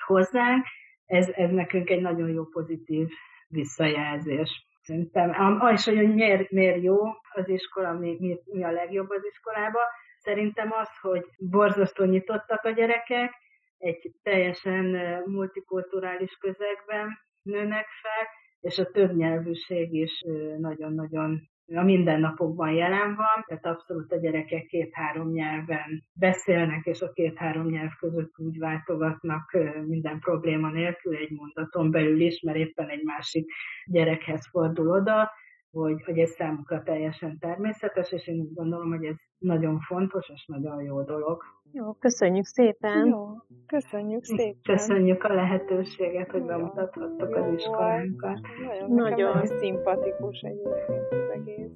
hozzánk. 0.07 0.65
Ez, 1.07 1.29
ez 1.29 1.51
nekünk 1.51 1.91
egy 1.91 2.01
nagyon 2.01 2.29
jó 2.29 2.45
pozitív 2.45 3.09
visszajelzés. 3.49 4.67
Szerintem, 4.83 5.61
és 5.73 5.85
hogy 5.85 6.15
miért, 6.15 6.51
miért 6.51 6.83
jó 6.83 6.97
az 7.31 7.49
iskola, 7.49 7.93
mi, 7.93 8.17
mi, 8.21 8.39
mi 8.45 8.65
a 8.65 8.71
legjobb 8.71 9.11
az 9.11 9.25
iskolába, 9.31 9.81
szerintem 10.19 10.73
az, 10.73 10.99
hogy 11.01 11.27
borzasztó 11.39 12.05
nyitottak 12.05 12.65
a 12.65 12.71
gyerekek, 12.71 13.33
egy 13.79 14.13
teljesen 14.23 14.85
multikulturális 15.27 16.37
közegben 16.41 17.19
nőnek 17.43 17.87
fel, 18.03 18.27
és 18.61 18.79
a 18.79 18.91
többnyelvűség 18.91 19.93
is 19.93 20.23
nagyon-nagyon 20.59 21.49
a 21.75 21.83
mindennapokban 21.83 22.73
jelen 22.73 23.15
van, 23.15 23.45
tehát 23.47 23.67
abszolút 23.67 24.13
a 24.13 24.17
gyerekek 24.17 24.67
két-három 24.67 25.31
nyelven 25.33 26.05
beszélnek, 26.13 26.87
és 26.87 27.01
a 27.01 27.13
két-három 27.13 27.67
nyelv 27.67 27.91
között 27.99 28.39
úgy 28.39 28.59
váltogatnak 28.59 29.57
minden 29.87 30.19
probléma 30.19 30.71
nélkül 30.71 31.17
egy 31.17 31.31
mondaton 31.31 31.91
belül 31.91 32.21
is, 32.21 32.41
mert 32.41 32.59
éppen 32.59 32.89
egy 32.89 33.03
másik 33.03 33.53
gyerekhez 33.85 34.49
fordul 34.51 34.91
oda, 34.91 35.31
hogy, 35.71 36.03
hogy 36.05 36.19
ez 36.19 36.31
számukra 36.31 36.83
teljesen 36.83 37.39
természetes, 37.39 38.13
és 38.13 38.27
én 38.27 38.41
úgy 38.41 38.55
gondolom, 38.55 38.89
hogy 38.89 39.05
ez 39.05 39.17
nagyon 39.39 39.81
fontos 39.81 40.29
és 40.29 40.47
nagyon 40.47 40.83
jó 40.83 41.03
dolog. 41.03 41.43
Jó, 41.73 41.93
köszönjük 41.93 42.45
szépen! 42.45 43.07
Jó, 43.07 43.27
köszönjük 43.67 44.25
szépen! 44.25 44.61
Köszönjük 44.63 45.25
a 45.25 45.35
lehetőséget, 45.35 46.31
hogy 46.31 46.43
bemutathattok 46.43 47.37
az 47.37 47.53
iskolánkat. 47.53 48.41
Nagyon, 48.67 48.91
nagyon 48.91 49.47
szimpatikus 49.47 50.41
egyébként 50.41 51.07
az 51.11 51.31
egész. 51.35 51.71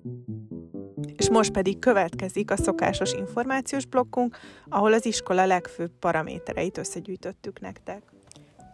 És 1.17 1.31
most 1.31 1.53
pedig 1.53 1.79
következik 1.79 2.51
a 2.51 2.57
szokásos 2.57 3.13
információs 3.13 3.87
blokkunk, 3.87 4.37
ahol 4.69 4.93
az 4.93 5.07
iskola 5.07 5.47
legfőbb 5.47 5.91
paramétereit 6.01 6.79
összegyűjtöttük 6.79 7.61
nektek. 7.61 8.03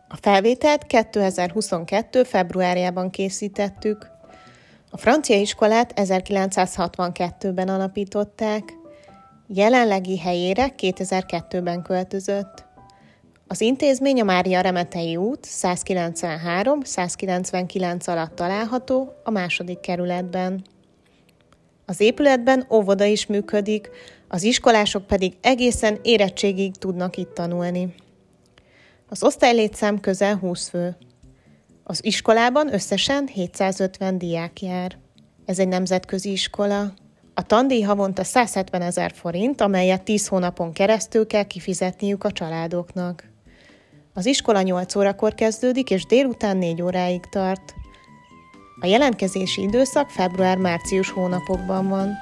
A 0.08 0.16
felvételt 0.16 0.84
2022. 0.84 2.22
februárjában 2.22 3.10
készítettük. 3.10 4.18
A 4.92 4.96
francia 4.96 5.40
iskolát 5.40 5.92
1962-ben 5.96 7.68
alapították, 7.68 8.72
jelenlegi 9.46 10.18
helyére 10.18 10.74
2002-ben 10.78 11.82
költözött. 11.82 12.64
Az 13.46 13.60
intézmény 13.60 14.20
a 14.20 14.24
Mária 14.24 14.60
Remetei 14.60 15.16
út 15.16 15.46
193-199 15.50 18.08
alatt 18.08 18.34
található 18.34 19.12
a 19.24 19.30
második 19.30 19.80
kerületben. 19.80 20.64
Az 21.86 22.00
épületben 22.00 22.66
óvoda 22.70 23.04
is 23.04 23.26
működik, 23.26 23.90
az 24.28 24.42
iskolások 24.42 25.06
pedig 25.06 25.32
egészen 25.40 25.98
érettségig 26.02 26.76
tudnak 26.76 27.16
itt 27.16 27.34
tanulni. 27.34 27.94
Az 29.08 29.22
osztálylétszám 29.22 30.00
közel 30.00 30.36
20 30.36 30.68
fő. 30.68 30.96
Az 31.82 32.04
iskolában 32.04 32.72
összesen 32.72 33.26
750 33.26 34.18
diák 34.18 34.62
jár. 34.62 34.98
Ez 35.44 35.58
egy 35.58 35.68
nemzetközi 35.68 36.30
iskola. 36.30 36.92
A 37.34 37.42
tandíj 37.42 37.80
havonta 37.80 38.24
170 38.24 38.82
ezer 38.82 39.12
forint, 39.14 39.60
amelyet 39.60 40.02
10 40.02 40.26
hónapon 40.26 40.72
keresztül 40.72 41.26
kell 41.26 41.44
kifizetniük 41.44 42.24
a 42.24 42.32
családoknak. 42.32 43.28
Az 44.14 44.26
iskola 44.26 44.60
8 44.60 44.94
órakor 44.94 45.34
kezdődik, 45.34 45.90
és 45.90 46.06
délután 46.06 46.56
4 46.56 46.82
óráig 46.82 47.20
tart. 47.30 47.74
A 48.80 48.86
jelentkezési 48.86 49.62
időszak 49.62 50.10
február-március 50.10 51.10
hónapokban 51.10 51.88
van. 51.88 52.18